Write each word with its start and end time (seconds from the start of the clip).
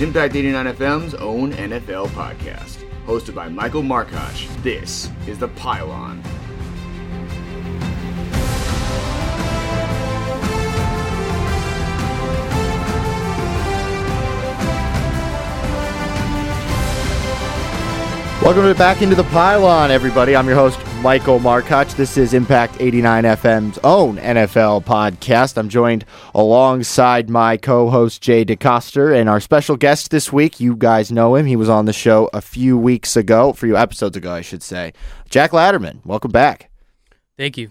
Impact 0.00 0.34
89 0.34 0.66
FM's 0.76 1.14
own 1.16 1.52
NFL 1.52 2.08
podcast. 2.08 2.86
Hosted 3.04 3.34
by 3.34 3.50
Michael 3.50 3.82
Markoch, 3.82 4.62
this 4.62 5.10
is 5.26 5.38
The 5.38 5.48
Pylon. 5.48 6.22
Welcome 18.42 18.62
to 18.62 18.74
back 18.74 19.02
into 19.02 19.14
the 19.14 19.24
pylon, 19.24 19.90
everybody. 19.90 20.34
I'm 20.34 20.46
your 20.46 20.56
host, 20.56 20.80
Michael 21.02 21.38
Markoch. 21.38 21.94
This 21.94 22.16
is 22.16 22.32
Impact 22.32 22.74
89 22.80 23.24
FM's 23.24 23.78
own 23.84 24.16
NFL 24.16 24.82
podcast. 24.86 25.58
I'm 25.58 25.68
joined 25.68 26.06
alongside 26.34 27.28
my 27.28 27.58
co-host 27.58 28.22
Jay 28.22 28.46
DeCoster 28.46 29.14
and 29.14 29.28
our 29.28 29.40
special 29.40 29.76
guest 29.76 30.10
this 30.10 30.32
week. 30.32 30.58
You 30.58 30.74
guys 30.74 31.12
know 31.12 31.34
him. 31.34 31.44
He 31.44 31.54
was 31.54 31.68
on 31.68 31.84
the 31.84 31.92
show 31.92 32.30
a 32.32 32.40
few 32.40 32.78
weeks 32.78 33.14
ago, 33.14 33.50
a 33.50 33.54
few 33.54 33.76
episodes 33.76 34.16
ago, 34.16 34.32
I 34.32 34.40
should 34.40 34.62
say. 34.62 34.94
Jack 35.28 35.50
Latterman, 35.50 36.04
welcome 36.06 36.32
back. 36.32 36.70
Thank 37.36 37.58
you. 37.58 37.70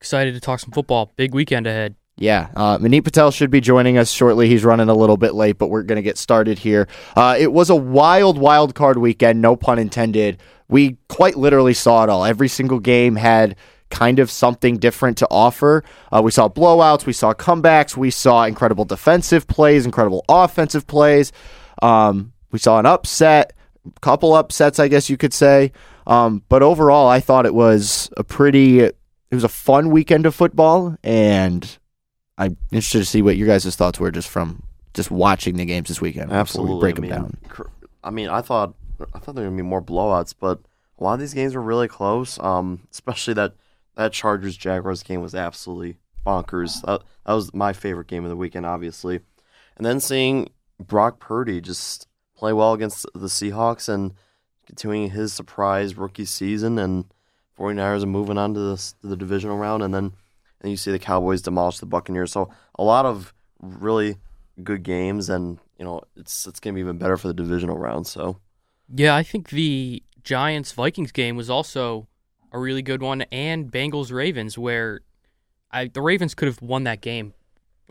Excited 0.00 0.34
to 0.34 0.40
talk 0.40 0.60
some 0.60 0.70
football. 0.70 1.12
Big 1.16 1.32
weekend 1.32 1.66
ahead. 1.66 1.96
Yeah, 2.20 2.48
uh, 2.56 2.78
Manit 2.78 3.04
Patel 3.04 3.30
should 3.30 3.50
be 3.50 3.60
joining 3.60 3.96
us 3.96 4.10
shortly. 4.10 4.48
He's 4.48 4.64
running 4.64 4.88
a 4.88 4.94
little 4.94 5.16
bit 5.16 5.34
late, 5.34 5.56
but 5.56 5.68
we're 5.68 5.84
going 5.84 5.96
to 5.96 6.02
get 6.02 6.18
started 6.18 6.58
here. 6.58 6.88
Uh, 7.14 7.36
it 7.38 7.52
was 7.52 7.70
a 7.70 7.76
wild, 7.76 8.38
wild 8.38 8.74
card 8.74 8.98
weekend, 8.98 9.40
no 9.40 9.54
pun 9.54 9.78
intended. 9.78 10.38
We 10.68 10.98
quite 11.08 11.36
literally 11.36 11.74
saw 11.74 12.02
it 12.02 12.10
all. 12.10 12.24
Every 12.24 12.48
single 12.48 12.80
game 12.80 13.14
had 13.14 13.54
kind 13.90 14.18
of 14.18 14.32
something 14.32 14.78
different 14.78 15.16
to 15.18 15.28
offer. 15.30 15.84
Uh, 16.12 16.20
we 16.22 16.32
saw 16.32 16.48
blowouts, 16.48 17.06
we 17.06 17.12
saw 17.12 17.32
comebacks, 17.32 17.96
we 17.96 18.10
saw 18.10 18.44
incredible 18.44 18.84
defensive 18.84 19.46
plays, 19.46 19.86
incredible 19.86 20.24
offensive 20.28 20.88
plays. 20.88 21.32
Um, 21.82 22.32
we 22.50 22.58
saw 22.58 22.80
an 22.80 22.86
upset, 22.86 23.52
couple 24.00 24.34
upsets, 24.34 24.80
I 24.80 24.88
guess 24.88 25.08
you 25.08 25.16
could 25.16 25.32
say. 25.32 25.72
Um, 26.06 26.42
but 26.48 26.64
overall, 26.64 27.08
I 27.08 27.20
thought 27.20 27.46
it 27.46 27.54
was 27.54 28.10
a 28.16 28.24
pretty, 28.24 28.80
it 28.80 28.96
was 29.30 29.44
a 29.44 29.48
fun 29.48 29.90
weekend 29.90 30.26
of 30.26 30.34
football, 30.34 30.96
and 31.04 31.78
I'm 32.38 32.56
interested 32.70 33.00
to 33.00 33.04
see 33.04 33.20
what 33.20 33.36
your 33.36 33.48
guys' 33.48 33.74
thoughts 33.76 33.98
were 34.00 34.10
just 34.10 34.28
from 34.28 34.62
just 34.94 35.10
watching 35.10 35.56
the 35.56 35.64
games 35.66 35.88
this 35.88 36.00
weekend. 36.00 36.32
Absolutely, 36.32 36.74
we 36.74 36.80
break 36.80 36.94
I 36.94 36.94
them 36.94 37.02
mean, 37.02 37.10
down. 37.10 37.36
cr- 37.48 37.62
I 38.02 38.10
mean, 38.10 38.28
I 38.28 38.40
thought 38.40 38.74
I 39.12 39.18
thought 39.18 39.34
there 39.34 39.44
were 39.44 39.50
gonna 39.50 39.62
be 39.62 39.68
more 39.68 39.82
blowouts, 39.82 40.34
but 40.38 40.60
a 40.98 41.04
lot 41.04 41.14
of 41.14 41.20
these 41.20 41.34
games 41.34 41.54
were 41.54 41.62
really 41.62 41.88
close. 41.88 42.38
Um, 42.40 42.86
especially 42.90 43.34
that 43.34 43.54
that 43.96 44.12
Chargers 44.12 44.56
Jaguars 44.56 45.02
game 45.02 45.20
was 45.20 45.34
absolutely 45.34 45.98
bonkers. 46.24 46.80
That, 46.82 47.02
that 47.26 47.32
was 47.32 47.52
my 47.52 47.72
favorite 47.72 48.06
game 48.06 48.24
of 48.24 48.30
the 48.30 48.36
weekend, 48.36 48.64
obviously. 48.66 49.20
And 49.76 49.84
then 49.84 50.00
seeing 50.00 50.50
Brock 50.80 51.18
Purdy 51.18 51.60
just 51.60 52.06
play 52.36 52.52
well 52.52 52.72
against 52.72 53.06
the 53.14 53.26
Seahawks 53.26 53.88
and 53.88 54.14
continuing 54.66 55.10
his 55.10 55.32
surprise 55.32 55.96
rookie 55.96 56.24
season, 56.24 56.78
and 56.78 57.06
49ers 57.58 58.02
are 58.04 58.06
moving 58.06 58.38
on 58.38 58.54
to, 58.54 58.60
this, 58.60 58.92
to 59.00 59.08
the 59.08 59.16
divisional 59.16 59.56
round, 59.56 59.82
and 59.82 59.92
then 59.92 60.12
and 60.60 60.70
you 60.70 60.76
see 60.76 60.90
the 60.90 60.98
Cowboys 60.98 61.42
demolish 61.42 61.78
the 61.78 61.86
Buccaneers. 61.86 62.32
So 62.32 62.50
a 62.78 62.84
lot 62.84 63.06
of 63.06 63.32
really 63.60 64.16
good 64.62 64.82
games, 64.82 65.28
and 65.28 65.58
you 65.78 65.84
know 65.84 66.02
it's 66.16 66.46
it's 66.46 66.60
gonna 66.60 66.74
be 66.74 66.80
even 66.80 66.98
better 66.98 67.16
for 67.16 67.28
the 67.28 67.34
divisional 67.34 67.78
round. 67.78 68.06
So 68.06 68.38
Yeah, 68.94 69.14
I 69.14 69.22
think 69.22 69.50
the 69.50 70.02
Giants 70.22 70.72
Vikings 70.72 71.12
game 71.12 71.36
was 71.36 71.50
also 71.50 72.08
a 72.52 72.58
really 72.58 72.82
good 72.82 73.02
one, 73.02 73.22
and 73.32 73.70
Bengals 73.70 74.12
Ravens, 74.12 74.56
where 74.56 75.00
I, 75.70 75.86
the 75.86 76.00
Ravens 76.00 76.34
could 76.34 76.46
have 76.46 76.62
won 76.62 76.84
that 76.84 77.00
game 77.00 77.34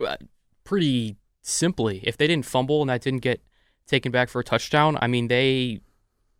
uh, 0.04 0.16
pretty 0.64 1.16
simply 1.42 2.00
if 2.04 2.16
they 2.16 2.26
didn't 2.26 2.44
fumble 2.44 2.82
and 2.82 2.90
that 2.90 3.00
didn't 3.00 3.22
get 3.22 3.40
taken 3.86 4.12
back 4.12 4.28
for 4.28 4.40
a 4.40 4.44
touchdown. 4.44 4.98
I 5.00 5.06
mean, 5.06 5.28
they 5.28 5.80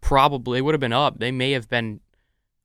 probably 0.01 0.61
would 0.61 0.75
have 0.75 0.81
been 0.81 0.93
up. 0.93 1.19
They 1.19 1.31
may 1.31 1.53
have 1.53 1.69
been 1.69 2.01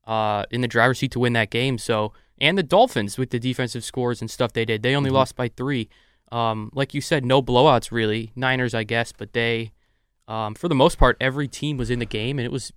uh, 0.05 0.45
in 0.51 0.61
the 0.61 0.67
driver's 0.67 0.99
seat 0.99 1.11
to 1.11 1.19
win 1.19 1.33
that 1.33 1.49
game. 1.49 1.77
So, 1.77 2.13
and 2.39 2.57
the 2.57 2.63
Dolphins 2.63 3.17
with 3.17 3.29
the 3.29 3.39
defensive 3.39 3.83
scores 3.83 4.21
and 4.21 4.29
stuff 4.29 4.53
they 4.53 4.66
did, 4.66 4.83
they 4.83 4.95
only 4.95 5.09
lost 5.09 5.35
by 5.35 5.47
three. 5.47 5.89
Um, 6.31 6.71
like 6.73 6.94
you 6.94 7.01
said, 7.01 7.25
no 7.25 7.41
blowouts 7.41 7.91
really. 7.91 8.31
Niners, 8.35 8.73
I 8.73 8.83
guess, 8.83 9.11
but 9.11 9.33
they, 9.33 9.71
um, 10.27 10.55
for 10.55 10.67
the 10.67 10.75
most 10.75 10.97
part, 10.97 11.17
every 11.21 11.47
team 11.47 11.77
was 11.77 11.89
in 11.89 11.99
the 11.99 12.05
game, 12.05 12.39
and 12.39 12.45
it 12.45 12.51
was 12.51 12.73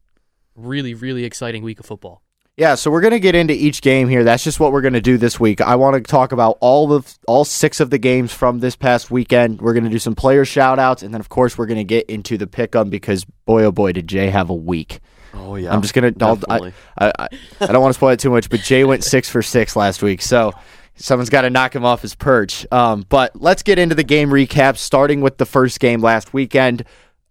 really, 0.54 0.94
really 0.94 1.24
exciting 1.24 1.62
week 1.62 1.80
of 1.80 1.86
football. 1.86 2.22
Yeah, 2.58 2.74
so 2.74 2.90
we're 2.90 3.02
gonna 3.02 3.18
get 3.18 3.34
into 3.34 3.52
each 3.52 3.82
game 3.82 4.08
here. 4.08 4.24
That's 4.24 4.42
just 4.42 4.58
what 4.58 4.72
we're 4.72 4.80
gonna 4.80 5.02
do 5.02 5.18
this 5.18 5.38
week. 5.38 5.60
I 5.60 5.76
want 5.76 5.94
to 5.94 6.00
talk 6.10 6.32
about 6.32 6.56
all 6.60 6.90
of 6.92 7.18
all 7.26 7.44
six 7.44 7.80
of 7.80 7.90
the 7.90 7.98
games 7.98 8.32
from 8.32 8.60
this 8.60 8.74
past 8.76 9.10
weekend. 9.10 9.60
We're 9.60 9.74
gonna 9.74 9.90
do 9.90 9.98
some 9.98 10.14
player 10.14 10.46
shout 10.46 10.78
outs, 10.78 11.02
and 11.02 11.12
then 11.12 11.20
of 11.20 11.28
course 11.28 11.58
we're 11.58 11.66
gonna 11.66 11.84
get 11.84 12.06
into 12.08 12.38
the 12.38 12.46
pick 12.46 12.74
'em 12.74 12.88
because 12.88 13.26
boy 13.44 13.64
oh 13.64 13.72
boy 13.72 13.92
did 13.92 14.06
Jay 14.06 14.30
have 14.30 14.48
a 14.48 14.54
week. 14.54 15.00
Oh 15.36 15.56
yeah, 15.56 15.72
I'm 15.72 15.82
just 15.82 15.94
gonna 15.94 16.12
I'll, 16.20 16.38
I. 16.48 16.72
I, 16.98 17.12
I, 17.18 17.28
I 17.60 17.66
don't 17.66 17.82
want 17.82 17.92
to 17.92 17.98
spoil 17.98 18.10
it 18.10 18.20
too 18.20 18.30
much, 18.30 18.50
but 18.50 18.60
Jay 18.60 18.84
went 18.84 19.04
six 19.04 19.28
for 19.28 19.42
six 19.42 19.76
last 19.76 20.02
week, 20.02 20.22
so 20.22 20.52
someone's 20.96 21.30
got 21.30 21.42
to 21.42 21.50
knock 21.50 21.74
him 21.74 21.84
off 21.84 22.02
his 22.02 22.14
perch. 22.14 22.66
Um, 22.72 23.04
but 23.08 23.40
let's 23.40 23.62
get 23.62 23.78
into 23.78 23.94
the 23.94 24.04
game 24.04 24.30
recap, 24.30 24.76
starting 24.76 25.20
with 25.20 25.38
the 25.38 25.46
first 25.46 25.80
game 25.80 26.00
last 26.00 26.32
weekend. 26.32 26.84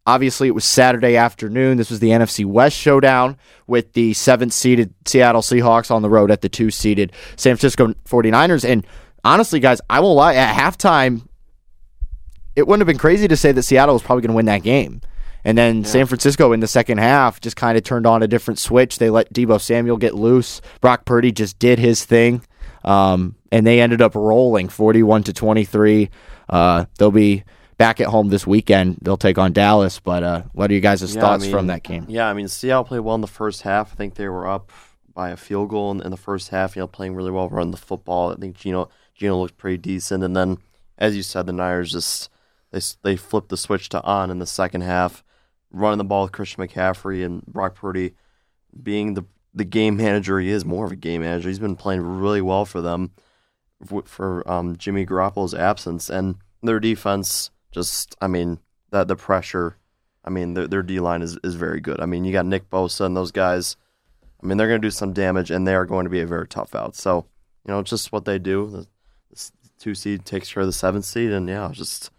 Obviously, 0.07 0.47
it 0.47 0.51
was 0.51 0.65
Saturday 0.65 1.15
afternoon. 1.15 1.77
This 1.77 1.89
was 1.89 1.99
the 1.99 2.09
NFC 2.09 2.45
West 2.45 2.77
showdown 2.77 3.37
with 3.65 3.93
the 3.93 4.13
seventh 4.13 4.53
seeded 4.53 4.93
Seattle 5.05 5.41
Seahawks 5.41 5.89
on 5.89 6.03
the 6.03 6.09
road 6.09 6.29
at 6.29 6.41
the 6.41 6.49
two 6.49 6.69
seeded 6.69 7.11
San 7.37 7.55
Francisco 7.55 7.87
49ers. 8.07 8.69
And 8.69 8.85
honestly, 9.23 9.59
guys, 9.59 9.81
I 9.89 9.99
won't 10.01 10.15
lie, 10.15 10.35
at 10.35 10.55
halftime, 10.55 11.27
it 12.55 12.67
wouldn't 12.67 12.81
have 12.81 12.87
been 12.87 12.99
crazy 12.99 13.27
to 13.27 13.35
say 13.35 13.51
that 13.51 13.63
Seattle 13.63 13.95
was 13.95 14.03
probably 14.03 14.21
going 14.21 14.29
to 14.29 14.35
win 14.35 14.45
that 14.45 14.61
game. 14.61 15.01
And 15.45 15.57
then 15.57 15.85
San 15.85 16.07
Francisco 16.07 16.51
in 16.51 16.59
the 16.59 16.67
second 16.67 16.97
half 16.97 17.39
just 17.39 17.55
kind 17.55 17.77
of 17.77 17.83
turned 17.83 18.07
on 18.07 18.23
a 18.23 18.27
different 18.27 18.59
switch. 18.59 18.97
They 18.97 19.09
let 19.09 19.31
Deebo 19.31 19.61
Samuel 19.61 19.97
get 19.97 20.15
loose. 20.15 20.59
Brock 20.81 21.05
Purdy 21.05 21.31
just 21.31 21.59
did 21.59 21.79
his 21.79 22.03
thing. 22.03 22.41
Um, 22.83 23.35
and 23.51 23.65
they 23.65 23.79
ended 23.79 24.01
up 24.01 24.15
rolling 24.15 24.69
41 24.69 25.23
to 25.23 25.33
23. 25.33 26.09
Uh, 26.49 26.85
they'll 26.97 27.11
be 27.11 27.43
back 27.77 27.99
at 28.01 28.07
home 28.07 28.29
this 28.29 28.47
weekend. 28.47 28.97
They'll 29.01 29.17
take 29.17 29.37
on 29.37 29.53
Dallas. 29.53 29.99
But 29.99 30.23
uh, 30.23 30.43
what 30.53 30.71
are 30.71 30.73
you 30.73 30.81
guys' 30.81 31.13
Yeah, 31.13 31.19
I 31.19 31.23
thoughts 31.23 31.43
mean, 31.43 31.51
from 31.51 31.67
that 31.67 31.83
game? 31.83 32.05
Yeah, 32.09 32.27
I 32.27 32.33
mean 32.33 32.47
Seattle 32.47 32.83
played 32.83 33.01
well 33.01 33.15
in 33.15 33.21
the 33.21 33.27
first 33.27 33.61
half. 33.63 33.93
I 33.93 33.95
think 33.95 34.15
they 34.15 34.27
were 34.27 34.47
up 34.47 34.71
by 35.13 35.29
a 35.29 35.37
field 35.37 35.69
goal 35.69 35.91
in, 35.91 36.01
in 36.01 36.11
the 36.11 36.17
first 36.17 36.49
half. 36.49 36.75
You 36.75 36.81
know, 36.81 36.87
playing 36.87 37.15
really 37.15 37.31
well, 37.31 37.49
running 37.49 37.71
the 37.71 37.77
football. 37.77 38.31
I 38.31 38.35
think 38.35 38.57
Geno 38.57 38.89
Geno 39.13 39.39
looked 39.39 39.57
pretty 39.57 39.77
decent. 39.77 40.23
And 40.23 40.35
then, 40.35 40.57
as 40.97 41.15
you 41.15 41.23
said, 41.23 41.45
the 41.45 41.53
Niners 41.53 41.91
just 41.91 42.29
they 42.71 42.81
they 43.03 43.15
flipped 43.15 43.49
the 43.49 43.57
switch 43.57 43.89
to 43.89 44.01
on 44.03 44.29
in 44.29 44.39
the 44.39 44.47
second 44.47 44.81
half, 44.81 45.23
running 45.75 45.97
the 45.97 46.03
ball 46.03 46.23
with 46.23 46.31
Christian 46.31 46.65
McCaffrey 46.65 47.25
and 47.25 47.45
Brock 47.45 47.75
Purdy 47.75 48.13
being 48.81 49.13
the 49.13 49.25
the 49.53 49.65
game 49.65 49.95
manager 49.95 50.39
he 50.39 50.49
is, 50.49 50.65
more 50.65 50.85
of 50.85 50.91
a 50.91 50.97
game 50.97 51.21
manager. 51.21 51.47
He's 51.47 51.59
been 51.59 51.77
playing 51.77 52.01
really 52.01 52.41
well 52.41 52.65
for 52.65 52.81
them 52.81 53.11
for, 53.85 54.49
um, 54.51 54.75
Jimmy 54.75 55.05
Garoppolo's 55.05 55.53
absence 55.53 56.09
and 56.09 56.35
their 56.61 56.79
defense. 56.79 57.51
Just, 57.71 58.15
I 58.21 58.27
mean, 58.27 58.59
that 58.91 59.07
the 59.07 59.15
pressure. 59.15 59.77
I 60.23 60.29
mean, 60.31 60.55
their 60.55 60.67
their 60.67 60.81
D 60.81 60.99
line 60.99 61.21
is, 61.21 61.37
is 61.43 61.55
very 61.55 61.79
good. 61.79 62.01
I 62.01 62.07
mean, 62.07 62.25
you 62.25 62.31
got 62.31 62.47
Nick 62.47 62.69
Bosa 62.69 63.05
and 63.05 63.15
those 63.15 63.31
guys. 63.31 63.77
I 64.41 64.47
mean, 64.47 64.57
they're 64.57 64.67
going 64.67 64.81
to 64.81 64.87
do 64.87 64.91
some 64.91 65.13
damage, 65.13 65.51
and 65.51 65.67
they 65.67 65.75
are 65.75 65.85
going 65.85 66.05
to 66.05 66.09
be 66.09 66.21
a 66.21 66.25
very 66.25 66.47
tough 66.47 66.73
out. 66.73 66.95
So, 66.95 67.25
you 67.65 67.73
know, 67.73 67.83
just 67.83 68.11
what 68.11 68.25
they 68.25 68.39
do. 68.39 68.69
The, 68.69 68.87
the 69.29 69.69
two 69.77 69.93
seed 69.93 70.25
takes 70.25 70.51
care 70.51 70.61
of 70.61 70.67
the 70.67 70.73
seventh 70.73 71.05
seed, 71.05 71.31
and 71.31 71.47
yeah, 71.47 71.69
just 71.71 72.09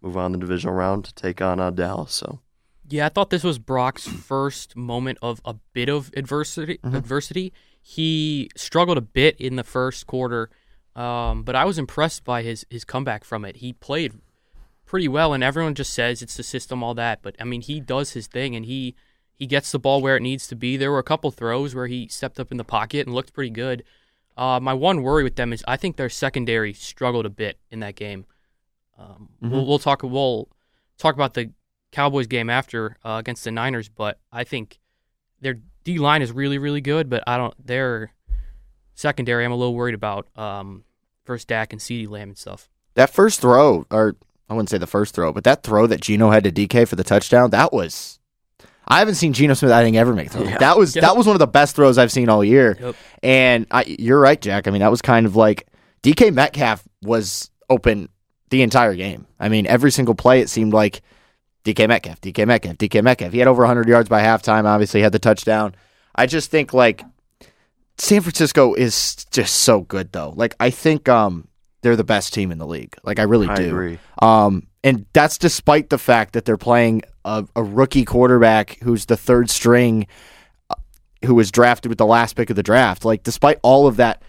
move 0.00 0.16
on 0.16 0.32
the 0.32 0.38
divisional 0.38 0.74
round 0.74 1.06
to 1.06 1.14
take 1.14 1.42
on 1.42 1.58
uh, 1.58 1.70
Dallas. 1.70 2.12
So, 2.12 2.40
Yeah, 2.88 3.06
I 3.06 3.08
thought 3.08 3.30
this 3.30 3.44
was 3.44 3.58
Brock's 3.58 4.06
first 4.06 4.76
moment 4.76 5.18
of 5.22 5.40
a 5.44 5.54
bit 5.72 5.88
of 5.88 6.12
adversity. 6.16 6.78
Adversity. 6.84 7.52
He 7.80 8.50
struggled 8.56 8.98
a 8.98 9.02
bit 9.02 9.36
in 9.40 9.56
the 9.56 9.64
first 9.64 10.06
quarter, 10.06 10.50
um, 10.94 11.42
but 11.42 11.54
I 11.54 11.64
was 11.64 11.78
impressed 11.78 12.24
by 12.24 12.42
his 12.42 12.66
his 12.70 12.84
comeback 12.84 13.24
from 13.24 13.44
it. 13.44 13.56
He 13.56 13.72
played 13.72 14.14
pretty 14.84 15.08
well, 15.08 15.32
and 15.32 15.42
everyone 15.44 15.74
just 15.74 15.92
says 15.92 16.22
it's 16.22 16.36
the 16.36 16.42
system, 16.42 16.82
all 16.82 16.94
that. 16.94 17.22
But 17.22 17.36
I 17.40 17.44
mean, 17.44 17.60
he 17.60 17.80
does 17.80 18.12
his 18.12 18.26
thing, 18.26 18.56
and 18.56 18.66
he 18.66 18.94
he 19.34 19.46
gets 19.46 19.70
the 19.70 19.78
ball 19.78 20.00
where 20.00 20.16
it 20.16 20.22
needs 20.22 20.46
to 20.48 20.56
be. 20.56 20.76
There 20.76 20.90
were 20.90 20.98
a 20.98 21.04
couple 21.04 21.30
throws 21.30 21.74
where 21.74 21.86
he 21.86 22.08
stepped 22.08 22.40
up 22.40 22.50
in 22.50 22.56
the 22.56 22.64
pocket 22.64 23.06
and 23.06 23.14
looked 23.14 23.34
pretty 23.34 23.50
good. 23.50 23.84
Uh, 24.36 24.60
my 24.60 24.74
one 24.74 25.02
worry 25.02 25.24
with 25.24 25.36
them 25.36 25.52
is 25.52 25.64
I 25.66 25.76
think 25.76 25.96
their 25.96 26.10
secondary 26.10 26.72
struggled 26.72 27.26
a 27.26 27.30
bit 27.30 27.58
in 27.70 27.80
that 27.80 27.96
game. 27.96 28.26
Um, 28.98 29.28
we'll, 29.40 29.66
we'll 29.66 29.78
talk. 29.78 30.02
We'll 30.02 30.48
talk 30.98 31.14
about 31.14 31.34
the 31.34 31.50
Cowboys 31.96 32.26
game 32.26 32.50
after 32.50 32.98
uh, 33.02 33.16
against 33.18 33.42
the 33.44 33.50
Niners, 33.50 33.88
but 33.88 34.18
I 34.30 34.44
think 34.44 34.78
their 35.40 35.56
D 35.82 35.98
line 35.98 36.20
is 36.20 36.30
really, 36.30 36.58
really 36.58 36.82
good. 36.82 37.08
But 37.08 37.24
I 37.26 37.38
don't 37.38 37.54
their 37.66 38.12
secondary. 38.94 39.46
I'm 39.46 39.52
a 39.52 39.56
little 39.56 39.74
worried 39.74 39.94
about 39.94 40.28
um, 40.36 40.84
versus 41.26 41.46
Dak 41.46 41.72
and 41.72 41.80
CeeDee 41.80 42.06
Lamb 42.08 42.28
and 42.28 42.36
stuff. 42.38 42.68
That 42.96 43.08
first 43.08 43.40
throw, 43.40 43.86
or 43.90 44.14
I 44.50 44.52
wouldn't 44.52 44.68
say 44.68 44.76
the 44.76 44.86
first 44.86 45.14
throw, 45.14 45.32
but 45.32 45.44
that 45.44 45.62
throw 45.62 45.86
that 45.86 46.02
Geno 46.02 46.30
had 46.30 46.44
to 46.44 46.52
DK 46.52 46.86
for 46.86 46.96
the 46.96 47.04
touchdown, 47.04 47.48
that 47.50 47.72
was. 47.72 48.18
I 48.86 48.98
haven't 48.98 49.14
seen 49.16 49.32
Geno 49.32 49.54
Smith, 49.54 49.72
I 49.72 49.82
think, 49.82 49.96
ever 49.96 50.12
make 50.14 50.26
a 50.28 50.30
throw. 50.30 50.42
Yeah. 50.44 50.58
That 50.58 50.76
was 50.76 50.94
Yep. 50.94 51.02
that 51.02 51.16
was 51.16 51.26
one 51.26 51.34
of 51.34 51.40
the 51.40 51.46
best 51.46 51.76
throws 51.76 51.96
I've 51.96 52.12
seen 52.12 52.28
all 52.28 52.44
year. 52.44 52.76
Yep. 52.78 52.96
And 53.22 53.66
I, 53.70 53.84
you're 53.98 54.20
right, 54.20 54.40
Jack. 54.40 54.68
I 54.68 54.70
mean, 54.70 54.80
that 54.80 54.90
was 54.90 55.00
kind 55.00 55.24
of 55.24 55.34
like 55.34 55.66
DK 56.02 56.32
Metcalf 56.34 56.86
was 57.02 57.50
open 57.70 58.10
the 58.50 58.60
entire 58.60 58.94
game. 58.94 59.26
I 59.40 59.48
mean, 59.48 59.66
every 59.66 59.90
single 59.90 60.14
play 60.14 60.40
it 60.40 60.50
seemed 60.50 60.74
like 60.74 61.00
DK 61.74 61.88
Metcalf, 61.88 62.20
DK 62.20 62.46
Metcalf, 62.46 62.76
DK 62.76 63.02
Metcalf. 63.02 63.32
He 63.32 63.38
had 63.38 63.48
over 63.48 63.62
100 63.62 63.88
yards 63.88 64.08
by 64.08 64.22
halftime. 64.22 64.64
Obviously, 64.64 65.02
had 65.02 65.12
the 65.12 65.18
touchdown. 65.18 65.74
I 66.14 66.26
just 66.26 66.50
think 66.50 66.72
like 66.72 67.02
San 67.98 68.20
Francisco 68.22 68.74
is 68.74 69.26
just 69.30 69.56
so 69.56 69.80
good 69.80 70.12
though. 70.12 70.32
Like 70.36 70.54
I 70.60 70.70
think 70.70 71.08
um 71.08 71.48
they're 71.82 71.96
the 71.96 72.04
best 72.04 72.34
team 72.34 72.50
in 72.50 72.58
the 72.58 72.66
league. 72.66 72.96
Like 73.04 73.18
I 73.18 73.22
really 73.24 73.48
I 73.48 73.54
do. 73.56 73.68
agree. 73.68 73.98
Um, 74.20 74.66
and 74.82 75.06
that's 75.12 75.38
despite 75.38 75.90
the 75.90 75.98
fact 75.98 76.32
that 76.32 76.44
they're 76.44 76.56
playing 76.56 77.02
a, 77.24 77.44
a 77.54 77.62
rookie 77.62 78.04
quarterback 78.04 78.78
who's 78.82 79.06
the 79.06 79.16
third 79.16 79.50
string, 79.50 80.06
uh, 80.70 80.74
who 81.24 81.34
was 81.34 81.50
drafted 81.50 81.88
with 81.88 81.98
the 81.98 82.06
last 82.06 82.34
pick 82.34 82.50
of 82.50 82.56
the 82.56 82.62
draft. 82.62 83.04
Like, 83.04 83.22
despite 83.22 83.58
all 83.62 83.86
of 83.86 83.96
that, 83.96 84.22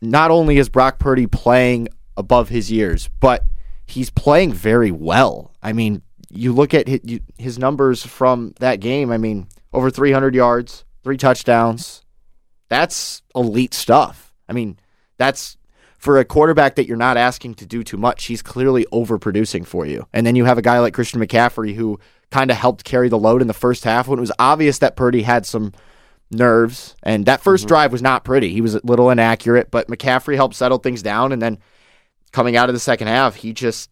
not 0.00 0.30
only 0.30 0.58
is 0.58 0.68
Brock 0.68 0.98
Purdy 0.98 1.26
playing 1.26 1.88
above 2.16 2.48
his 2.48 2.70
years, 2.70 3.08
but 3.20 3.44
he's 3.86 4.10
playing 4.10 4.52
very 4.52 4.90
well. 4.90 5.54
I 5.62 5.72
mean, 5.72 6.02
you 6.30 6.52
look 6.52 6.74
at 6.74 6.88
his, 6.88 7.00
his 7.38 7.58
numbers 7.58 8.04
from 8.04 8.54
that 8.60 8.80
game. 8.80 9.10
I 9.10 9.18
mean, 9.18 9.48
over 9.72 9.90
300 9.90 10.34
yards, 10.34 10.84
three 11.02 11.16
touchdowns. 11.16 12.02
That's 12.68 13.22
elite 13.34 13.74
stuff. 13.74 14.34
I 14.48 14.52
mean, 14.52 14.78
that's 15.16 15.56
for 15.98 16.18
a 16.18 16.24
quarterback 16.24 16.76
that 16.76 16.86
you're 16.86 16.96
not 16.96 17.16
asking 17.16 17.54
to 17.56 17.66
do 17.66 17.82
too 17.82 17.96
much, 17.96 18.26
he's 18.26 18.42
clearly 18.42 18.86
overproducing 18.92 19.66
for 19.66 19.84
you. 19.84 20.06
And 20.12 20.26
then 20.26 20.36
you 20.36 20.44
have 20.44 20.58
a 20.58 20.62
guy 20.62 20.78
like 20.78 20.94
Christian 20.94 21.20
McCaffrey 21.20 21.74
who 21.74 21.98
kind 22.30 22.50
of 22.50 22.56
helped 22.56 22.84
carry 22.84 23.08
the 23.08 23.18
load 23.18 23.42
in 23.42 23.48
the 23.48 23.54
first 23.54 23.84
half 23.84 24.06
when 24.06 24.18
it 24.18 24.20
was 24.20 24.32
obvious 24.38 24.78
that 24.78 24.96
Purdy 24.96 25.22
had 25.22 25.44
some 25.44 25.72
nerves. 26.30 26.94
And 27.02 27.26
that 27.26 27.42
1st 27.42 27.58
mm-hmm. 27.60 27.66
drive 27.66 27.92
was 27.92 28.02
not 28.02 28.24
pretty. 28.24 28.50
He 28.52 28.60
was 28.60 28.76
a 28.76 28.80
little 28.84 29.10
inaccurate, 29.10 29.70
but 29.70 29.88
McCaffrey 29.88 30.36
helped 30.36 30.54
settle 30.54 30.78
things 30.78 31.02
down. 31.02 31.32
And 31.32 31.42
then 31.42 31.58
coming 32.32 32.56
out 32.56 32.68
of 32.68 32.74
the 32.74 32.80
second 32.80 33.08
half, 33.08 33.34
he 33.34 33.52
just 33.52 33.90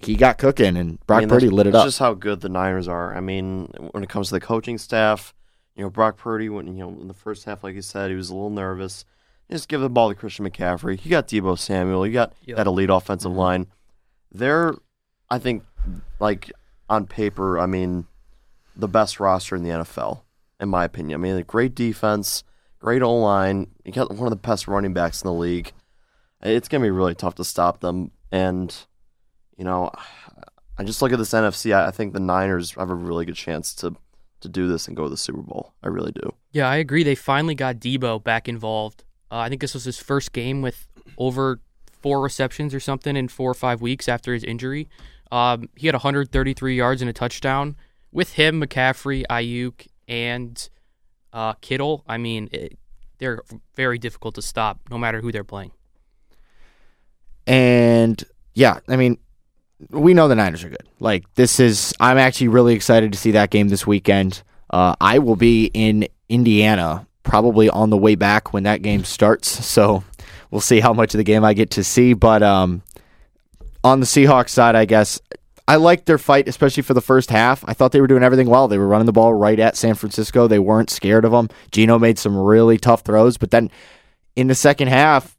he 0.00 0.16
got 0.16 0.38
cooking, 0.38 0.76
and 0.76 0.98
Brock 1.06 1.18
I 1.18 1.20
mean, 1.20 1.28
Purdy 1.28 1.48
lit 1.48 1.66
it 1.66 1.72
that's 1.72 1.82
up. 1.82 1.86
just 1.86 1.98
how 1.98 2.14
good 2.14 2.40
the 2.40 2.48
Niners 2.48 2.88
are. 2.88 3.14
I 3.14 3.20
mean, 3.20 3.66
when 3.92 4.02
it 4.02 4.08
comes 4.08 4.28
to 4.28 4.34
the 4.34 4.40
coaching 4.40 4.78
staff, 4.78 5.34
you 5.76 5.82
know, 5.82 5.90
Brock 5.90 6.16
Purdy, 6.16 6.48
when 6.48 6.66
you 6.68 6.84
know 6.84 6.88
in 6.88 7.08
the 7.08 7.14
first 7.14 7.44
half, 7.44 7.62
like 7.62 7.74
you 7.74 7.82
said, 7.82 8.10
he 8.10 8.16
was 8.16 8.30
a 8.30 8.34
little 8.34 8.50
nervous. 8.50 9.04
Just 9.50 9.68
give 9.68 9.80
the 9.80 9.90
ball 9.90 10.08
to 10.08 10.14
Christian 10.14 10.48
McCaffrey. 10.48 11.04
You 11.04 11.10
got 11.10 11.28
Deebo 11.28 11.58
Samuel. 11.58 12.06
You 12.06 12.12
got 12.12 12.32
Yep. 12.44 12.56
that 12.56 12.66
elite 12.66 12.90
offensive 12.90 13.30
mm-hmm. 13.30 13.40
line. 13.40 13.66
They're, 14.32 14.74
I 15.28 15.38
think, 15.38 15.64
like 16.20 16.52
on 16.88 17.06
paper, 17.06 17.58
I 17.58 17.66
mean, 17.66 18.06
the 18.76 18.88
best 18.88 19.20
roster 19.20 19.56
in 19.56 19.64
the 19.64 19.70
NFL, 19.70 20.22
in 20.60 20.68
my 20.68 20.84
opinion. 20.84 21.20
I 21.20 21.22
mean, 21.22 21.36
a 21.36 21.42
great 21.42 21.74
defense, 21.74 22.44
great 22.78 23.02
O 23.02 23.14
line. 23.16 23.66
You 23.84 23.92
got 23.92 24.10
one 24.10 24.26
of 24.26 24.30
the 24.30 24.36
best 24.36 24.68
running 24.68 24.92
backs 24.92 25.22
in 25.22 25.26
the 25.26 25.34
league. 25.34 25.72
It's 26.42 26.68
gonna 26.68 26.82
be 26.82 26.90
really 26.90 27.14
tough 27.14 27.34
to 27.34 27.44
stop 27.44 27.80
them. 27.80 28.12
And 28.32 28.74
you 29.60 29.66
know, 29.66 29.90
I 30.78 30.84
just 30.84 31.02
look 31.02 31.12
at 31.12 31.18
this 31.18 31.32
NFC. 31.32 31.76
I, 31.76 31.88
I 31.88 31.90
think 31.90 32.14
the 32.14 32.20
Niners 32.20 32.72
have 32.76 32.88
a 32.88 32.94
really 32.94 33.26
good 33.26 33.36
chance 33.36 33.74
to 33.76 33.94
to 34.40 34.48
do 34.48 34.66
this 34.66 34.88
and 34.88 34.96
go 34.96 35.04
to 35.04 35.10
the 35.10 35.18
Super 35.18 35.42
Bowl. 35.42 35.74
I 35.82 35.88
really 35.88 36.12
do. 36.12 36.32
Yeah, 36.50 36.66
I 36.66 36.76
agree. 36.76 37.02
They 37.02 37.14
finally 37.14 37.54
got 37.54 37.76
Deebo 37.76 38.24
back 38.24 38.48
involved. 38.48 39.04
Uh, 39.30 39.36
I 39.36 39.50
think 39.50 39.60
this 39.60 39.74
was 39.74 39.84
his 39.84 39.98
first 39.98 40.32
game 40.32 40.62
with 40.62 40.88
over 41.18 41.60
four 42.00 42.22
receptions 42.22 42.72
or 42.74 42.80
something 42.80 43.16
in 43.16 43.28
four 43.28 43.50
or 43.50 43.54
five 43.54 43.82
weeks 43.82 44.08
after 44.08 44.32
his 44.32 44.42
injury. 44.42 44.88
Um, 45.30 45.68
he 45.76 45.86
had 45.86 45.94
133 45.94 46.74
yards 46.74 47.02
and 47.02 47.10
a 47.10 47.12
touchdown. 47.12 47.76
With 48.12 48.32
him, 48.32 48.62
McCaffrey, 48.62 49.24
Aiyuk, 49.28 49.88
and 50.08 50.70
uh, 51.34 51.52
Kittle, 51.60 52.02
I 52.08 52.16
mean, 52.16 52.48
it, 52.50 52.78
they're 53.18 53.42
very 53.76 53.98
difficult 53.98 54.36
to 54.36 54.42
stop 54.42 54.80
no 54.90 54.96
matter 54.96 55.20
who 55.20 55.30
they're 55.30 55.44
playing. 55.44 55.72
And 57.46 58.24
yeah, 58.54 58.80
I 58.88 58.96
mean, 58.96 59.18
we 59.88 60.14
know 60.14 60.28
the 60.28 60.34
Niners 60.34 60.64
are 60.64 60.68
good. 60.68 60.86
Like 60.98 61.24
this 61.34 61.58
is, 61.58 61.94
I'm 62.00 62.18
actually 62.18 62.48
really 62.48 62.74
excited 62.74 63.12
to 63.12 63.18
see 63.18 63.32
that 63.32 63.50
game 63.50 63.68
this 63.68 63.86
weekend. 63.86 64.42
Uh, 64.68 64.94
I 65.00 65.18
will 65.18 65.36
be 65.36 65.70
in 65.72 66.06
Indiana 66.28 67.06
probably 67.22 67.68
on 67.70 67.90
the 67.90 67.96
way 67.96 68.14
back 68.14 68.52
when 68.52 68.64
that 68.64 68.82
game 68.82 69.04
starts. 69.04 69.48
So 69.64 70.04
we'll 70.50 70.60
see 70.60 70.80
how 70.80 70.92
much 70.92 71.14
of 71.14 71.18
the 71.18 71.24
game 71.24 71.44
I 71.44 71.54
get 71.54 71.70
to 71.72 71.84
see. 71.84 72.12
But 72.12 72.42
um, 72.42 72.82
on 73.82 74.00
the 74.00 74.06
Seahawks 74.06 74.50
side, 74.50 74.76
I 74.76 74.84
guess 74.84 75.20
I 75.66 75.76
liked 75.76 76.06
their 76.06 76.18
fight, 76.18 76.48
especially 76.48 76.82
for 76.82 76.94
the 76.94 77.00
first 77.00 77.30
half. 77.30 77.64
I 77.66 77.74
thought 77.74 77.92
they 77.92 78.00
were 78.00 78.06
doing 78.06 78.22
everything 78.22 78.48
well. 78.48 78.68
They 78.68 78.78
were 78.78 78.88
running 78.88 79.06
the 79.06 79.12
ball 79.12 79.32
right 79.32 79.58
at 79.58 79.76
San 79.76 79.94
Francisco. 79.94 80.48
They 80.48 80.58
weren't 80.58 80.90
scared 80.90 81.24
of 81.24 81.32
them. 81.32 81.48
Geno 81.70 81.98
made 81.98 82.18
some 82.18 82.36
really 82.36 82.76
tough 82.78 83.02
throws, 83.02 83.36
but 83.36 83.50
then 83.50 83.70
in 84.36 84.48
the 84.48 84.54
second 84.54 84.88
half, 84.88 85.36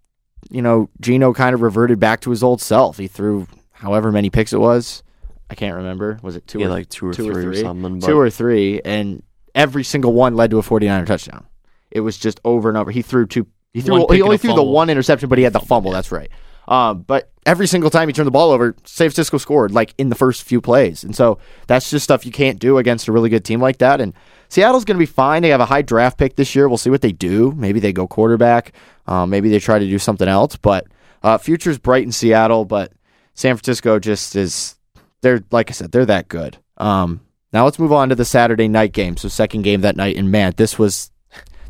you 0.50 0.62
know, 0.62 0.90
Geno 1.00 1.34
kind 1.34 1.54
of 1.54 1.62
reverted 1.62 2.00
back 2.00 2.22
to 2.22 2.30
his 2.30 2.44
old 2.44 2.62
self. 2.62 2.98
He 2.98 3.08
threw 3.08 3.48
however 3.82 4.12
many 4.12 4.30
picks 4.30 4.54
it 4.54 4.60
was. 4.60 5.04
I 5.50 5.56
can't 5.56 5.76
remember. 5.76 6.18
Was 6.22 6.36
it 6.36 6.48
two 6.48 6.60
Yeah, 6.60 6.68
or 6.68 6.70
like 6.70 6.88
two 6.90 7.08
or 7.08 7.14
two 7.14 7.26
three 7.26 7.34
or 7.46 7.50
or 7.50 7.54
three? 7.54 7.62
something, 7.62 8.00
but- 8.00 8.08
two 8.08 8.18
or 8.18 8.30
three, 8.30 8.80
and 8.86 9.24
every 9.54 9.84
single 9.84 10.14
one 10.14 10.36
led 10.36 10.52
to 10.52 10.60
a 10.60 10.62
49er 10.62 11.06
touchdown. 11.06 11.46
It 11.90 12.00
was 12.02 12.18
just 12.18 12.40
over 12.46 12.70
and 12.70 12.78
over. 12.78 12.92
He 12.92 13.02
threw 13.02 13.26
two. 13.26 13.48
He 13.74 13.82
threw. 13.82 14.06
He 14.12 14.22
only 14.22 14.38
threw 14.38 14.54
the 14.54 14.64
one 14.64 14.90
interception, 14.90 15.28
but 15.28 15.38
he 15.38 15.44
had 15.44 15.52
the 15.54 15.60
fumble. 15.60 15.92
That's 15.92 16.12
right. 16.12 16.30
Um, 16.68 17.02
but 17.02 17.32
every 17.46 17.68
single 17.68 17.90
time 17.90 18.08
he 18.08 18.14
turned 18.14 18.28
the 18.28 18.32
ball 18.32 18.52
over, 18.52 18.76
San 18.86 19.08
Francisco 19.10 19.38
scored 19.38 19.72
like 19.72 19.94
in 19.98 20.08
the 20.10 20.16
first 20.16 20.44
few 20.44 20.62
plays, 20.62 21.04
and 21.04 21.14
so 21.14 21.38
that's 21.68 21.90
just 21.90 22.04
stuff 22.06 22.26
you 22.26 22.32
can't 22.32 22.60
do 22.60 22.78
against 22.78 23.08
a 23.10 23.12
really 23.12 23.30
good 23.30 23.44
team 23.44 23.60
like 23.60 23.80
that. 23.80 24.00
And 24.00 24.14
Seattle's 24.48 24.86
going 24.86 24.96
to 24.96 25.00
be 25.00 25.06
fine. 25.06 25.42
They 25.42 25.50
have 25.50 25.60
a 25.60 25.66
high 25.66 25.82
draft 25.82 26.18
pick 26.18 26.36
this 26.38 26.56
year. 26.56 26.70
We'll 26.70 26.78
see 26.78 26.90
what 26.90 27.02
they 27.02 27.12
do. 27.12 27.52
Maybe 27.58 27.82
they 27.82 27.92
go 27.92 28.08
quarterback. 28.08 28.72
Uh, 29.06 29.26
maybe 29.26 29.50
they 29.50 29.60
try 29.60 29.80
to 29.80 29.86
do 29.86 30.00
something 30.00 30.28
else. 30.30 30.56
But 30.56 30.88
uh, 31.24 31.38
future's 31.40 31.78
bright 31.78 32.04
in 32.04 32.12
Seattle. 32.14 32.64
But 32.64 32.94
San 33.34 33.56
Francisco 33.56 34.00
just 34.00 34.36
is. 34.36 34.76
They're 35.22 35.44
like 35.52 35.70
I 35.70 35.74
said, 35.74 35.92
they're 35.92 36.06
that 36.06 36.28
good. 36.28 36.58
Um, 36.78 37.22
now 37.54 37.66
let's 37.66 37.78
move 37.80 37.92
on 37.92 38.10
to 38.10 38.16
the 38.16 38.26
Saturday 38.26 38.68
night 38.68 38.92
game. 38.94 39.18
So 39.18 39.28
second 39.28 39.62
game 39.64 39.82
that 39.82 39.96
night, 39.96 40.18
and 40.18 40.32
man, 40.32 40.54
this 40.58 40.80
was 40.80 41.12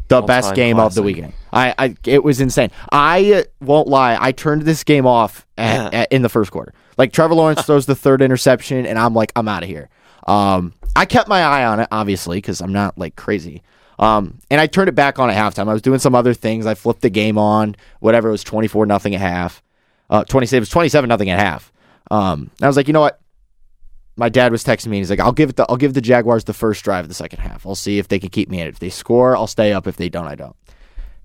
the 0.07 0.15
All-time 0.15 0.27
best 0.27 0.55
game 0.55 0.79
of 0.79 0.93
the 0.93 1.03
weekend. 1.03 1.33
I, 1.51 1.73
I 1.77 1.95
it 2.05 2.23
was 2.23 2.39
insane. 2.39 2.69
I 2.91 3.33
uh, 3.33 3.43
won't 3.59 3.87
lie. 3.87 4.17
I 4.19 4.31
turned 4.31 4.63
this 4.63 4.83
game 4.83 5.05
off 5.05 5.45
at, 5.57 5.93
at- 5.93 6.11
in 6.11 6.21
the 6.21 6.29
first 6.29 6.51
quarter. 6.51 6.73
Like 6.97 7.13
Trevor 7.13 7.33
Lawrence 7.33 7.61
throws 7.65 7.85
the 7.85 7.95
third 7.95 8.21
interception, 8.21 8.85
and 8.85 8.99
I'm 8.99 9.13
like, 9.13 9.31
I'm 9.35 9.47
out 9.47 9.63
of 9.63 9.69
here. 9.69 9.89
Um, 10.27 10.73
I 10.95 11.05
kept 11.05 11.27
my 11.27 11.41
eye 11.41 11.65
on 11.65 11.79
it, 11.79 11.87
obviously, 11.91 12.37
because 12.37 12.61
I'm 12.61 12.73
not 12.73 12.97
like 12.97 13.15
crazy. 13.15 13.63
Um, 13.99 14.39
and 14.49 14.59
I 14.59 14.67
turned 14.67 14.89
it 14.89 14.95
back 14.95 15.19
on 15.19 15.29
at 15.29 15.35
halftime. 15.37 15.69
I 15.69 15.73
was 15.73 15.81
doing 15.81 15.99
some 15.99 16.15
other 16.15 16.33
things. 16.33 16.65
I 16.65 16.73
flipped 16.73 17.01
the 17.01 17.09
game 17.09 17.37
on. 17.37 17.75
Whatever. 17.99 18.29
It 18.29 18.31
was 18.31 18.43
24 18.43 18.85
nothing 18.87 19.15
at 19.15 19.21
half. 19.21 19.61
Uh, 20.11 20.23
27. 20.25 20.57
It 20.57 20.59
was 20.59 20.69
27 20.69 21.07
nothing 21.07 21.31
at 21.31 21.39
half. 21.39 21.73
Um, 22.11 22.51
I 22.61 22.67
was 22.67 22.77
like, 22.77 22.87
you 22.87 22.93
know 22.93 23.01
what? 23.01 23.21
my 24.21 24.29
dad 24.29 24.51
was 24.51 24.63
texting 24.63 24.87
me 24.87 24.97
and 24.97 25.01
he's 25.01 25.09
like, 25.09 25.19
I'll 25.19 25.31
give 25.31 25.49
it 25.49 25.55
the 25.55 25.65
I'll 25.67 25.77
give 25.77 25.95
the 25.95 26.01
Jaguars 26.01 26.43
the 26.43 26.53
first 26.53 26.83
drive 26.83 27.05
of 27.05 27.09
the 27.09 27.15
second 27.15 27.39
half. 27.39 27.65
I'll 27.65 27.73
see 27.73 27.97
if 27.97 28.07
they 28.07 28.19
can 28.19 28.29
keep 28.29 28.49
me 28.49 28.61
in 28.61 28.67
it. 28.67 28.69
If 28.69 28.79
they 28.79 28.89
score, 28.89 29.35
I'll 29.35 29.47
stay 29.47 29.73
up. 29.73 29.87
If 29.87 29.97
they 29.97 30.09
don't, 30.09 30.27
I 30.27 30.35
don't. 30.35 30.55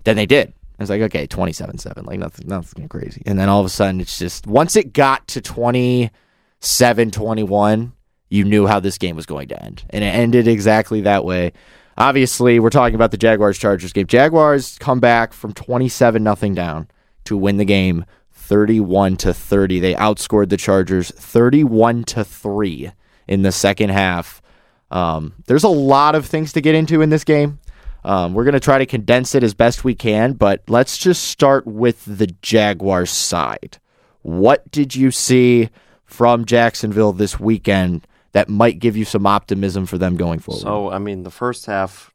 Then 0.03 0.15
they 0.15 0.25
did. 0.25 0.51
I 0.79 0.83
was 0.83 0.89
like, 0.89 1.01
okay, 1.01 1.27
27-7, 1.27 2.05
like 2.05 2.19
nothing 2.19 2.47
nothing 2.47 2.87
crazy. 2.87 3.21
And 3.25 3.37
then 3.37 3.49
all 3.49 3.59
of 3.59 3.65
a 3.65 3.69
sudden 3.69 3.99
it's 3.99 4.17
just 4.17 4.47
once 4.47 4.75
it 4.75 4.93
got 4.93 5.27
to 5.29 5.41
27-21, 5.41 7.91
you 8.29 8.43
knew 8.43 8.67
how 8.67 8.79
this 8.79 8.97
game 8.97 9.15
was 9.15 9.25
going 9.25 9.47
to 9.49 9.63
end. 9.63 9.83
And 9.89 10.03
it 10.03 10.07
ended 10.07 10.47
exactly 10.47 11.01
that 11.01 11.25
way. 11.25 11.53
Obviously, 11.97 12.59
we're 12.59 12.69
talking 12.69 12.95
about 12.95 13.11
the 13.11 13.17
Jaguars 13.17 13.57
Chargers 13.57 13.91
game. 13.91 14.05
Jaguars 14.05 14.77
come 14.79 14.99
back 14.99 15.33
from 15.33 15.53
27 15.53 16.23
nothing 16.23 16.53
down 16.53 16.87
to 17.25 17.35
win 17.35 17.57
the 17.57 17.65
game 17.65 18.05
31 18.47 19.17
to 19.17 19.33
30. 19.33 19.81
They 19.81 19.93
outscored 19.95 20.47
the 20.49 20.57
Chargers 20.57 21.11
31 21.11 22.05
to 22.05 22.23
3 22.23 22.91
in 23.27 23.41
the 23.41 23.51
second 23.51 23.89
half. 23.89 24.41
Um, 24.89 25.33
there's 25.47 25.65
a 25.65 25.69
lot 25.69 26.15
of 26.15 26.25
things 26.25 26.53
to 26.53 26.61
get 26.61 26.73
into 26.73 27.01
in 27.01 27.09
this 27.09 27.25
game. 27.25 27.59
Um, 28.05 28.33
we're 28.33 28.45
going 28.45 28.53
to 28.53 28.61
try 28.61 28.77
to 28.77 28.85
condense 28.85 29.35
it 29.35 29.43
as 29.43 29.53
best 29.53 29.83
we 29.83 29.95
can, 29.95 30.31
but 30.33 30.63
let's 30.69 30.97
just 30.97 31.25
start 31.25 31.67
with 31.67 32.05
the 32.05 32.27
Jaguars 32.41 33.11
side. 33.11 33.79
What 34.21 34.71
did 34.71 34.95
you 34.95 35.11
see 35.11 35.69
from 36.05 36.45
Jacksonville 36.45 37.11
this 37.11 37.37
weekend 37.37 38.07
that 38.31 38.47
might 38.47 38.79
give 38.79 38.95
you 38.95 39.03
some 39.03 39.25
optimism 39.25 39.85
for 39.85 39.97
them 39.97 40.15
going 40.15 40.39
forward? 40.39 40.61
So 40.61 40.89
I 40.89 40.99
mean, 40.99 41.23
the 41.23 41.31
first 41.31 41.65
half, 41.65 42.13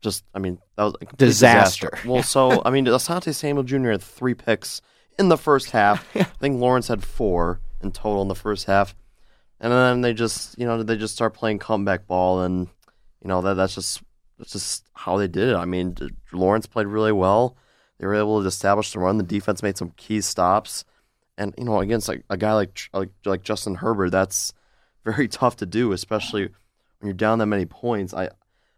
just 0.00 0.24
I 0.34 0.40
mean, 0.40 0.58
that 0.74 0.82
was 0.82 0.94
a 0.94 1.06
complete 1.06 1.18
Disaster. 1.18 1.98
Well, 2.04 2.22
so 2.24 2.62
I 2.64 2.70
mean, 2.70 2.86
Asante 2.86 3.32
Samuel 3.32 3.62
Jr. 3.62 3.90
had 3.90 4.02
three 4.02 4.34
picks 4.34 4.82
in 5.18 5.28
the 5.28 5.36
first 5.36 5.70
half. 5.70 6.06
I 6.16 6.24
think 6.24 6.60
Lawrence 6.60 6.88
had 6.88 7.04
four 7.04 7.60
in 7.82 7.92
total 7.92 8.22
in 8.22 8.28
the 8.28 8.34
first 8.34 8.66
half, 8.66 8.94
and 9.60 9.72
then 9.72 10.00
they 10.00 10.14
just 10.14 10.58
you 10.58 10.66
know 10.66 10.82
they 10.82 10.96
just 10.96 11.14
start 11.14 11.34
playing 11.34 11.58
comeback 11.58 12.06
ball, 12.06 12.42
and 12.42 12.68
you 13.22 13.28
know 13.28 13.42
that 13.42 13.54
that's 13.54 13.74
just 13.74 14.02
that's 14.38 14.52
just 14.52 14.84
how 14.94 15.16
they 15.16 15.28
did 15.28 15.48
it. 15.48 15.56
I 15.56 15.64
mean, 15.64 15.96
Lawrence 16.32 16.66
played 16.66 16.86
really 16.86 17.12
well. 17.12 17.56
They 17.98 18.06
were 18.06 18.14
able 18.14 18.40
to 18.40 18.46
establish 18.46 18.92
the 18.92 19.00
run. 19.00 19.18
The 19.18 19.24
defense 19.24 19.62
made 19.62 19.76
some 19.76 19.90
key 19.96 20.20
stops, 20.20 20.84
and 21.36 21.54
you 21.58 21.64
know 21.64 21.80
against 21.80 22.08
like 22.08 22.24
a 22.30 22.36
guy 22.36 22.54
like 22.54 22.78
like 22.92 23.10
like 23.24 23.42
Justin 23.42 23.76
Herbert, 23.76 24.10
that's 24.10 24.52
very 25.04 25.28
tough 25.28 25.56
to 25.56 25.66
do, 25.66 25.92
especially 25.92 26.42
when 26.42 27.06
you're 27.06 27.12
down 27.12 27.38
that 27.38 27.46
many 27.46 27.66
points. 27.66 28.14
I 28.14 28.30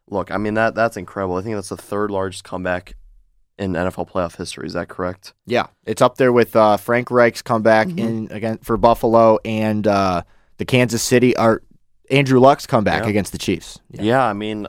look, 0.08 0.30
I 0.30 0.38
mean 0.38 0.54
that 0.54 0.74
that's 0.74 0.96
incredible. 0.96 1.36
I 1.36 1.42
think 1.42 1.54
that's 1.54 1.68
the 1.68 1.76
third 1.76 2.10
largest 2.10 2.44
comeback 2.44 2.94
in 3.60 3.74
NFL 3.74 4.10
playoff 4.10 4.36
history. 4.36 4.66
Is 4.66 4.72
that 4.72 4.88
correct? 4.88 5.34
Yeah, 5.46 5.66
it's 5.84 6.02
up 6.02 6.16
there 6.16 6.32
with 6.32 6.56
uh, 6.56 6.76
Frank 6.76 7.10
Reich's 7.10 7.42
comeback 7.42 7.86
Mm-hmm. 7.88 7.98
in 7.98 8.32
again 8.32 8.58
for 8.58 8.76
Buffalo 8.76 9.38
and 9.44 9.86
uh, 9.86 10.22
the 10.58 10.64
Kansas 10.64 11.02
City 11.02 11.36
or 11.36 11.62
Andrew 12.10 12.40
Luck's 12.40 12.66
comeback 12.66 13.04
Yeah. 13.04 13.10
against 13.10 13.30
the 13.32 13.38
Chiefs. 13.38 13.78
Yeah. 13.90 14.24
I 14.24 14.32
mean, 14.32 14.66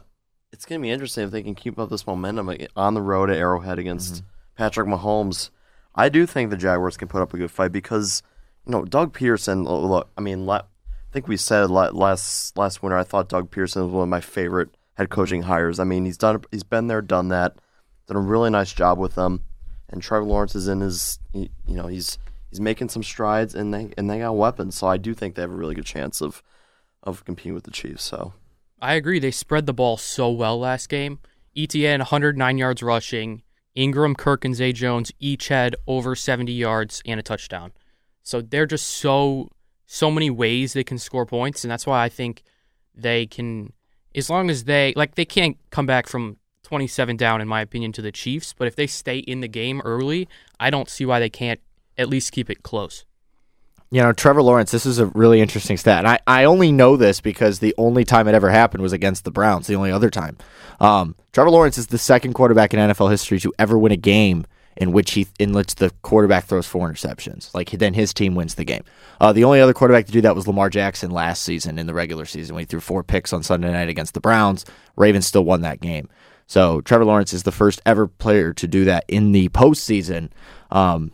it's 0.51 0.65
going 0.65 0.79
to 0.79 0.83
be 0.83 0.91
interesting 0.91 1.23
if 1.23 1.31
they 1.31 1.41
can 1.41 1.55
keep 1.55 1.79
up 1.79 1.89
this 1.89 2.05
momentum 2.05 2.51
on 2.75 2.93
the 2.93 3.01
road 3.01 3.29
at 3.31 3.37
Arrowhead 3.37 3.79
against 3.79 4.15
Mm-hmm. 4.15 4.25
Patrick 4.57 4.87
Mahomes. 4.87 5.49
I 5.95 6.09
do 6.09 6.25
think 6.27 6.49
the 6.51 6.57
Jaguars 6.57 6.97
can 6.97 7.07
put 7.07 7.21
up 7.21 7.33
a 7.33 7.37
good 7.37 7.49
fight 7.49 7.71
because, 7.71 8.21
you 8.65 8.71
know, 8.73 8.83
Doug 8.85 9.13
Pederson. 9.17 9.63
Look, 9.65 10.09
I 10.17 10.21
mean, 10.21 10.47
I 10.47 10.61
think 11.11 11.27
we 11.27 11.35
said 11.37 11.71
last 11.71 12.55
last 12.57 12.83
winter. 12.83 12.97
I 12.97 13.03
thought 13.03 13.29
Doug 13.29 13.49
Pearson 13.49 13.83
was 13.83 13.91
one 13.91 14.03
of 14.03 14.09
my 14.09 14.21
favorite 14.21 14.69
head 14.95 15.09
coaching 15.09 15.43
hires. 15.43 15.79
I 15.79 15.83
mean, 15.85 16.05
he's 16.05 16.17
done. 16.17 16.43
He's 16.51 16.63
been 16.63 16.87
there, 16.87 17.01
done 17.01 17.29
that, 17.29 17.55
done 18.11 18.23
a 18.23 18.27
really 18.27 18.49
nice 18.49 18.73
job 18.73 18.97
with 18.97 19.15
them. 19.15 19.43
And 19.89 20.01
Trevor 20.01 20.25
Lawrence 20.25 20.55
is 20.55 20.67
in 20.67 20.81
his. 20.81 21.19
You 21.33 21.49
know, 21.67 21.87
he's 21.87 22.17
he's 22.49 22.61
making 22.61 22.89
some 22.89 23.03
strides, 23.03 23.55
and 23.55 23.73
they 23.73 23.93
and 23.97 24.09
they 24.09 24.19
got 24.19 24.35
weapons. 24.35 24.77
So 24.77 24.87
I 24.87 24.97
do 24.97 25.13
think 25.13 25.35
they 25.35 25.41
have 25.41 25.51
a 25.51 25.55
really 25.55 25.75
good 25.75 25.85
chance 25.85 26.21
of 26.21 26.41
of 27.03 27.25
competing 27.25 27.53
with 27.53 27.63
the 27.63 27.71
Chiefs. 27.71 28.03
So 28.03 28.33
I 28.81 28.93
agree. 28.93 29.19
They 29.19 29.31
spread 29.31 29.65
the 29.65 29.73
ball 29.73 29.97
so 29.97 30.31
well 30.31 30.59
last 30.59 30.87
game. 30.87 31.19
Etienne 31.55 31.99
109 31.99 32.57
yards 32.57 32.81
rushing. 32.81 33.43
Ingram, 33.73 34.15
Kirk, 34.15 34.43
and 34.43 34.53
Zay 34.53 34.73
Jones 34.73 35.13
each 35.19 35.47
had 35.47 35.77
over 35.87 36.13
70 36.13 36.51
yards 36.51 37.01
and 37.05 37.19
a 37.19 37.23
touchdown. 37.23 37.71
So 38.21 38.41
they're 38.41 38.65
just 38.65 38.87
so 38.87 39.49
so 39.85 40.11
many 40.11 40.29
ways 40.29 40.73
they 40.73 40.83
can 40.83 40.97
score 40.97 41.25
points, 41.25 41.63
and 41.63 41.71
that's 41.71 41.85
why 41.85 42.03
I 42.03 42.09
think 42.09 42.43
they 42.95 43.25
can, 43.25 43.73
as 44.15 44.29
long 44.29 44.49
as 44.49 44.65
they 44.65 44.93
like, 44.95 45.15
they 45.15 45.25
can't 45.25 45.57
come 45.69 45.85
back 45.85 46.07
from 46.07 46.37
27 46.71 47.17
down, 47.17 47.41
in 47.41 47.49
my 47.49 47.59
opinion, 47.59 47.91
to 47.91 48.01
the 48.01 48.13
Chiefs. 48.13 48.55
But 48.57 48.65
if 48.65 48.77
they 48.77 48.87
stay 48.87 49.17
in 49.17 49.41
the 49.41 49.49
game 49.49 49.81
early, 49.81 50.29
I 50.57 50.69
don't 50.69 50.87
see 50.87 51.05
why 51.05 51.19
they 51.19 51.29
can't 51.29 51.59
at 51.97 52.07
least 52.07 52.31
keep 52.31 52.49
it 52.49 52.63
close. 52.63 53.03
You 53.91 54.01
know, 54.01 54.13
Trevor 54.13 54.41
Lawrence, 54.41 54.71
this 54.71 54.85
is 54.85 54.97
a 54.97 55.07
really 55.07 55.41
interesting 55.41 55.75
stat. 55.75 56.05
And 56.05 56.07
I, 56.07 56.19
I 56.25 56.45
only 56.45 56.71
know 56.71 56.95
this 56.95 57.19
because 57.19 57.59
the 57.59 57.75
only 57.77 58.05
time 58.05 58.29
it 58.29 58.35
ever 58.35 58.49
happened 58.49 58.81
was 58.81 58.93
against 58.93 59.25
the 59.25 59.31
Browns, 59.31 59.67
the 59.67 59.75
only 59.75 59.91
other 59.91 60.09
time. 60.09 60.37
Um, 60.79 61.13
Trevor 61.33 61.49
Lawrence 61.49 61.77
is 61.77 61.87
the 61.87 61.97
second 61.97 62.35
quarterback 62.35 62.73
in 62.73 62.79
NFL 62.79 63.11
history 63.11 63.41
to 63.41 63.51
ever 63.59 63.77
win 63.77 63.91
a 63.91 63.97
game 63.97 64.45
in 64.77 64.93
which 64.93 65.11
he 65.11 65.27
in 65.39 65.51
which 65.51 65.75
the 65.75 65.91
quarterback 66.03 66.45
throws 66.45 66.67
four 66.67 66.89
interceptions. 66.89 67.53
Like 67.53 67.71
then 67.71 67.93
his 67.93 68.13
team 68.13 68.33
wins 68.33 68.55
the 68.55 68.63
game. 68.63 68.85
Uh, 69.19 69.33
the 69.33 69.43
only 69.43 69.59
other 69.59 69.73
quarterback 69.73 70.05
to 70.05 70.11
do 70.13 70.21
that 70.21 70.37
was 70.37 70.47
Lamar 70.47 70.69
Jackson 70.69 71.11
last 71.11 71.43
season 71.43 71.77
in 71.77 71.85
the 71.85 71.93
regular 71.93 72.23
season 72.23 72.55
when 72.55 72.61
he 72.61 72.65
threw 72.65 72.79
four 72.79 73.03
picks 73.03 73.33
on 73.33 73.43
Sunday 73.43 73.73
night 73.73 73.89
against 73.89 74.13
the 74.13 74.21
Browns. 74.21 74.65
Ravens 74.95 75.27
still 75.27 75.43
won 75.43 75.61
that 75.61 75.81
game. 75.81 76.07
So 76.51 76.81
Trevor 76.81 77.05
Lawrence 77.05 77.31
is 77.31 77.43
the 77.43 77.51
first 77.53 77.81
ever 77.85 78.07
player 78.07 78.51
to 78.55 78.67
do 78.67 78.83
that 78.83 79.05
in 79.07 79.31
the 79.31 79.47
postseason. 79.47 80.31
Um, 80.69 81.13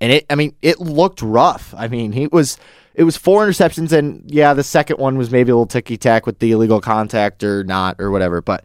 and 0.00 0.12
it 0.12 0.26
I 0.30 0.36
mean 0.36 0.54
it 0.62 0.78
looked 0.78 1.20
rough. 1.20 1.74
I 1.76 1.88
mean 1.88 2.12
he 2.12 2.28
was 2.28 2.58
it 2.94 3.02
was 3.02 3.16
four 3.16 3.44
interceptions 3.44 3.90
and 3.90 4.22
yeah 4.30 4.54
the 4.54 4.62
second 4.62 5.00
one 5.00 5.18
was 5.18 5.32
maybe 5.32 5.50
a 5.50 5.56
little 5.56 5.66
ticky 5.66 5.96
tack 5.96 6.26
with 6.26 6.38
the 6.38 6.52
illegal 6.52 6.80
contact 6.80 7.42
or 7.42 7.64
not 7.64 7.96
or 7.98 8.12
whatever, 8.12 8.40
but 8.40 8.64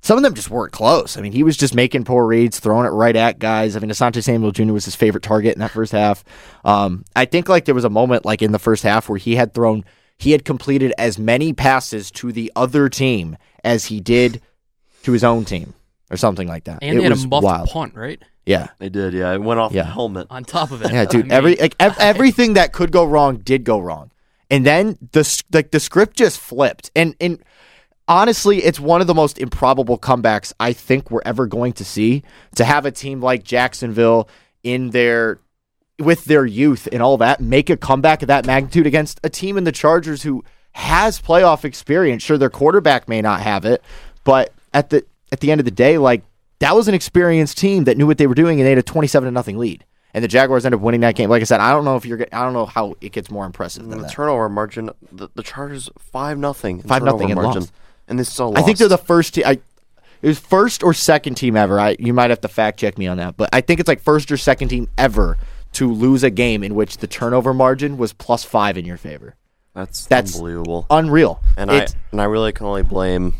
some 0.00 0.16
of 0.16 0.24
them 0.24 0.34
just 0.34 0.50
weren't 0.50 0.72
close. 0.72 1.16
I 1.16 1.20
mean 1.20 1.30
he 1.30 1.44
was 1.44 1.56
just 1.56 1.76
making 1.76 2.02
poor 2.02 2.26
reads, 2.26 2.58
throwing 2.58 2.84
it 2.84 2.90
right 2.90 3.14
at 3.14 3.38
guys. 3.38 3.76
I 3.76 3.78
mean 3.78 3.90
Asante 3.90 4.24
Samuel 4.24 4.50
Jr. 4.50 4.72
was 4.72 4.84
his 4.84 4.96
favorite 4.96 5.22
target 5.22 5.54
in 5.54 5.60
that 5.60 5.70
first 5.70 5.92
half. 5.92 6.24
Um, 6.64 7.04
I 7.14 7.24
think 7.24 7.48
like 7.48 7.66
there 7.66 7.74
was 7.76 7.84
a 7.84 7.88
moment 7.88 8.24
like 8.24 8.42
in 8.42 8.50
the 8.50 8.58
first 8.58 8.82
half 8.82 9.08
where 9.08 9.18
he 9.18 9.36
had 9.36 9.54
thrown 9.54 9.84
he 10.18 10.32
had 10.32 10.44
completed 10.44 10.92
as 10.98 11.20
many 11.20 11.52
passes 11.52 12.10
to 12.10 12.32
the 12.32 12.50
other 12.56 12.88
team 12.88 13.36
as 13.62 13.84
he 13.84 14.00
did 14.00 14.42
to 15.06 15.12
his 15.12 15.24
own 15.24 15.44
team 15.44 15.72
or 16.10 16.16
something 16.16 16.46
like 16.46 16.64
that. 16.64 16.80
And 16.82 16.92
it 16.92 16.96
they 16.98 17.02
had 17.04 17.12
was 17.12 17.24
a 17.24 17.28
muffed 17.28 17.44
wild. 17.44 17.68
punt, 17.70 17.94
right? 17.94 18.20
Yeah. 18.44 18.68
they 18.78 18.88
did. 18.88 19.12
Yeah, 19.14 19.32
it 19.32 19.40
went 19.40 19.58
off 19.58 19.72
Yeah. 19.72 19.82
the 19.82 19.90
helmet. 19.90 20.26
On 20.30 20.44
top 20.44 20.70
of 20.70 20.82
it. 20.82 20.92
Yeah, 20.92 21.02
I 21.02 21.04
dude. 21.06 21.24
mean, 21.24 21.32
every 21.32 21.56
like 21.56 21.74
ev- 21.80 21.96
everything 22.00 22.54
that 22.54 22.72
could 22.72 22.92
go 22.92 23.04
wrong 23.04 23.38
did 23.38 23.64
go 23.64 23.78
wrong, 23.80 24.10
and 24.50 24.64
then 24.64 24.98
the 25.12 25.42
like 25.52 25.70
the 25.72 25.80
script 25.80 26.16
just 26.16 26.38
flipped. 26.38 26.90
And 26.94 27.16
and 27.20 27.42
honestly, 28.08 28.58
it's 28.58 28.78
one 28.78 29.00
of 29.00 29.06
the 29.06 29.14
most 29.14 29.38
improbable 29.38 29.98
comebacks 29.98 30.52
I 30.60 30.72
think 30.72 31.10
we're 31.10 31.22
ever 31.24 31.46
going 31.46 31.72
to 31.74 31.84
see. 31.84 32.22
To 32.56 32.64
have 32.64 32.86
a 32.86 32.90
team 32.92 33.20
like 33.20 33.42
Jacksonville 33.42 34.28
in 34.62 34.90
their 34.90 35.40
with 35.98 36.24
their 36.26 36.44
youth 36.46 36.86
and 36.92 37.02
all 37.02 37.16
that 37.18 37.40
make 37.40 37.70
a 37.70 37.76
comeback 37.76 38.22
of 38.22 38.28
that 38.28 38.44
magnitude 38.46 38.86
against 38.86 39.18
a 39.24 39.30
team 39.30 39.56
in 39.56 39.64
the 39.64 39.72
Chargers 39.72 40.22
who 40.22 40.44
has 40.72 41.20
playoff 41.20 41.64
experience. 41.64 42.22
Sure, 42.22 42.36
their 42.38 42.50
quarterback 42.50 43.08
may 43.08 43.22
not 43.22 43.40
have 43.40 43.64
it, 43.64 43.82
but 44.22 44.52
at 44.76 44.90
the 44.90 45.04
at 45.32 45.40
the 45.40 45.50
end 45.50 45.60
of 45.60 45.64
the 45.64 45.70
day, 45.70 45.96
like 45.98 46.22
that 46.60 46.76
was 46.76 46.86
an 46.86 46.94
experienced 46.94 47.58
team 47.58 47.84
that 47.84 47.96
knew 47.96 48.06
what 48.06 48.18
they 48.18 48.26
were 48.26 48.34
doing, 48.34 48.60
and 48.60 48.66
they 48.66 48.70
had 48.70 48.78
a 48.78 48.82
twenty-seven 48.82 49.26
to 49.26 49.30
nothing 49.32 49.58
lead. 49.58 49.84
And 50.14 50.22
the 50.22 50.28
Jaguars 50.28 50.64
ended 50.64 50.78
up 50.80 50.82
winning 50.84 51.00
that 51.02 51.14
game. 51.14 51.28
Like 51.28 51.42
I 51.42 51.44
said, 51.44 51.60
I 51.60 51.70
don't 51.72 51.84
know 51.84 51.96
if 51.96 52.06
you're. 52.06 52.22
I 52.32 52.42
don't 52.44 52.52
know 52.52 52.66
how 52.66 52.94
it 53.00 53.12
gets 53.12 53.30
more 53.30 53.44
impressive 53.44 53.82
than 53.88 53.98
the 53.98 54.04
that. 54.04 54.12
turnover 54.12 54.48
margin, 54.48 54.90
the, 55.12 55.28
the 55.34 55.42
Chargers 55.42 55.90
five 55.98 56.38
nothing, 56.38 56.82
5-0 56.82 57.24
and 57.24 57.34
margin, 57.34 57.62
lost. 57.62 57.72
and 58.08 58.18
they 58.18 58.24
still. 58.24 58.56
I 58.56 58.62
think 58.62 58.78
they're 58.78 58.88
the 58.88 58.96
first 58.98 59.34
team. 59.34 59.44
I 59.46 59.58
it 60.22 60.28
was 60.28 60.38
first 60.38 60.82
or 60.82 60.94
second 60.94 61.34
team 61.34 61.56
ever. 61.56 61.78
I 61.80 61.96
you 61.98 62.14
might 62.14 62.30
have 62.30 62.40
to 62.42 62.48
fact 62.48 62.80
check 62.80 62.96
me 62.96 63.06
on 63.06 63.16
that, 63.18 63.36
but 63.36 63.50
I 63.52 63.60
think 63.60 63.80
it's 63.80 63.88
like 63.88 64.00
first 64.00 64.30
or 64.32 64.36
second 64.36 64.68
team 64.68 64.88
ever 64.96 65.36
to 65.72 65.92
lose 65.92 66.22
a 66.22 66.30
game 66.30 66.62
in 66.62 66.74
which 66.74 66.98
the 66.98 67.06
turnover 67.06 67.52
margin 67.52 67.98
was 67.98 68.12
plus 68.14 68.42
five 68.44 68.78
in 68.78 68.84
your 68.86 68.96
favor. 68.96 69.34
that's 69.74 70.06
that's- 70.06 70.34
unbelievable. 70.34 70.86
Unreal. 70.88 71.42
And 71.58 71.70
It- 71.70 71.94
I 71.94 71.98
and 72.12 72.20
I 72.22 72.24
really 72.24 72.52
can 72.52 72.64
only 72.66 72.82
blame. 72.82 73.34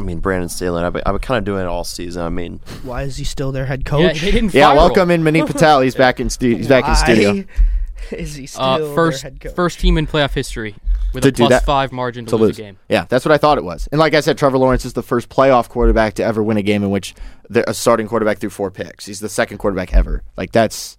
I 0.00 0.04
mean, 0.04 0.18
Brandon 0.20 0.48
Staley. 0.48 0.82
I've 0.82 0.92
been, 0.92 1.02
I've 1.06 1.12
been 1.14 1.20
kind 1.20 1.38
of 1.38 1.44
doing 1.44 1.62
it 1.62 1.66
all 1.68 1.84
season. 1.84 2.22
I 2.22 2.28
mean, 2.30 2.60
Why 2.82 3.02
is 3.02 3.16
he 3.16 3.24
still 3.24 3.52
their 3.52 3.66
head 3.66 3.80
Yeah, 3.84 3.90
coach? 3.90 4.20
didn't 4.20 4.54
yeah, 4.54 4.72
welcome 4.74 5.10
in 5.10 5.22
Manit 5.22 5.46
Patel. 5.52 5.80
He's 5.80 5.94
back 5.94 6.20
in 6.20 6.30
stu- 6.30 6.56
he's 6.56 6.68
back 6.68 6.84
in 6.84 6.90
Why 6.90 6.96
studio. 6.96 7.44
Is 8.12 8.34
he 8.34 8.46
still 8.46 8.62
Uh, 8.62 8.78
their 8.78 8.94
first, 8.94 9.22
head 9.22 9.38
coach? 9.40 9.54
first 9.54 9.78
team 9.78 9.98
in 9.98 10.06
playoff 10.06 10.32
history 10.32 10.74
with 11.12 11.22
To 11.22 11.28
a 11.28 11.32
plus 11.32 11.50
that- 11.50 11.64
five 11.64 11.92
margin 11.92 12.24
to, 12.24 12.30
to 12.30 12.36
lose, 12.36 12.48
lose. 12.48 12.58
a 12.58 12.62
game. 12.62 12.78
Yeah, 12.88 13.04
that's 13.08 13.24
what 13.24 13.30
I 13.32 13.38
thought 13.38 13.58
it 13.58 13.64
was. 13.64 13.88
And 13.92 13.98
like 13.98 14.14
I 14.14 14.20
said, 14.20 14.38
Trevor 14.38 14.58
Lawrence 14.58 14.84
is 14.84 14.94
the 14.94 15.02
first 15.02 15.28
playoff 15.28 15.68
quarterback 15.68 16.14
to 16.14 16.24
ever 16.24 16.42
win 16.42 16.56
a 16.56 16.62
game 16.62 16.82
in 16.82 16.90
which 16.90 17.14
the, 17.50 17.68
a 17.68 17.74
starting 17.74 18.08
quarterback 18.08 18.38
threw 18.38 18.50
four 18.50 18.70
picks. 18.70 19.06
He's 19.06 19.20
the 19.20 19.28
second 19.28 19.58
quarterback 19.58 19.92
ever. 19.94 20.22
Like 20.36 20.50
that's 20.52 20.96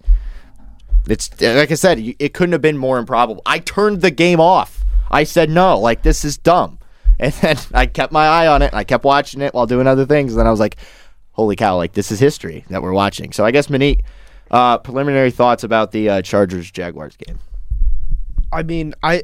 it's 1.08 1.28
like 1.40 1.70
I 1.70 1.74
said, 1.74 1.98
it 1.98 2.32
couldn't 2.34 2.52
have 2.52 2.62
been 2.62 2.78
more 2.78 2.98
improbable. 2.98 3.42
I 3.44 3.58
turned 3.58 4.00
the 4.00 4.10
game 4.12 4.40
off. 4.40 4.84
I 5.10 5.24
said 5.24 5.50
no, 5.50 5.78
like 5.78 6.02
this 6.02 6.24
is 6.24 6.38
dumb. 6.38 6.78
And 7.22 7.32
then 7.34 7.56
I 7.72 7.86
kept 7.86 8.12
my 8.12 8.26
eye 8.26 8.46
on 8.48 8.62
it. 8.62 8.72
And 8.72 8.74
I 8.78 8.84
kept 8.84 9.04
watching 9.04 9.40
it 9.42 9.54
while 9.54 9.66
doing 9.66 9.86
other 9.86 10.04
things. 10.04 10.32
And 10.32 10.40
then 10.40 10.46
I 10.46 10.50
was 10.50 10.58
like, 10.60 10.76
"Holy 11.32 11.54
cow! 11.56 11.76
Like 11.76 11.92
this 11.92 12.10
is 12.10 12.18
history 12.18 12.64
that 12.68 12.82
we're 12.82 12.92
watching." 12.92 13.32
So 13.32 13.44
I 13.44 13.52
guess 13.52 13.68
Manit, 13.68 14.00
uh, 14.50 14.78
preliminary 14.78 15.30
thoughts 15.30 15.62
about 15.62 15.92
the 15.92 16.08
uh, 16.08 16.22
Chargers 16.22 16.70
Jaguars 16.70 17.16
game. 17.16 17.38
I 18.52 18.62
mean, 18.64 18.94
I 19.02 19.22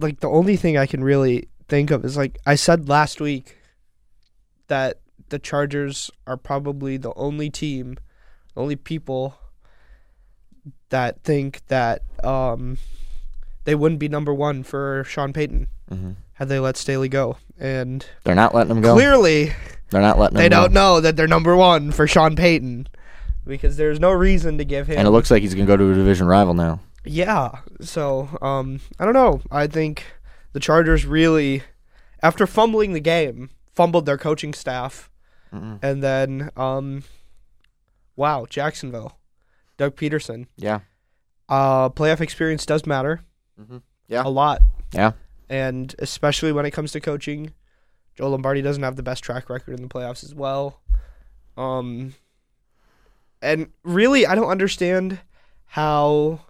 like 0.00 0.20
the 0.20 0.28
only 0.30 0.56
thing 0.56 0.78
I 0.78 0.86
can 0.86 1.04
really 1.04 1.48
think 1.68 1.90
of 1.90 2.04
is 2.04 2.16
like 2.16 2.38
I 2.46 2.54
said 2.54 2.88
last 2.88 3.20
week 3.20 3.56
that 4.68 5.00
the 5.28 5.38
Chargers 5.38 6.10
are 6.26 6.36
probably 6.38 6.96
the 6.96 7.12
only 7.14 7.50
team, 7.50 7.96
the 8.54 8.60
only 8.62 8.76
people 8.76 9.34
that 10.88 11.22
think 11.22 11.60
that 11.68 12.02
um, 12.24 12.78
they 13.64 13.74
wouldn't 13.74 13.98
be 14.00 14.08
number 14.08 14.32
one 14.32 14.62
for 14.62 15.04
Sean 15.04 15.32
Payton 15.34 15.68
Mhm. 15.90 16.16
Had 16.38 16.48
they 16.48 16.58
let 16.60 16.76
Staley 16.76 17.08
go, 17.08 17.36
and 17.58 18.06
They're 18.24 18.34
not 18.34 18.54
letting 18.54 18.68
them 18.68 18.80
go. 18.80 18.94
clearly 18.94 19.52
They're 19.90 20.00
not 20.00 20.18
letting 20.18 20.36
they 20.38 20.48
go. 20.48 20.56
don't 20.62 20.72
know 20.72 21.00
that 21.00 21.16
they're 21.16 21.26
number 21.26 21.56
one 21.56 21.90
for 21.90 22.06
Sean 22.06 22.36
Payton 22.36 22.88
because 23.46 23.76
there's 23.76 23.98
no 23.98 24.12
reason 24.12 24.56
to 24.58 24.64
give 24.64 24.86
him. 24.86 24.98
And 24.98 25.08
it 25.08 25.10
looks 25.10 25.30
like 25.30 25.42
he's 25.42 25.54
going 25.54 25.66
to 25.66 25.70
go 25.72 25.76
to 25.76 25.90
a 25.90 25.94
division 25.94 26.26
rival 26.28 26.54
now. 26.54 26.80
Yeah. 27.04 27.50
So, 27.80 28.28
um, 28.42 28.80
I 28.98 29.04
don't 29.04 29.14
know. 29.14 29.40
I 29.50 29.66
think 29.66 30.04
the 30.52 30.60
Chargers 30.60 31.04
really, 31.06 31.62
after 32.22 32.46
fumbling 32.46 32.92
the 32.92 33.00
game, 33.00 33.50
fumbled 33.74 34.06
their 34.06 34.18
coaching 34.18 34.52
staff, 34.52 35.10
Mm-mm. 35.52 35.78
and 35.82 36.02
then, 36.02 36.50
um, 36.56 37.02
wow, 38.16 38.46
Jacksonville, 38.48 39.18
Doug 39.76 39.96
Pederson. 39.96 40.46
Yeah. 40.56 40.80
Uh, 41.48 41.88
playoff 41.88 42.20
experience 42.20 42.66
does 42.66 42.86
matter. 42.86 43.22
Mm-hmm. 43.60 43.78
Yeah. 44.08 44.22
A 44.24 44.28
lot. 44.28 44.60
Yeah. 44.92 45.12
And 45.50 45.94
especially 45.98 46.52
when 46.52 46.66
it 46.66 46.72
comes 46.72 46.92
to 46.92 47.00
coaching, 47.00 47.52
Joe 48.16 48.30
Lombardi 48.30 48.62
doesn't 48.62 48.82
have 48.82 48.96
the 48.96 49.02
best 49.02 49.22
track 49.24 49.48
record 49.48 49.74
in 49.78 49.82
the 49.82 49.88
playoffs 49.88 50.22
as 50.24 50.34
well. 50.34 50.80
Um, 51.56 52.14
and 53.40 53.68
really, 53.82 54.26
I 54.26 54.34
don't 54.34 54.48
understand 54.50 55.20
how 55.66 56.40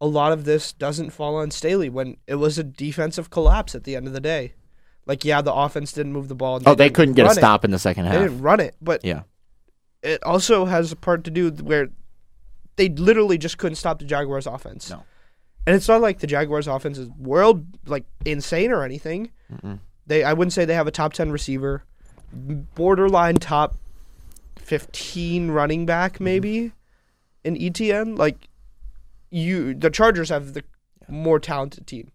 a 0.00 0.06
lot 0.06 0.32
of 0.32 0.44
this 0.44 0.72
doesn't 0.72 1.10
fall 1.10 1.36
on 1.36 1.50
Staley 1.50 1.88
when 1.88 2.16
it 2.26 2.36
was 2.36 2.58
a 2.58 2.64
defensive 2.64 3.30
collapse 3.30 3.74
at 3.74 3.84
the 3.84 3.96
end 3.96 4.06
of 4.06 4.12
the 4.12 4.20
day. 4.20 4.54
Like, 5.06 5.24
yeah, 5.24 5.40
the 5.40 5.52
offense 5.54 5.92
didn't 5.92 6.12
move 6.12 6.28
the 6.28 6.34
ball. 6.34 6.56
and 6.56 6.66
Oh, 6.68 6.74
they 6.74 6.90
couldn't 6.90 7.14
get 7.14 7.22
a 7.22 7.26
run 7.28 7.36
it. 7.36 7.40
stop 7.40 7.64
in 7.64 7.70
the 7.70 7.78
second 7.78 8.06
half. 8.06 8.14
They 8.14 8.22
didn't 8.22 8.40
run 8.42 8.60
it, 8.60 8.74
but 8.80 9.04
Yeah. 9.04 9.22
it 10.02 10.22
also 10.24 10.64
has 10.64 10.90
a 10.92 10.96
part 10.96 11.24
to 11.24 11.30
do 11.30 11.50
where 11.50 11.88
they 12.76 12.88
literally 12.88 13.38
just 13.38 13.56
couldn't 13.58 13.76
stop 13.76 13.98
the 14.00 14.04
Jaguars' 14.04 14.46
offense. 14.46 14.90
No. 14.90 15.04
And 15.66 15.74
it's 15.74 15.88
not 15.88 16.00
like 16.00 16.20
the 16.20 16.26
Jaguars' 16.28 16.66
offense 16.68 16.96
is 16.98 17.08
world 17.18 17.66
like 17.86 18.04
insane 18.24 18.70
or 18.72 18.84
anything. 18.84 19.30
Mm-mm. 19.52 19.80
They 20.06 20.22
I 20.24 20.32
wouldn't 20.32 20.52
say 20.52 20.64
they 20.64 20.74
have 20.74 20.86
a 20.86 20.92
top 20.92 21.12
ten 21.12 21.30
receiver, 21.32 21.82
borderline 22.32 23.36
top 23.36 23.76
fifteen 24.56 25.50
running 25.50 25.86
back 25.86 26.20
maybe 26.20 26.72
in 27.44 27.56
Etienne. 27.60 28.16
Like 28.16 28.48
you, 29.30 29.74
the 29.74 29.90
Chargers 29.90 30.28
have 30.28 30.54
the 30.54 30.62
more 31.08 31.38
talented 31.40 31.86
team. 31.86 32.12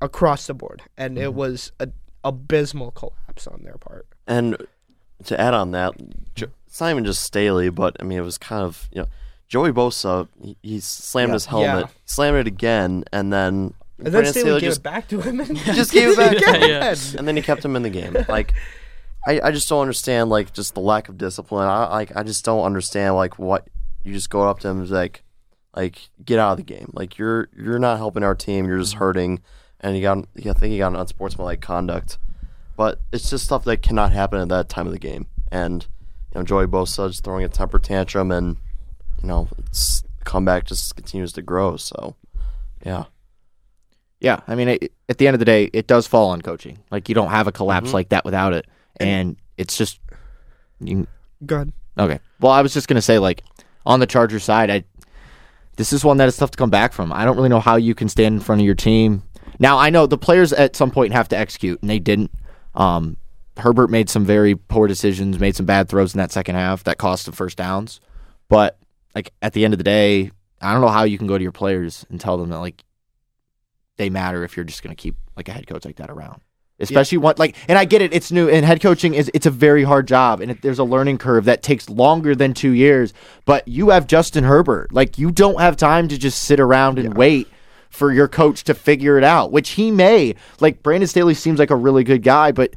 across 0.00 0.46
the 0.46 0.54
board, 0.54 0.82
and 0.96 1.16
Mm-hmm. 1.16 1.24
it 1.24 1.34
was 1.34 1.72
a 1.80 1.88
abysmal 2.24 2.90
collapse 2.92 3.46
on 3.46 3.62
their 3.64 3.76
part. 3.78 4.06
And 4.26 4.56
to 5.24 5.40
add 5.40 5.54
on 5.54 5.72
that, 5.72 5.94
it's 6.36 6.80
not 6.80 6.90
even 6.90 7.04
just 7.04 7.22
Staley, 7.22 7.68
but 7.70 7.96
I 8.00 8.04
mean, 8.04 8.18
it 8.18 8.22
was 8.22 8.38
kind 8.38 8.62
of 8.62 8.88
you 8.92 9.02
know, 9.02 9.08
Joey 9.48 9.72
Bosa. 9.72 10.28
He, 10.40 10.56
he 10.62 10.80
slammed 10.80 11.30
Yeah. 11.30 11.34
his 11.34 11.46
helmet, 11.46 11.84
Yeah. 11.86 11.92
slammed 12.04 12.38
it 12.38 12.46
again, 12.46 13.04
and 13.12 13.32
then 13.32 13.74
And 13.96 14.06
then 14.06 14.12
Brandon 14.12 14.32
Staley 14.32 14.60
gave 14.60 14.68
just 14.68 14.80
it 14.80 14.84
back 14.84 15.08
to 15.08 15.20
him, 15.20 15.40
and 15.40 15.56
just 15.74 15.92
gave 15.92 16.10
it 16.10 16.16
back 16.16 16.36
to 16.36 16.52
him. 16.52 16.68
Yeah. 16.68 16.94
and 17.18 17.26
then 17.26 17.36
he 17.36 17.42
kept 17.42 17.64
him 17.64 17.74
in 17.74 17.82
the 17.82 17.90
game. 17.90 18.16
Like, 18.28 18.52
I, 19.26 19.40
I 19.44 19.50
just 19.50 19.68
don't 19.68 19.80
understand 19.80 20.30
like 20.30 20.52
just 20.52 20.74
the 20.74 20.80
lack 20.80 21.08
of 21.08 21.18
discipline. 21.18 21.66
I 21.66 21.88
like 21.88 22.14
I 22.16 22.22
just 22.22 22.44
don't 22.44 22.64
understand 22.64 23.16
like 23.16 23.38
what 23.38 23.68
you 24.04 24.12
just 24.12 24.30
go 24.30 24.48
up 24.48 24.60
to 24.60 24.68
him 24.68 24.80
and 24.80 24.90
like, 24.90 25.22
like 25.74 26.08
get 26.24 26.38
out 26.38 26.52
of 26.52 26.56
the 26.58 26.62
game. 26.62 26.90
Like 26.92 27.18
you're 27.18 27.48
you're 27.56 27.78
not 27.78 27.98
helping 27.98 28.22
our 28.22 28.34
team. 28.34 28.66
You're 28.66 28.78
just 28.78 28.92
mm-hmm. 28.92 29.00
hurting, 29.00 29.42
and 29.80 29.96
you 29.96 30.02
got 30.02 30.18
I 30.18 30.52
think 30.52 30.72
you 30.72 30.78
got 30.78 30.92
an 30.92 30.96
unsportsmanlike 30.96 31.60
conduct. 31.60 32.18
But 32.76 33.00
it's 33.12 33.28
just 33.28 33.44
stuff 33.44 33.64
that 33.64 33.82
cannot 33.82 34.12
happen 34.12 34.40
at 34.40 34.48
that 34.50 34.68
time 34.68 34.86
of 34.86 34.92
the 34.92 34.98
game. 35.00 35.26
And 35.50 35.86
you 36.32 36.40
know 36.40 36.44
Joey 36.44 36.66
Bosa 36.66 37.08
just 37.08 37.24
throwing 37.24 37.44
a 37.44 37.48
temper 37.48 37.78
tantrum, 37.78 38.30
and 38.30 38.56
you 39.22 39.28
know 39.28 39.48
it's 39.58 40.02
comeback 40.24 40.64
just 40.64 40.94
continues 40.96 41.32
to 41.34 41.42
grow. 41.42 41.76
So 41.76 42.16
yeah. 42.84 43.04
Yeah, 44.20 44.40
I 44.48 44.56
mean, 44.56 44.68
it, 44.68 44.92
at 45.08 45.18
the 45.18 45.28
end 45.28 45.36
of 45.36 45.38
the 45.38 45.44
day, 45.44 45.70
it 45.72 45.86
does 45.86 46.08
fall 46.08 46.30
on 46.30 46.42
coaching. 46.42 46.78
Like 46.90 47.08
you 47.08 47.14
don't 47.14 47.30
have 47.30 47.46
a 47.46 47.52
collapse 47.52 47.90
Mhm. 47.90 47.94
like 47.94 48.08
that 48.08 48.24
without 48.24 48.52
it, 48.52 48.66
and 48.98 49.36
it's 49.56 49.76
just 49.78 50.00
you. 50.80 51.06
good. 51.46 51.72
Okay. 51.96 52.18
Well, 52.40 52.50
I 52.52 52.60
was 52.62 52.74
just 52.74 52.88
gonna 52.88 53.00
say, 53.02 53.18
like, 53.20 53.44
on 53.86 54.00
the 54.00 54.06
Charger 54.06 54.40
side, 54.40 54.70
I 54.70 54.84
this 55.76 55.92
is 55.92 56.04
one 56.04 56.16
that 56.16 56.26
is 56.26 56.36
tough 56.36 56.50
to 56.50 56.56
come 56.58 56.70
back 56.70 56.92
from. 56.92 57.12
I 57.12 57.24
don't 57.24 57.36
really 57.36 57.48
know 57.48 57.60
how 57.60 57.76
you 57.76 57.94
can 57.94 58.08
stand 58.08 58.34
in 58.34 58.40
front 58.40 58.60
of 58.60 58.66
your 58.66 58.74
team. 58.74 59.22
Now, 59.60 59.78
I 59.78 59.90
know 59.90 60.06
the 60.06 60.18
players 60.18 60.52
at 60.52 60.74
some 60.74 60.90
point 60.90 61.12
have 61.12 61.28
to 61.28 61.38
execute, 61.38 61.80
and 61.80 61.88
they 61.88 62.00
didn't. 62.00 62.32
Um, 62.74 63.16
Herbert 63.56 63.88
made 63.88 64.08
some 64.10 64.24
very 64.24 64.56
poor 64.56 64.88
decisions, 64.88 65.38
made 65.38 65.54
some 65.54 65.66
bad 65.66 65.88
throws 65.88 66.14
in 66.14 66.18
that 66.18 66.32
second 66.32 66.56
half 66.56 66.82
that 66.84 66.98
cost 66.98 67.28
him 67.28 67.34
first 67.34 67.56
downs. 67.56 68.00
But 68.48 68.77
like 69.18 69.32
at 69.42 69.52
the 69.52 69.64
end 69.64 69.74
of 69.74 69.78
the 69.78 69.84
day, 69.84 70.30
I 70.60 70.72
don't 70.72 70.80
know 70.80 70.88
how 70.88 71.02
you 71.02 71.18
can 71.18 71.26
go 71.26 71.36
to 71.36 71.42
your 71.42 71.50
players 71.50 72.06
and 72.08 72.20
tell 72.20 72.36
them 72.36 72.50
that 72.50 72.60
like 72.60 72.84
they 73.96 74.10
matter 74.10 74.44
if 74.44 74.56
you're 74.56 74.64
just 74.64 74.84
going 74.84 74.94
to 74.94 75.00
keep 75.00 75.16
like 75.36 75.48
a 75.48 75.52
head 75.52 75.66
coach 75.66 75.84
like 75.84 75.96
that 75.96 76.08
around. 76.08 76.40
Especially 76.78 77.18
one 77.18 77.34
like, 77.38 77.56
and 77.66 77.76
I 77.76 77.84
get 77.84 78.02
it. 78.02 78.14
It's 78.14 78.30
new, 78.30 78.48
and 78.48 78.64
head 78.64 78.80
coaching 78.80 79.14
is 79.14 79.28
it's 79.34 79.46
a 79.46 79.50
very 79.50 79.82
hard 79.82 80.06
job, 80.06 80.40
and 80.40 80.52
it, 80.52 80.62
there's 80.62 80.78
a 80.78 80.84
learning 80.84 81.18
curve 81.18 81.46
that 81.46 81.64
takes 81.64 81.90
longer 81.90 82.36
than 82.36 82.54
two 82.54 82.70
years. 82.70 83.12
But 83.44 83.66
you 83.66 83.90
have 83.90 84.06
Justin 84.06 84.44
Herbert. 84.44 84.92
Like 84.92 85.18
you 85.18 85.32
don't 85.32 85.58
have 85.58 85.76
time 85.76 86.06
to 86.06 86.16
just 86.16 86.42
sit 86.42 86.60
around 86.60 87.00
and 87.00 87.14
wait 87.14 87.48
for 87.90 88.12
your 88.12 88.28
coach 88.28 88.62
to 88.64 88.74
figure 88.74 89.18
it 89.18 89.24
out, 89.24 89.50
which 89.50 89.70
he 89.70 89.90
may. 89.90 90.36
Like 90.60 90.84
Brandon 90.84 91.08
Staley 91.08 91.34
seems 91.34 91.58
like 91.58 91.70
a 91.70 91.76
really 91.76 92.04
good 92.04 92.22
guy, 92.22 92.52
but 92.52 92.76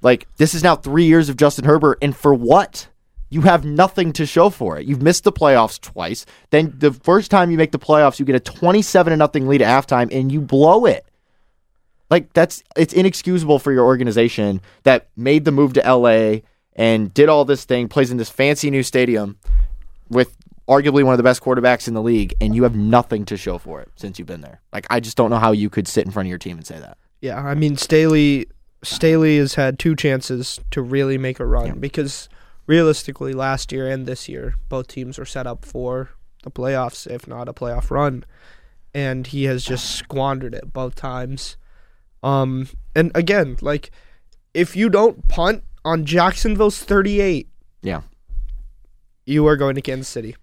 like 0.00 0.26
this 0.38 0.54
is 0.54 0.62
now 0.62 0.74
three 0.74 1.04
years 1.04 1.28
of 1.28 1.36
Justin 1.36 1.66
Herbert, 1.66 1.98
and 2.00 2.16
for 2.16 2.32
what? 2.32 2.88
You 3.32 3.40
have 3.42 3.64
nothing 3.64 4.12
to 4.14 4.26
show 4.26 4.50
for 4.50 4.78
it. 4.78 4.86
You've 4.86 5.00
missed 5.02 5.24
the 5.24 5.32
playoffs 5.32 5.80
twice. 5.80 6.26
Then 6.50 6.74
the 6.76 6.92
first 6.92 7.30
time 7.30 7.50
you 7.50 7.56
make 7.56 7.72
the 7.72 7.78
playoffs, 7.78 8.18
you 8.18 8.24
get 8.26 8.34
a 8.36 8.40
twenty-seven 8.40 9.10
to 9.10 9.16
nothing 9.16 9.48
lead 9.48 9.62
at 9.62 9.68
halftime, 9.86 10.12
and 10.14 10.30
you 10.30 10.40
blow 10.40 10.84
it. 10.86 11.06
Like 12.10 12.32
that's 12.34 12.62
it's 12.76 12.92
inexcusable 12.92 13.58
for 13.58 13.72
your 13.72 13.84
organization 13.86 14.60
that 14.82 15.08
made 15.16 15.44
the 15.46 15.52
move 15.52 15.72
to 15.74 15.80
LA 15.80 16.40
and 16.76 17.12
did 17.14 17.28
all 17.28 17.44
this 17.44 17.64
thing, 17.64 17.88
plays 17.88 18.10
in 18.10 18.16
this 18.18 18.28
fancy 18.30 18.70
new 18.70 18.82
stadium 18.82 19.38
with 20.10 20.36
arguably 20.68 21.02
one 21.02 21.12
of 21.14 21.16
the 21.18 21.22
best 21.22 21.42
quarterbacks 21.42 21.88
in 21.88 21.94
the 21.94 22.02
league, 22.02 22.34
and 22.40 22.54
you 22.54 22.62
have 22.64 22.76
nothing 22.76 23.24
to 23.26 23.36
show 23.36 23.58
for 23.58 23.80
it 23.80 23.88
since 23.96 24.18
you've 24.18 24.28
been 24.28 24.42
there. 24.42 24.60
Like 24.72 24.86
I 24.90 25.00
just 25.00 25.16
don't 25.16 25.30
know 25.30 25.38
how 25.38 25.52
you 25.52 25.70
could 25.70 25.88
sit 25.88 26.04
in 26.04 26.10
front 26.12 26.26
of 26.26 26.30
your 26.30 26.38
team 26.38 26.58
and 26.58 26.66
say 26.66 26.78
that. 26.78 26.98
Yeah, 27.22 27.38
I 27.40 27.54
mean 27.54 27.76
Staley 27.78 28.46
Staley 28.82 29.38
has 29.38 29.54
had 29.54 29.78
two 29.78 29.96
chances 29.96 30.60
to 30.72 30.82
really 30.82 31.16
make 31.16 31.40
a 31.40 31.46
run 31.46 31.66
Yeah. 31.66 31.72
because 31.74 32.28
realistically 32.66 33.32
last 33.32 33.72
year 33.72 33.88
and 33.88 34.06
this 34.06 34.28
year 34.28 34.54
both 34.68 34.86
teams 34.88 35.18
were 35.18 35.24
set 35.24 35.46
up 35.46 35.64
for 35.64 36.10
the 36.44 36.50
playoffs 36.50 37.06
if 37.06 37.26
not 37.26 37.48
a 37.48 37.52
playoff 37.52 37.90
run 37.90 38.24
and 38.94 39.28
he 39.28 39.44
has 39.44 39.64
just 39.64 39.90
squandered 39.96 40.54
it 40.54 40.72
both 40.72 40.94
times. 40.94 41.56
Um 42.22 42.68
and 42.94 43.10
again, 43.14 43.56
like 43.60 43.90
if 44.54 44.76
you 44.76 44.88
don't 44.90 45.26
punt 45.28 45.64
on 45.84 46.04
Jacksonville's 46.04 46.78
38, 46.82 47.48
Yeah. 47.82 48.02
you 49.26 49.46
are 49.46 49.56
going 49.56 49.74
to 49.76 49.80
Kansas 49.82 50.08
City. 50.08 50.36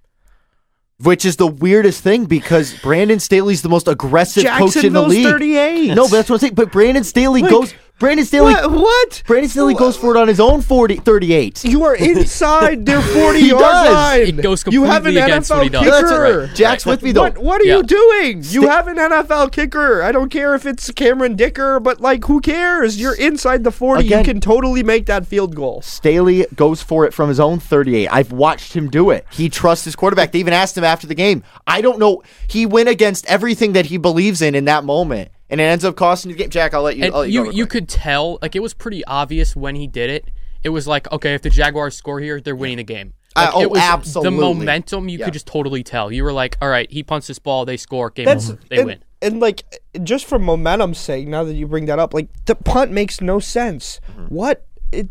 Which 1.01 1.23
is 1.23 1.37
the 1.37 1.47
weirdest 1.47 2.03
thing 2.03 2.25
because 2.25 2.73
Brandon 2.81 3.19
Staley's 3.19 3.61
the 3.61 3.69
most 3.69 3.87
aggressive 3.87 4.43
coach 4.43 4.51
in 4.51 4.91
the 4.93 5.01
Jacksonville's 5.03 5.07
league. 5.13 5.25
38. 5.27 5.87
No, 5.95 6.03
but 6.05 6.11
that's 6.11 6.29
what 6.29 6.35
I'm 6.35 6.39
saying. 6.39 6.55
But 6.55 6.73
Brandon 6.73 7.05
Staley 7.05 7.41
Like, 7.41 7.51
goes. 7.51 7.73
Brandon 7.99 8.25
Staley. 8.25 8.53
what? 8.53 8.71
what? 8.71 9.23
Brandon 9.27 9.49
Staley 9.49 9.73
goes 9.73 9.97
for 9.97 10.15
it 10.15 10.19
on 10.19 10.27
his 10.27 10.39
own 10.39 10.61
40, 10.61 10.95
38. 10.97 11.65
You 11.65 11.83
are 11.83 11.95
inside 12.29 12.85
their 12.85 13.01
40 13.01 13.39
He 13.39 13.49
yard 13.49 13.59
does. 13.61 13.93
line. 13.93 14.39
It 14.39 14.41
goes 14.41 14.63
you 14.69 14.83
have 14.83 15.05
an 15.05 15.13
completely 15.15 15.21
against 15.21 15.51
NFL 15.51 15.55
what 15.57 15.63
he 15.63 15.69
does. 15.69 15.83
kicker. 15.83 16.01
That's 16.37 16.47
right. 16.49 16.55
Jack's 16.55 16.85
with 16.85 17.03
me 17.03 17.11
though. 17.11 17.23
What, 17.23 17.37
what 17.37 17.61
are 17.61 17.65
Yeah. 17.65 17.77
you 17.77 17.83
doing? 17.83 18.41
You 18.45 18.67
have 18.69 18.87
an 18.87 18.97
NFL 18.97 19.51
kicker. 19.51 20.01
I 20.01 20.11
don't 20.11 20.29
care 20.29 20.55
if 20.55 20.65
it's 20.65 20.89
Cameron 20.91 21.35
Dicker, 21.35 21.79
but 21.79 21.99
like, 21.99 22.25
who 22.25 22.39
cares? 22.41 22.99
You're 22.99 23.15
inside 23.15 23.63
the 23.63 23.71
40. 23.71 24.05
Again- 24.05 24.19
you 24.19 24.25
can 24.25 24.39
totally 24.41 24.81
make 24.83 25.05
that 25.07 25.27
field 25.27 25.55
goal. 25.55 25.81
Staley 25.81 26.45
goes 26.55 26.81
for 26.81 27.05
it 27.05 27.13
from 27.13 27.27
his 27.29 27.39
own 27.39 27.59
38. 27.59 28.07
I've 28.07 28.31
watched 28.31 28.73
him 28.73 28.89
do 28.89 29.09
it. 29.09 29.25
He 29.31 29.49
trusts 29.49 29.85
his 29.85 29.95
quarterback. 29.95 30.31
They 30.31 30.39
even 30.39 30.53
asked 30.53 30.77
him 30.77 30.83
after 30.83 31.05
the 31.05 31.15
game. 31.15 31.43
I 31.67 31.81
don't 31.81 31.99
know. 31.99 32.23
He 32.47 32.65
went 32.65 32.87
against 32.89 33.25
everything 33.25 33.73
that 33.73 33.87
he 33.87 33.97
believes 33.97 34.41
in 34.41 34.55
in 34.55 34.65
that 34.65 34.83
moment, 34.83 35.31
and 35.49 35.59
it 35.59 35.63
ends 35.63 35.85
up 35.85 35.95
costing 35.95 36.31
you 36.31 36.37
the 36.37 36.43
game. 36.43 36.49
Jack, 36.49 36.73
I'll 36.73 36.81
let 36.83 36.97
you. 36.97 37.05
I'll 37.05 37.21
let 37.21 37.29
you 37.29 37.39
go 37.41 37.43
real 37.45 37.55
you 37.55 37.67
could 37.67 37.89
tell 37.89 38.39
like 38.41 38.55
it 38.55 38.61
was 38.61 38.73
pretty 38.73 39.03
obvious 39.05 39.55
when 39.55 39.75
he 39.75 39.87
did 39.87 40.09
it. 40.09 40.25
It 40.63 40.69
was 40.69 40.87
like 40.87 41.11
okay, 41.11 41.33
if 41.33 41.41
the 41.41 41.49
Jaguars 41.49 41.95
score 41.95 42.19
here, 42.19 42.41
they're 42.41 42.55
winning 42.55 42.77
the 42.77 42.83
game. 42.83 43.13
Uh, 43.35 43.51
oh, 43.53 43.61
it 43.61 43.69
was 43.69 43.79
absolutely. 43.79 44.35
The 44.35 44.41
momentum 44.41 45.07
you 45.07 45.19
Yeah. 45.19 45.25
could 45.25 45.33
just 45.33 45.47
totally 45.47 45.83
tell. 45.83 46.11
You 46.11 46.23
were 46.23 46.33
like, 46.33 46.57
all 46.61 46.69
right, 46.69 46.91
he 46.91 47.03
punts 47.03 47.27
this 47.27 47.39
ball, 47.39 47.63
they 47.63 47.77
score, 47.77 48.09
game 48.09 48.25
That's 48.25 48.49
over, 48.49 48.59
they 48.69 48.77
and, 48.77 48.85
win. 48.85 49.03
And 49.21 49.39
like, 49.39 49.63
just 50.03 50.25
for 50.25 50.39
momentum's 50.39 50.97
sake, 50.97 51.27
now 51.27 51.43
that 51.43 51.53
you 51.53 51.67
bring 51.67 51.85
that 51.85 51.99
up, 51.99 52.13
like 52.13 52.27
the 52.45 52.55
punt 52.55 52.91
makes 52.91 53.21
no 53.21 53.39
sense. 53.39 54.01
Mm-hmm. 54.11 54.25
What 54.33 54.65
it 54.91 55.07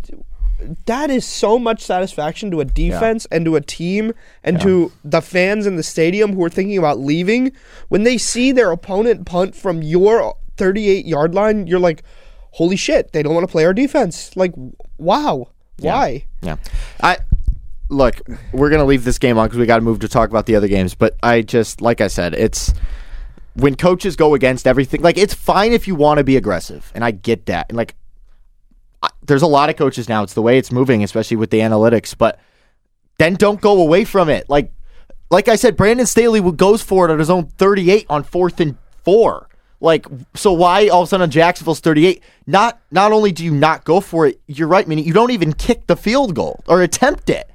that 0.86 1.10
is 1.10 1.24
so 1.24 1.58
much 1.58 1.82
satisfaction 1.82 2.50
to 2.50 2.60
a 2.60 2.64
defense 2.64 3.26
and 3.30 3.44
to 3.44 3.56
a 3.56 3.60
team 3.60 4.12
and 4.42 4.60
to 4.60 4.92
the 5.04 5.20
fans 5.20 5.66
in 5.66 5.76
the 5.76 5.82
stadium 5.82 6.32
who 6.32 6.44
are 6.44 6.50
thinking 6.50 6.76
about 6.76 6.98
leaving 6.98 7.52
when 7.88 8.02
they 8.02 8.18
see 8.18 8.50
their 8.52 8.70
opponent 8.72 9.26
punt 9.26 9.54
from 9.54 9.82
your 9.82 10.36
38 10.56 11.06
yard 11.06 11.34
line. 11.34 11.66
You're 11.66 11.78
like, 11.78 12.02
holy 12.52 12.76
shit, 12.76 13.12
they 13.12 13.22
don't 13.22 13.34
want 13.34 13.46
to 13.46 13.50
play 13.50 13.64
our 13.64 13.74
defense. 13.74 14.36
Like, 14.36 14.52
wow, 14.98 15.48
why? 15.78 16.24
Yeah. 16.42 16.56
I 17.00 17.18
look, 17.88 18.20
we're 18.52 18.68
going 18.68 18.80
to 18.80 18.86
leave 18.86 19.04
this 19.04 19.18
game 19.18 19.38
on 19.38 19.48
cuz 19.48 19.58
we 19.58 19.66
got 19.66 19.76
to 19.76 19.82
move 19.82 20.00
to 20.00 20.08
talk 20.08 20.28
about 20.28 20.46
the 20.46 20.56
other 20.56 20.68
games, 20.68 20.94
but 20.94 21.16
I 21.22 21.42
just 21.42 21.80
like 21.80 22.00
I 22.00 22.08
said, 22.08 22.34
it's 22.34 22.74
when 23.54 23.76
coaches 23.76 24.16
go 24.16 24.34
against 24.34 24.66
everything. 24.66 25.02
Like 25.02 25.16
it's 25.18 25.34
fine 25.34 25.72
if 25.72 25.86
you 25.86 25.94
want 25.94 26.18
to 26.18 26.24
be 26.24 26.36
aggressive, 26.36 26.90
and 26.94 27.04
I 27.04 27.12
get 27.12 27.46
that. 27.46 27.66
And 27.68 27.76
like 27.76 27.94
there's 29.22 29.42
a 29.42 29.46
lot 29.46 29.70
of 29.70 29.76
coaches 29.76 30.08
now, 30.08 30.22
it's 30.22 30.34
the 30.34 30.42
way 30.42 30.58
it's 30.58 30.72
moving, 30.72 31.02
especially 31.02 31.36
with 31.36 31.50
the 31.50 31.60
analytics, 31.60 32.16
but 32.16 32.38
then 33.18 33.34
don't 33.34 33.60
go 33.60 33.80
away 33.80 34.04
from 34.04 34.28
it. 34.28 34.48
Like 34.48 34.72
like 35.30 35.48
I 35.48 35.56
said, 35.56 35.76
Brandon 35.76 36.06
Staley 36.06 36.40
goes 36.52 36.82
for 36.82 37.08
it 37.08 37.12
on 37.12 37.18
his 37.18 37.28
own 37.28 37.46
38 37.46 38.06
on 38.08 38.24
4th 38.24 38.60
and 38.60 38.78
4. 39.04 39.48
Like 39.80 40.06
so 40.34 40.52
why 40.52 40.88
all 40.88 41.02
of 41.02 41.08
a 41.08 41.10
sudden 41.10 41.30
Jacksonville's 41.30 41.80
38? 41.80 42.22
Not 42.46 42.80
not 42.90 43.12
only 43.12 43.30
do 43.30 43.44
you 43.44 43.54
not 43.54 43.84
go 43.84 44.00
for 44.00 44.26
it, 44.26 44.40
you're 44.46 44.68
right, 44.68 44.88
meaning 44.88 45.04
you 45.04 45.12
don't 45.12 45.30
even 45.30 45.52
kick 45.52 45.86
the 45.86 45.96
field 45.96 46.34
goal 46.34 46.64
or 46.66 46.82
attempt 46.82 47.30
it. 47.30 47.50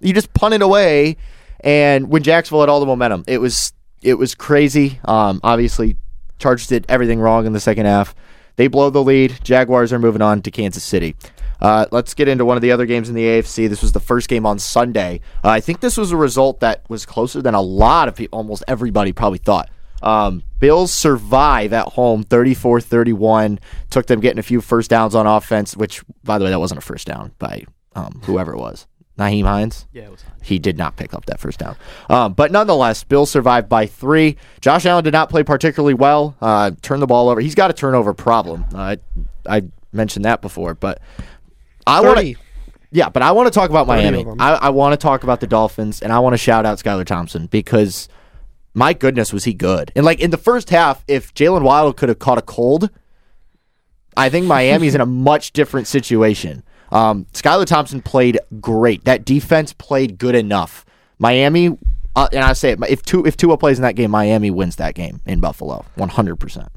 You 0.00 0.12
just 0.12 0.32
punt 0.34 0.54
it 0.54 0.62
away 0.62 1.16
and 1.60 2.08
when 2.08 2.22
Jacksonville 2.22 2.60
had 2.60 2.68
all 2.68 2.80
the 2.80 2.86
momentum, 2.86 3.24
it 3.28 3.38
was 3.38 3.72
it 4.02 4.14
was 4.14 4.34
crazy. 4.34 4.98
Um 5.04 5.40
obviously 5.44 5.96
Chargers 6.38 6.66
did 6.68 6.86
everything 6.88 7.20
wrong 7.20 7.46
in 7.46 7.52
the 7.52 7.60
second 7.60 7.86
half. 7.86 8.14
They 8.58 8.66
blow 8.66 8.90
the 8.90 9.04
lead. 9.04 9.38
Jaguars 9.44 9.92
are 9.92 10.00
moving 10.00 10.20
on 10.20 10.42
to 10.42 10.50
Kansas 10.50 10.82
City. 10.82 11.14
Uh, 11.60 11.86
let's 11.92 12.12
get 12.12 12.26
into 12.26 12.44
one 12.44 12.56
of 12.56 12.60
the 12.60 12.72
other 12.72 12.86
games 12.86 13.08
in 13.08 13.14
the 13.14 13.22
AFC. 13.22 13.68
This 13.68 13.82
was 13.82 13.92
the 13.92 14.00
first 14.00 14.28
game 14.28 14.44
on 14.44 14.58
Sunday. 14.58 15.20
Uh, 15.44 15.50
I 15.50 15.60
think 15.60 15.78
this 15.78 15.96
was 15.96 16.10
a 16.10 16.16
result 16.16 16.58
that 16.58 16.82
was 16.88 17.06
closer 17.06 17.40
than 17.40 17.54
a 17.54 17.60
lot 17.60 18.08
of 18.08 18.16
people, 18.16 18.36
almost 18.36 18.64
everybody 18.66 19.12
probably 19.12 19.38
thought. 19.38 19.70
Um, 20.02 20.42
Bills 20.58 20.90
survive 20.92 21.72
at 21.72 21.86
home 21.86 22.24
34 22.24 22.80
31. 22.80 23.60
Took 23.90 24.06
them 24.06 24.18
getting 24.18 24.40
a 24.40 24.42
few 24.42 24.60
first 24.60 24.90
downs 24.90 25.14
on 25.14 25.24
offense, 25.24 25.76
which, 25.76 26.02
by 26.24 26.36
the 26.38 26.44
way, 26.44 26.50
that 26.50 26.58
wasn't 26.58 26.78
a 26.78 26.80
first 26.80 27.06
down 27.06 27.30
by 27.38 27.64
um, 27.94 28.22
whoever 28.24 28.54
it 28.54 28.58
was. 28.58 28.87
Nyheim 29.18 29.44
Hines? 29.44 29.86
Yeah, 29.92 30.04
it 30.04 30.10
was. 30.12 30.24
he 30.42 30.58
did 30.58 30.78
not 30.78 30.96
pick 30.96 31.12
up 31.12 31.26
that 31.26 31.40
first 31.40 31.58
down. 31.58 31.76
Um, 32.08 32.34
but 32.34 32.52
nonetheless, 32.52 33.02
Bills 33.04 33.30
survived 33.30 33.68
by 33.68 33.86
three. 33.86 34.36
Josh 34.60 34.86
Allen 34.86 35.02
did 35.04 35.12
not 35.12 35.28
play 35.28 35.42
particularly 35.42 35.94
well. 35.94 36.36
Uh, 36.40 36.70
turned 36.82 37.02
the 37.02 37.06
ball 37.06 37.28
over. 37.28 37.40
He's 37.40 37.54
got 37.56 37.70
a 37.70 37.74
turnover 37.74 38.14
problem. 38.14 38.64
Uh, 38.74 38.96
I 39.48 39.62
mentioned 39.92 40.24
that 40.24 40.40
before, 40.40 40.74
but 40.74 41.00
I 41.86 42.00
want 42.00 42.18
to. 42.20 42.34
Yeah, 42.90 43.10
but 43.10 43.22
I 43.22 43.32
want 43.32 43.46
to 43.46 43.50
talk 43.50 43.68
about 43.68 43.86
Miami. 43.86 44.24
I, 44.38 44.54
I 44.54 44.68
want 44.70 44.92
to 44.92 44.96
talk 44.96 45.22
about 45.22 45.40
the 45.40 45.46
Dolphins, 45.46 46.00
and 46.00 46.12
I 46.12 46.20
want 46.20 46.32
to 46.34 46.38
shout 46.38 46.64
out 46.64 46.78
Skylar 46.78 47.04
Thompson 47.04 47.46
because 47.46 48.08
my 48.72 48.92
goodness 48.92 49.32
was 49.32 49.44
he 49.44 49.52
good. 49.52 49.92
And 49.96 50.04
like 50.06 50.20
in 50.20 50.30
the 50.30 50.38
first 50.38 50.70
half, 50.70 51.04
if 51.08 51.34
Jaylen 51.34 51.62
Waddle 51.62 51.92
could 51.92 52.08
have 52.08 52.18
caught 52.18 52.38
a 52.38 52.42
cold, 52.42 52.88
I 54.16 54.30
think 54.30 54.46
Miami's 54.46 54.94
in 54.94 55.00
a 55.00 55.06
much 55.30 55.52
different 55.52 55.86
situation. 55.86 56.62
Um, 56.90 57.26
Skylar 57.32 57.66
Thompson 57.66 58.02
played 58.02 58.38
great. 58.60 59.04
That 59.04 59.24
defense 59.24 59.72
played 59.72 60.18
good 60.18 60.34
enough. 60.34 60.84
Miami, 61.18 61.76
uh, 62.16 62.28
and 62.32 62.44
I 62.44 62.52
say 62.52 62.72
it, 62.72 62.78
if 62.88 63.02
two 63.02 63.24
if 63.26 63.36
Tua 63.36 63.58
plays 63.58 63.78
in 63.78 63.82
that 63.82 63.96
game, 63.96 64.10
Miami 64.10 64.50
wins 64.50 64.76
that 64.76 64.94
game 64.94 65.20
in 65.26 65.40
Buffalo, 65.40 65.84
one 65.96 66.08
hundred 66.08 66.36
percent. 66.36 66.68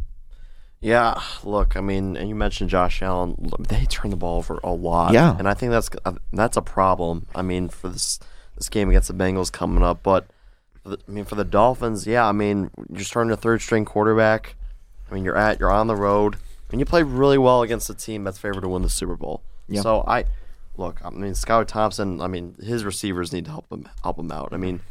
Yeah, 0.81 1.21
look, 1.43 1.77
I 1.77 1.81
mean, 1.81 2.17
and 2.17 2.27
you 2.27 2.33
mentioned 2.33 2.71
Josh 2.71 3.03
Allen. 3.03 3.51
They 3.59 3.85
turn 3.85 4.09
the 4.09 4.17
ball 4.17 4.37
over 4.37 4.59
a 4.63 4.71
lot. 4.71 5.13
Yeah. 5.13 5.37
and 5.37 5.47
I 5.47 5.53
think 5.53 5.71
that's 5.71 5.89
uh, 6.05 6.13
that's 6.33 6.57
a 6.57 6.61
problem. 6.61 7.27
I 7.35 7.43
mean, 7.43 7.69
for 7.69 7.89
this 7.89 8.19
this 8.55 8.67
game 8.67 8.89
against 8.89 9.07
the 9.07 9.13
Bengals 9.13 9.51
coming 9.51 9.83
up, 9.83 10.01
but 10.01 10.25
I 10.85 10.95
mean, 11.07 11.25
for 11.25 11.35
the 11.35 11.45
Dolphins, 11.45 12.07
yeah, 12.07 12.27
I 12.27 12.31
mean, 12.31 12.71
you're 12.91 13.03
starting 13.03 13.31
a 13.31 13.37
third 13.37 13.61
string 13.61 13.85
quarterback. 13.85 14.55
I 15.09 15.13
mean, 15.13 15.23
you're 15.23 15.37
at 15.37 15.59
you're 15.59 15.71
on 15.71 15.85
the 15.85 15.95
road, 15.95 16.37
and 16.71 16.79
you 16.79 16.85
play 16.85 17.03
really 17.03 17.37
well 17.37 17.61
against 17.61 17.89
a 17.89 17.93
team 17.93 18.23
that's 18.23 18.39
favored 18.39 18.61
to 18.61 18.69
win 18.69 18.81
the 18.81 18.89
Super 18.89 19.15
Bowl. 19.15 19.43
Yeah. 19.71 19.81
So 19.81 20.03
I 20.05 20.25
look, 20.77 20.99
I 21.03 21.09
mean, 21.09 21.31
Skylar 21.33 21.65
Thompson. 21.67 22.21
I 22.21 22.27
mean, 22.27 22.55
his 22.61 22.83
receivers 22.85 23.33
need 23.33 23.45
to 23.45 23.51
help 23.51 23.71
him 23.71 23.87
help 24.03 24.17
him 24.19 24.31
out. 24.31 24.49
I 24.51 24.57
mean, 24.57 24.81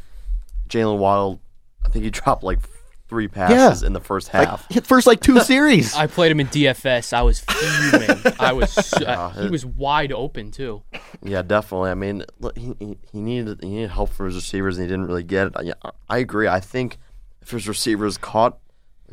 Jaylen 0.69 0.97
Waddle. 0.97 1.41
I 1.85 1.89
think 1.89 2.03
he 2.05 2.11
dropped 2.21 2.43
like 2.43 2.59
three 3.07 3.27
passes 3.27 3.83
in 3.83 3.91
the 3.91 3.99
first 3.99 4.29
half. 4.29 4.65
Like 4.73 4.85
first 4.85 5.05
like 5.05 5.19
two 5.19 5.39
series. 5.51 5.93
I 5.95 6.07
played 6.07 6.31
him 6.31 6.39
in 6.39 6.47
DFS. 6.47 7.11
I 7.11 7.21
was 7.23 7.39
fuming. 7.41 8.09
I 8.39 8.53
was. 8.53 8.71
So, 8.91 9.05
Uh, 9.05 9.29
he 9.43 9.49
was 9.49 9.65
wide 9.65 10.11
open 10.11 10.51
too. 10.51 10.83
Yeah, 11.23 11.41
definitely. 11.41 11.91
I 11.91 11.95
mean, 11.95 12.23
look, 12.39 12.57
he, 12.57 12.73
he, 12.79 12.97
he 13.11 13.19
needed 13.21 13.59
he 13.61 13.69
needed 13.69 13.89
help 13.91 14.09
from 14.11 14.27
his 14.27 14.35
receivers, 14.35 14.77
and 14.77 14.85
he 14.85 14.89
didn't 14.91 15.07
really 15.07 15.23
get 15.23 15.47
it. 15.47 15.53
I, 15.55 15.61
yeah, 15.61 15.73
I 16.09 16.19
agree. 16.19 16.47
I 16.47 16.59
think 16.59 16.97
if 17.41 17.51
his 17.51 17.67
receivers 17.67 18.17
caught, 18.17 18.59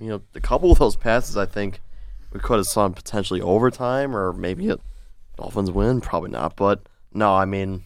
you 0.00 0.08
know, 0.08 0.22
a 0.34 0.40
couple 0.40 0.70
of 0.70 0.78
those 0.78 0.94
passes, 0.96 1.36
I 1.36 1.46
think 1.46 1.80
we 2.32 2.38
could 2.40 2.56
have 2.58 2.66
saw 2.66 2.86
him 2.86 2.92
potentially 2.94 3.40
overtime 3.40 4.14
or 4.14 4.32
maybe 4.32 4.68
a 4.70 4.78
Dolphins 5.38 5.70
win. 5.70 6.00
Probably 6.00 6.30
not, 6.30 6.56
but 6.56 6.82
no. 7.14 7.34
I 7.34 7.44
mean, 7.44 7.84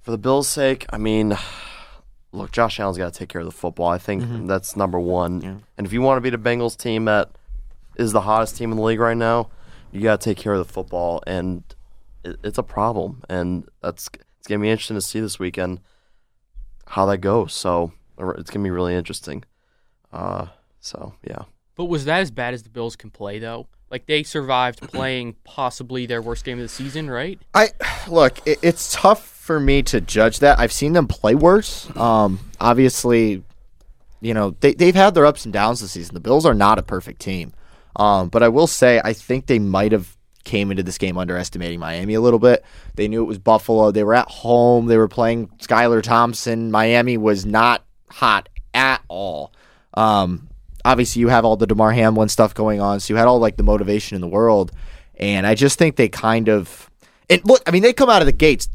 for 0.00 0.10
the 0.10 0.18
Bills' 0.18 0.48
sake, 0.48 0.84
I 0.90 0.98
mean, 0.98 1.38
look, 2.32 2.50
Josh 2.50 2.80
Allen's 2.80 2.98
got 2.98 3.12
to 3.12 3.18
take 3.18 3.28
care 3.28 3.40
of 3.40 3.46
the 3.46 3.52
football. 3.52 3.88
I 3.88 3.98
think 3.98 4.22
that's 4.46 4.76
number 4.76 4.98
one. 4.98 5.62
And 5.78 5.86
if 5.86 5.92
you 5.92 6.02
want 6.02 6.18
to 6.18 6.20
be 6.20 6.30
the 6.30 6.36
Bengals 6.36 6.76
team 6.76 7.04
that 7.06 7.30
is 7.96 8.12
the 8.12 8.22
hottest 8.22 8.56
team 8.56 8.72
in 8.72 8.76
the 8.76 8.82
league 8.82 9.00
right 9.00 9.16
now, 9.16 9.50
you 9.92 10.00
got 10.02 10.20
to 10.20 10.24
take 10.24 10.36
care 10.36 10.52
of 10.52 10.66
the 10.66 10.72
football, 10.72 11.22
and 11.26 11.62
it, 12.24 12.36
it's 12.42 12.58
a 12.58 12.62
problem. 12.62 13.22
And 13.28 13.68
that's 13.80 14.10
it's 14.38 14.48
gonna 14.48 14.60
be 14.60 14.70
interesting 14.70 14.96
to 14.96 15.00
see 15.02 15.20
this 15.20 15.38
weekend 15.38 15.80
how 16.86 17.06
that 17.06 17.18
goes. 17.18 17.52
So 17.54 17.92
it's 18.18 18.50
gonna 18.50 18.64
be 18.64 18.70
really 18.70 18.94
interesting. 18.94 19.44
Uh, 20.12 20.46
so 20.80 21.14
yeah. 21.22 21.44
But 21.76 21.84
was 21.84 22.04
that 22.06 22.20
as 22.20 22.30
bad 22.30 22.52
as 22.52 22.64
the 22.64 22.70
Bills 22.70 22.96
can 22.96 23.10
play 23.10 23.38
though? 23.38 23.68
Like 23.90 24.06
they 24.06 24.22
survived 24.22 24.80
playing 24.80 25.34
possibly 25.44 26.06
their 26.06 26.22
worst 26.22 26.44
game 26.44 26.58
of 26.58 26.62
the 26.62 26.68
season, 26.68 27.10
right? 27.10 27.40
I 27.54 27.70
look. 28.08 28.38
It, 28.46 28.58
it's 28.62 28.92
tough 28.92 29.26
for 29.26 29.58
me 29.58 29.82
to 29.84 30.00
judge 30.00 30.38
that. 30.40 30.60
I've 30.60 30.72
seen 30.72 30.92
them 30.92 31.08
play 31.08 31.34
worse. 31.34 31.94
Um, 31.96 32.38
obviously, 32.60 33.42
you 34.20 34.34
know 34.34 34.54
they 34.60 34.74
they've 34.74 34.94
had 34.94 35.14
their 35.14 35.26
ups 35.26 35.44
and 35.44 35.52
downs 35.52 35.80
this 35.80 35.92
season. 35.92 36.14
The 36.14 36.20
Bills 36.20 36.46
are 36.46 36.54
not 36.54 36.78
a 36.78 36.82
perfect 36.82 37.20
team, 37.20 37.52
um, 37.96 38.28
but 38.28 38.42
I 38.44 38.48
will 38.48 38.68
say 38.68 39.00
I 39.02 39.12
think 39.12 39.46
they 39.46 39.58
might 39.58 39.90
have 39.90 40.16
came 40.44 40.70
into 40.70 40.82
this 40.82 40.98
game 40.98 41.18
underestimating 41.18 41.80
Miami 41.80 42.14
a 42.14 42.20
little 42.20 42.38
bit. 42.38 42.64
They 42.94 43.08
knew 43.08 43.22
it 43.22 43.26
was 43.26 43.38
Buffalo. 43.38 43.90
They 43.90 44.04
were 44.04 44.14
at 44.14 44.28
home. 44.28 44.86
They 44.86 44.96
were 44.96 45.08
playing 45.08 45.48
Skylar 45.58 46.02
Thompson. 46.02 46.70
Miami 46.70 47.16
was 47.16 47.44
not 47.44 47.84
hot 48.08 48.48
at 48.72 49.02
all. 49.08 49.52
Um, 49.94 50.48
obviously, 50.84 51.20
you 51.20 51.28
have 51.28 51.44
all 51.44 51.56
the 51.56 51.66
Damar 51.66 51.92
Hamlin 51.92 52.28
stuff 52.28 52.54
going 52.54 52.80
on, 52.80 53.00
so 53.00 53.12
you 53.12 53.18
had 53.18 53.28
all 53.28 53.38
like 53.38 53.56
the 53.56 53.62
motivation 53.62 54.14
in 54.14 54.20
the 54.20 54.28
world. 54.28 54.72
And 55.16 55.46
I 55.46 55.54
just 55.54 55.78
think 55.78 55.96
they 55.96 56.08
kind 56.08 56.48
of 56.48 56.90
and 57.28 57.44
look. 57.44 57.62
I 57.66 57.70
mean, 57.70 57.82
they 57.82 57.92
come 57.92 58.08
out 58.08 58.22
of 58.22 58.26
the 58.26 58.32
gates, 58.32 58.68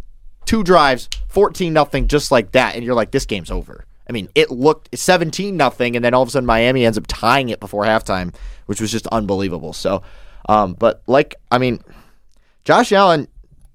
two 0.46 0.64
drives, 0.64 1.10
fourteen 1.28 1.74
nothing, 1.74 2.08
just 2.08 2.32
like 2.32 2.52
that, 2.52 2.76
and 2.76 2.84
you're 2.84 2.96
like, 2.96 3.12
this 3.12 3.26
game's 3.26 3.50
over. 3.52 3.86
I 4.08 4.14
mean, 4.14 4.30
it 4.36 4.52
looked 4.52 4.98
seventeen 4.98 5.58
nothing, 5.58 5.96
and 5.96 6.06
then 6.06 6.14
all 6.14 6.22
of 6.22 6.28
a 6.28 6.32
sudden 6.32 6.46
Miami 6.46 6.86
ends 6.86 6.98
up 6.98 7.06
tying 7.08 7.50
it 7.50 7.60
before 7.60 7.84
halftime, 7.84 8.34
which 8.68 8.80
was 8.80 8.92
just 8.92 9.08
unbelievable. 9.08 9.74
So, 9.74 10.04
um, 10.48 10.74
but 10.74 11.02
like, 11.08 11.36
I 11.52 11.58
mean, 11.58 11.82
Josh 12.64 12.92
Allen, 12.92 13.28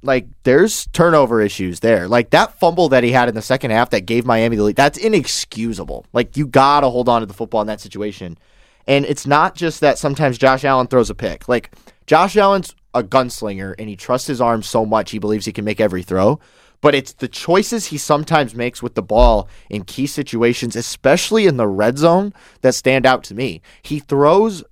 like, 0.03 0.27
there's 0.45 0.87
turnover 0.89 1.41
issues 1.41 1.81
there. 1.81 2.09
Like 2.09 2.31
that 2.31 2.59
fumble 2.59 2.89
that 2.91 3.05
he 3.05 3.13
had 3.13 3.29
in 3.29 3.35
the 3.35 3.43
second 3.43 3.71
half 3.71 3.91
that 3.91 4.07
gave 4.07 4.25
Miami 4.25 4.57
the 4.57 4.65
lead, 4.65 4.77
that's 4.77 4.99
inexcusable. 4.99 6.07
Like 6.13 6.37
you 6.37 6.47
gotta 6.47 6.89
hold 6.89 7.09
on 7.09 7.21
to 7.21 7.27
the 7.27 7.35
football 7.35 7.61
in 7.61 7.67
that 7.67 7.81
situation. 7.81 8.39
And 8.87 9.05
it's 9.05 9.27
not 9.27 9.55
just 9.55 9.81
that 9.81 9.99
sometimes 9.99 10.39
Josh 10.39 10.65
Allen 10.65 10.87
throws 10.87 11.11
a 11.11 11.15
pick. 11.15 11.49
Like 11.49 11.71
Josh 12.07 12.37
Allen's 12.37 12.75
a 12.95 13.03
gunslinger 13.03 13.75
and 13.79 13.89
he 13.89 13.97
trusts 13.97 14.27
his 14.27 14.41
arm 14.41 14.63
so 14.63 14.85
much 14.85 15.11
he 15.11 15.19
believes 15.19 15.47
he 15.47 15.53
can 15.53 15.65
make 15.65 15.81
every 15.81 16.03
throw. 16.03 16.41
But 16.81 16.95
it's 16.95 17.13
the 17.13 17.29
choices 17.29 17.87
he 17.87 17.99
sometimes 17.99 18.55
makes 18.55 18.83
with 18.83 18.95
the 18.95 19.03
ball 19.03 19.49
in 19.69 19.85
key 19.85 20.07
situations, 20.07 20.75
especially 20.75 21.47
in 21.47 21.59
the 21.59 21.69
red 21.69 21.99
zone, 21.99 22.33
that 22.63 22.75
stand 22.75 23.05
out 23.05 23.23
to 23.25 23.35
me. 23.35 23.61
He 23.83 23.99
throws 23.99 24.65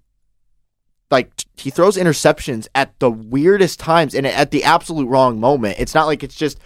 like 1.10 1.30
he 1.56 1.70
throws 1.70 1.96
interceptions 1.96 2.68
at 2.74 2.98
the 2.98 3.10
weirdest 3.10 3.80
times 3.80 4.14
and 4.14 4.26
at 4.26 4.50
the 4.50 4.64
absolute 4.64 5.06
wrong 5.06 5.40
moment. 5.40 5.76
It's 5.78 5.94
not 5.94 6.06
like 6.06 6.22
it's 6.22 6.34
just 6.34 6.58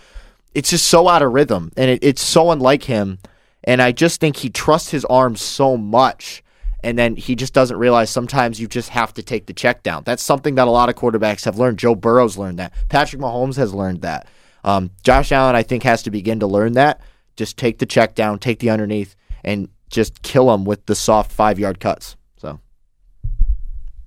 it's 0.54 0.70
just 0.70 0.86
so 0.86 1.08
out 1.08 1.22
of 1.22 1.32
rhythm 1.32 1.72
and 1.76 1.90
it, 1.90 2.02
it's 2.02 2.22
so 2.22 2.50
unlike 2.50 2.84
him. 2.84 3.18
And 3.64 3.80
I 3.80 3.92
just 3.92 4.20
think 4.20 4.36
he 4.36 4.50
trusts 4.50 4.90
his 4.90 5.04
arm 5.04 5.36
so 5.36 5.76
much. 5.76 6.42
And 6.84 6.98
then 6.98 7.14
he 7.14 7.36
just 7.36 7.54
doesn't 7.54 7.76
realize 7.76 8.10
sometimes 8.10 8.58
you 8.60 8.66
just 8.66 8.88
have 8.88 9.14
to 9.14 9.22
take 9.22 9.46
the 9.46 9.52
check 9.52 9.84
down. 9.84 10.02
That's 10.04 10.22
something 10.22 10.56
that 10.56 10.66
a 10.66 10.70
lot 10.70 10.88
of 10.88 10.96
quarterbacks 10.96 11.44
have 11.44 11.56
learned. 11.56 11.78
Joe 11.78 11.94
Burrow's 11.94 12.36
learned 12.36 12.58
that. 12.58 12.72
Patrick 12.88 13.22
Mahomes 13.22 13.54
has 13.54 13.72
learned 13.72 14.02
that. 14.02 14.26
Um, 14.64 14.90
Josh 15.04 15.30
Allen, 15.30 15.54
I 15.54 15.62
think, 15.62 15.84
has 15.84 16.02
to 16.02 16.10
begin 16.10 16.40
to 16.40 16.48
learn 16.48 16.72
that. 16.72 17.00
Just 17.36 17.56
take 17.56 17.78
the 17.78 17.86
check 17.86 18.16
down, 18.16 18.40
take 18.40 18.58
the 18.58 18.70
underneath, 18.70 19.14
and 19.44 19.68
just 19.90 20.22
kill 20.22 20.52
him 20.52 20.64
with 20.64 20.86
the 20.86 20.96
soft 20.96 21.30
five 21.30 21.58
yard 21.58 21.78
cuts. 21.78 22.16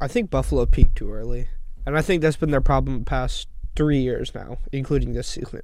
I 0.06 0.08
think 0.08 0.30
Buffalo 0.30 0.68
peaked 0.68 0.98
too 0.98 1.12
early, 1.12 1.48
and 1.84 1.98
I 1.98 2.04
think 2.04 2.22
that's 2.22 2.38
been 2.38 2.52
their 2.52 2.62
problem 2.62 3.00
the 3.00 3.06
past 3.06 3.48
three 3.76 3.98
years 3.98 4.36
now, 4.36 4.60
including 4.72 5.14
this 5.14 5.28
season. 5.28 5.64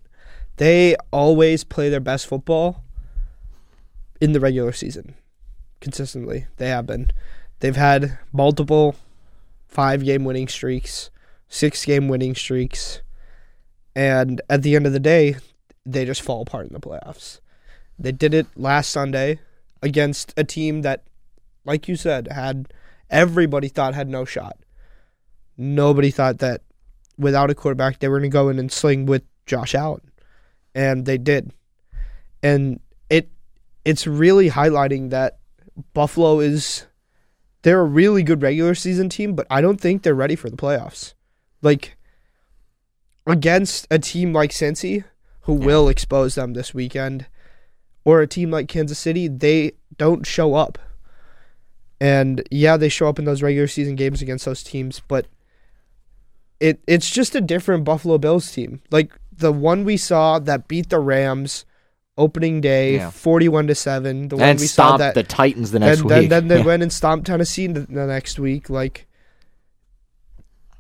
They 0.58 0.96
always 1.12 1.64
play 1.64 1.90
their 1.90 2.00
best 2.00 2.26
football 2.26 2.84
in 4.20 4.32
the 4.32 4.40
regular 4.40 4.72
season, 4.72 5.14
consistently. 5.80 6.48
They 6.58 6.70
have 6.70 6.88
been. 6.88 7.12
They've 7.60 7.76
had 7.76 8.18
multiple 8.34 8.96
five-game 9.68 10.26
winning 10.26 10.48
streaks, 10.48 11.12
six-game 11.48 12.08
winning 12.08 12.34
streaks, 12.34 13.04
and 13.96 14.42
at 14.50 14.64
the 14.64 14.76
end 14.76 14.88
of 14.88 14.94
the 14.94 15.00
day, 15.00 15.36
they 15.86 16.04
just 16.04 16.24
fall 16.24 16.42
apart 16.42 16.66
in 16.66 16.74
the 16.74 16.80
playoffs. 16.80 17.42
They 18.00 18.12
did 18.12 18.34
it 18.34 18.48
last 18.56 18.90
Sunday 18.90 19.40
against 19.84 20.34
a 20.36 20.44
team 20.44 20.82
that, 20.82 21.04
like 21.64 21.88
you 21.88 21.96
said, 21.96 22.28
had 22.32 22.74
everybody 23.12 23.68
thought 23.68 23.94
had 23.94 24.10
no 24.10 24.26
shot. 24.26 24.58
Nobody 25.58 26.10
thought 26.10 26.40
that 26.40 26.62
without 27.18 27.52
a 27.52 27.56
quarterback 27.56 28.00
they 28.00 28.08
were 28.08 28.20
going 28.20 28.32
to 28.32 28.34
go 28.34 28.50
in 28.50 28.58
and 28.58 28.72
sling 28.72 29.06
with 29.06 29.24
Josh 29.46 29.76
Allen, 29.76 30.12
and 30.74 31.06
they 31.06 31.18
did. 31.18 31.54
And 32.42 32.80
it 33.10 33.30
it's 33.86 34.08
really 34.08 34.50
highlighting 34.50 35.12
that 35.12 35.38
Buffalo 35.94 36.40
is 36.40 36.88
they're 37.62 37.82
a 37.82 37.86
really 37.86 38.24
good 38.24 38.42
regular 38.42 38.74
season 38.74 39.10
team, 39.10 39.36
but 39.36 39.46
I 39.50 39.62
don't 39.62 39.80
think 39.80 40.02
they're 40.02 40.16
ready 40.16 40.36
for 40.36 40.50
the 40.50 40.58
playoffs. 40.58 41.14
Like 41.62 41.98
against 43.28 43.88
a 43.92 44.00
team 44.00 44.34
like 44.34 44.52
Cincy, 44.52 45.04
who 45.42 45.54
will 45.54 45.88
expose 45.90 46.36
them 46.36 46.54
this 46.54 46.74
weekend, 46.74 47.28
or 48.04 48.22
a 48.22 48.28
team 48.28 48.50
like 48.50 48.68
Kansas 48.68 48.98
City, 48.98 49.28
they 49.28 49.74
don't 49.98 50.26
show 50.26 50.56
up. 50.56 50.80
And 52.02 52.42
yeah, 52.50 52.78
they 52.78 52.90
show 52.90 53.08
up 53.08 53.20
in 53.20 53.26
those 53.26 53.44
regular 53.44 53.68
season 53.68 53.96
games 53.96 54.24
against 54.24 54.44
those 54.46 54.64
teams, 54.64 55.02
but 55.08 55.28
it 56.60 56.82
it's 56.88 57.08
just 57.10 57.36
a 57.36 57.42
different 57.42 57.84
Buffalo 57.84 58.18
Bills 58.18 58.52
team. 58.52 58.82
Like 58.90 59.12
the 59.32 59.52
one 59.52 59.84
we 59.86 59.98
saw 59.98 60.40
that 60.40 60.68
beat 60.68 60.90
the 60.90 60.98
Rams 61.00 61.64
opening 62.18 62.60
day, 62.60 62.96
Yeah. 62.96 63.12
forty-one 63.12 63.68
to 63.68 63.76
seven. 63.76 64.30
The 64.30 64.36
one 64.38 64.50
and 64.50 64.60
we 64.60 64.66
saw 64.66 64.98
that 64.98 65.14
the 65.14 65.22
Titans 65.22 65.70
the 65.70 65.80
next 65.80 66.02
week. 66.02 66.10
then, 66.10 66.28
then 66.30 66.48
they 66.48 66.58
Yeah. 66.60 66.66
went 66.66 66.82
and 66.82 66.92
stomped 66.92 67.28
Tennessee 67.28 67.68
the, 67.68 67.82
the 67.82 68.08
next 68.08 68.40
week. 68.40 68.68
Like 68.68 69.06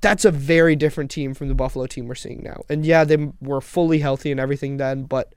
that's 0.01 0.25
a 0.25 0.31
very 0.31 0.75
different 0.75 1.11
team 1.11 1.35
from 1.35 1.47
the 1.49 1.53
Buffalo 1.53 1.85
team 1.85 2.07
we're 2.07 2.15
seeing 2.15 2.41
now. 2.41 2.63
And 2.67 2.83
yeah, 2.83 3.03
they 3.03 3.29
were 3.39 3.61
fully 3.61 3.99
healthy 3.99 4.31
and 4.31 4.39
everything 4.39 4.77
then, 4.77 5.03
but 5.03 5.35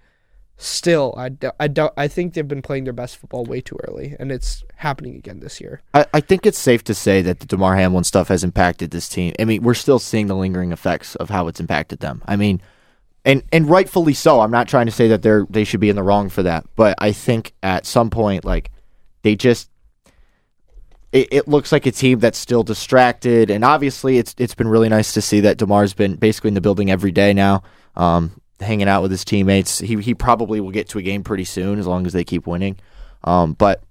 still, 0.57 1.14
I, 1.17 1.31
I, 1.59 1.69
don't, 1.69 1.93
I 1.97 2.09
think 2.09 2.35
they've 2.35 2.47
been 2.47 2.62
playing 2.62 2.85
their 2.85 2.93
best 2.93 3.17
football 3.17 3.45
way 3.45 3.61
too 3.61 3.79
early, 3.88 4.17
and 4.19 4.31
it's 4.31 4.64
happening 4.77 5.17
again 5.17 5.40
this 5.40 5.61
year. 5.61 5.83
I, 5.93 6.07
I 6.14 6.21
think 6.21 6.47
it's 6.47 6.59
safe 6.59 6.85
to 6.85 6.95
say 6.95 7.23
that 7.23 7.40
the 7.40 7.47
Damar 7.47 7.77
Hamlin 7.77 8.05
stuff 8.05 8.29
has 8.29 8.45
impacted 8.45 8.90
this 8.90 9.09
team. 9.09 9.35
I 9.38 9.45
mean, 9.45 9.62
we're 9.62 9.75
still 9.75 9.99
seeing 9.99 10.27
the 10.27 10.37
lingering 10.37 10.73
effects 10.73 11.14
of 11.17 11.31
how 11.31 11.49
it's 11.49 11.61
impacted 11.61 12.01
them. 12.01 12.23
I 12.27 12.37
mean, 12.37 12.61
and 13.25 13.43
and 13.53 13.69
rightfully 13.69 14.14
so. 14.14 14.40
I'm 14.40 14.51
not 14.51 14.69
trying 14.69 14.87
to 14.87 14.93
say 14.93 15.09
that 15.09 15.23
they're 15.23 15.47
they 15.49 15.64
should 15.64 15.81
be 15.81 15.88
in 15.88 15.97
the 15.97 16.03
wrong 16.03 16.29
for 16.29 16.43
that, 16.43 16.67
but 16.77 16.95
I 16.99 17.12
think 17.12 17.55
at 17.62 17.87
some 17.87 18.11
point, 18.11 18.45
like 18.45 18.71
they 19.23 19.35
just 19.35 19.71
it, 21.14 21.29
it 21.31 21.49
looks 21.49 21.73
like 21.73 21.87
a 21.87 21.93
team 21.93 22.19
that's 22.19 22.38
still 22.38 22.62
distracted. 22.62 23.51
And 23.51 23.64
obviously, 23.64 24.19
it's 24.19 24.35
it's 24.37 24.55
been 24.55 24.69
really 24.69 24.88
nice 24.88 25.14
to 25.14 25.23
see 25.23 25.40
that 25.40 25.57
Damar's 25.57 25.95
been 25.95 26.17
basically 26.17 26.49
in 26.49 26.55
the 26.55 26.61
building 26.61 26.90
every 26.90 27.12
day 27.12 27.33
now, 27.33 27.62
um, 27.97 28.38
hanging 28.64 28.88
out 28.88 29.03
with 29.03 29.11
his 29.11 29.24
teammates. 29.24 29.79
He 29.79 29.96
he 29.96 30.14
probably 30.14 30.61
will 30.61 30.70
get 30.70 30.88
to 30.90 30.98
a 30.98 31.03
game 31.03 31.22
pretty 31.22 31.44
soon 31.44 31.79
as 31.79 31.87
long 31.87 32.07
as 32.07 32.12
they 32.12 32.24
keep 32.24 32.46
winning. 32.46 32.77
Um, 33.22 33.55
but 33.55 33.83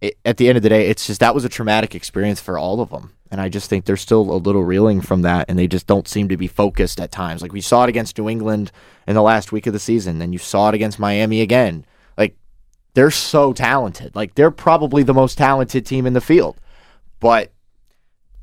it, 0.00 0.18
at 0.24 0.36
the 0.36 0.48
end 0.48 0.56
of 0.56 0.62
the 0.62 0.68
day, 0.68 0.88
it's 0.88 1.06
just 1.06 1.20
that 1.20 1.34
was 1.34 1.44
a 1.44 1.48
traumatic 1.48 1.94
experience 1.94 2.40
for 2.40 2.58
all 2.58 2.80
of 2.80 2.90
them. 2.90 3.12
And 3.30 3.40
I 3.40 3.48
just 3.48 3.68
think 3.68 3.84
they're 3.84 3.96
still 3.96 4.30
a 4.30 4.38
little 4.38 4.64
reeling 4.64 5.00
from 5.00 5.22
that, 5.22 5.46
and 5.48 5.58
they 5.58 5.66
just 5.66 5.86
don't 5.86 6.06
seem 6.06 6.28
to 6.28 6.36
be 6.36 6.46
focused 6.46 7.00
at 7.00 7.10
times. 7.10 7.42
Like 7.42 7.52
we 7.52 7.60
saw 7.60 7.82
it 7.84 7.88
against 7.88 8.16
New 8.18 8.28
England 8.28 8.70
in 9.06 9.14
the 9.14 9.22
last 9.22 9.50
week 9.50 9.66
of 9.66 9.72
the 9.72 9.80
season, 9.80 10.22
and 10.22 10.32
you 10.32 10.38
saw 10.38 10.68
it 10.68 10.74
against 10.74 10.98
Miami 10.98 11.40
again. 11.40 11.84
Like 12.16 12.36
they're 12.94 13.10
so 13.10 13.52
talented. 13.52 14.14
Like 14.14 14.34
they're 14.34 14.50
probably 14.50 15.02
the 15.02 15.14
most 15.14 15.38
talented 15.38 15.84
team 15.84 16.06
in 16.06 16.12
the 16.12 16.20
field. 16.20 16.60
But 17.18 17.52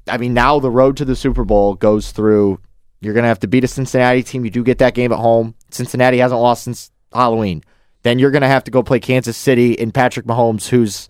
I 0.07 0.17
mean, 0.17 0.33
now 0.33 0.59
the 0.59 0.71
road 0.71 0.97
to 0.97 1.05
the 1.05 1.15
Super 1.15 1.45
Bowl 1.45 1.75
goes 1.75 2.11
through. 2.11 2.59
You're 3.03 3.13
going 3.13 3.23
to 3.23 3.29
have 3.29 3.39
to 3.39 3.47
beat 3.47 3.63
a 3.63 3.67
Cincinnati 3.67 4.23
team. 4.23 4.45
You 4.45 4.51
do 4.51 4.63
get 4.63 4.77
that 4.79 4.93
game 4.93 5.11
at 5.11 5.19
home. 5.19 5.55
Cincinnati 5.71 6.17
hasn't 6.17 6.39
lost 6.39 6.63
since 6.63 6.91
Halloween. 7.13 7.63
Then 8.03 8.19
you're 8.19 8.31
going 8.31 8.41
to 8.41 8.47
have 8.47 8.63
to 8.65 8.71
go 8.71 8.83
play 8.83 8.99
Kansas 8.99 9.37
City 9.37 9.73
in 9.73 9.91
Patrick 9.91 10.25
Mahomes, 10.25 10.67
who's 10.67 11.09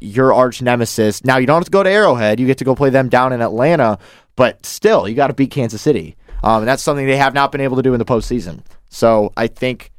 your 0.00 0.32
arch 0.32 0.60
nemesis. 0.60 1.24
Now 1.24 1.38
you 1.38 1.46
don't 1.46 1.56
have 1.56 1.64
to 1.64 1.70
go 1.70 1.82
to 1.82 1.90
Arrowhead. 1.90 2.40
You 2.40 2.46
get 2.46 2.58
to 2.58 2.64
go 2.64 2.74
play 2.74 2.90
them 2.90 3.08
down 3.08 3.32
in 3.32 3.40
Atlanta, 3.40 3.98
but 4.36 4.66
still, 4.66 5.08
you 5.08 5.14
got 5.14 5.28
to 5.28 5.34
beat 5.34 5.50
Kansas 5.50 5.80
City. 5.80 6.16
Um, 6.42 6.62
and 6.62 6.68
that's 6.68 6.82
something 6.82 7.06
they 7.06 7.16
have 7.16 7.34
not 7.34 7.52
been 7.52 7.60
able 7.60 7.76
to 7.76 7.82
do 7.82 7.94
in 7.94 7.98
the 7.98 8.04
postseason. 8.04 8.62
So 8.88 9.32
I 9.36 9.46
think 9.46 9.92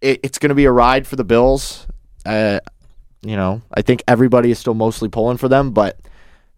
it, 0.00 0.20
it's 0.22 0.38
going 0.38 0.50
to 0.50 0.54
be 0.54 0.64
a 0.64 0.72
ride 0.72 1.06
for 1.06 1.16
the 1.16 1.24
Bills. 1.24 1.86
Uh, 2.24 2.60
you 3.22 3.36
know, 3.36 3.62
I 3.74 3.82
think 3.82 4.02
everybody 4.06 4.50
is 4.50 4.58
still 4.58 4.74
mostly 4.74 5.08
pulling 5.08 5.38
for 5.38 5.48
them, 5.48 5.72
but 5.72 5.98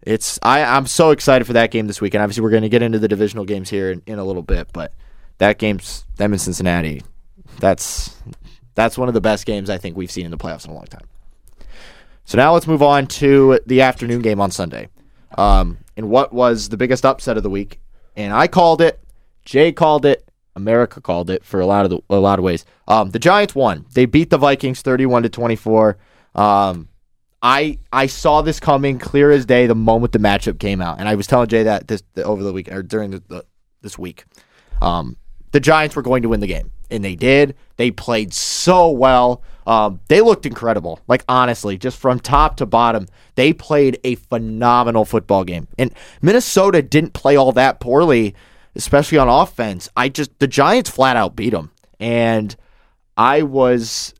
it's 0.09 0.39
I, 0.41 0.63
I'm 0.63 0.87
so 0.87 1.11
excited 1.11 1.45
for 1.45 1.53
that 1.53 1.69
game 1.69 1.85
this 1.85 2.01
weekend. 2.01 2.23
Obviously, 2.23 2.41
we're 2.41 2.49
going 2.49 2.63
to 2.63 2.69
get 2.69 2.81
into 2.81 2.97
the 2.97 3.07
divisional 3.07 3.45
games 3.45 3.69
here 3.69 3.91
in, 3.91 4.01
in 4.07 4.17
a 4.17 4.23
little 4.23 4.41
bit, 4.41 4.69
but 4.73 4.91
that 5.37 5.59
game's 5.59 6.03
them 6.17 6.33
in 6.33 6.39
Cincinnati. 6.39 7.03
That's 7.59 8.17
that's 8.73 8.97
one 8.97 9.07
of 9.07 9.13
the 9.13 9.21
best 9.21 9.45
games 9.45 9.69
I 9.69 9.77
think 9.77 9.95
we've 9.95 10.09
seen 10.09 10.25
in 10.25 10.31
the 10.31 10.37
playoffs 10.37 10.65
in 10.65 10.71
a 10.71 10.73
long 10.73 10.85
time. 10.85 11.07
So 12.25 12.37
now 12.37 12.53
let's 12.53 12.65
move 12.65 12.81
on 12.81 13.05
to 13.07 13.59
the 13.67 13.81
afternoon 13.81 14.21
game 14.23 14.41
on 14.41 14.49
Sunday. 14.49 14.89
Um, 15.37 15.77
and 15.95 16.09
what 16.09 16.33
was 16.33 16.69
the 16.69 16.77
biggest 16.77 17.05
upset 17.05 17.37
of 17.37 17.43
the 17.43 17.49
week? 17.49 17.79
And 18.15 18.33
I 18.33 18.47
called 18.47 18.81
it. 18.81 18.99
Jay 19.45 19.71
called 19.71 20.05
it. 20.05 20.27
America 20.55 21.01
called 21.01 21.29
it 21.29 21.45
for 21.45 21.59
a 21.59 21.67
lot 21.67 21.85
of 21.85 21.91
the, 21.91 21.99
a 22.09 22.15
lot 22.15 22.39
of 22.39 22.43
ways. 22.43 22.65
Um, 22.87 23.11
the 23.11 23.19
Giants 23.19 23.53
won. 23.53 23.85
They 23.93 24.05
beat 24.05 24.31
the 24.31 24.39
Vikings 24.39 24.81
thirty-one 24.81 25.21
to 25.21 25.29
twenty-four. 25.29 25.97
Um, 26.33 26.89
I 27.41 27.79
I 27.91 28.07
saw 28.07 28.41
this 28.41 28.59
coming 28.59 28.99
clear 28.99 29.31
as 29.31 29.45
day 29.45 29.67
the 29.67 29.75
moment 29.75 30.11
the 30.11 30.19
matchup 30.19 30.59
came 30.59 30.81
out, 30.81 30.99
and 30.99 31.07
I 31.07 31.15
was 31.15 31.27
telling 31.27 31.47
Jay 31.47 31.63
that 31.63 31.87
this 31.87 32.03
over 32.17 32.43
the 32.43 32.53
week 32.53 32.71
or 32.71 32.83
during 32.83 33.11
the, 33.11 33.23
the, 33.27 33.45
this 33.81 33.97
week. 33.97 34.25
Um, 34.81 35.17
the 35.51 35.59
Giants 35.59 35.95
were 35.95 36.01
going 36.01 36.21
to 36.23 36.29
win 36.29 36.41
the 36.41 36.47
game, 36.47 36.71
and 36.91 37.03
they 37.03 37.15
did. 37.15 37.55
They 37.77 37.91
played 37.91 38.33
so 38.33 38.89
well. 38.89 39.41
Um, 39.65 39.99
they 40.07 40.21
looked 40.21 40.45
incredible. 40.45 40.99
Like 41.07 41.23
honestly, 41.29 41.77
just 41.77 41.97
from 41.97 42.19
top 42.19 42.57
to 42.57 42.65
bottom, 42.65 43.07
they 43.35 43.53
played 43.53 43.99
a 44.03 44.15
phenomenal 44.15 45.05
football 45.05 45.43
game. 45.43 45.67
And 45.77 45.93
Minnesota 46.21 46.81
didn't 46.81 47.13
play 47.13 47.35
all 47.35 47.51
that 47.53 47.79
poorly, 47.79 48.35
especially 48.75 49.17
on 49.17 49.29
offense. 49.29 49.87
I 49.95 50.09
just 50.09 50.37
the 50.39 50.47
Giants 50.47 50.89
flat 50.89 51.15
out 51.15 51.35
beat 51.35 51.51
them, 51.51 51.71
and 51.99 52.55
I 53.15 53.43
was 53.43 54.13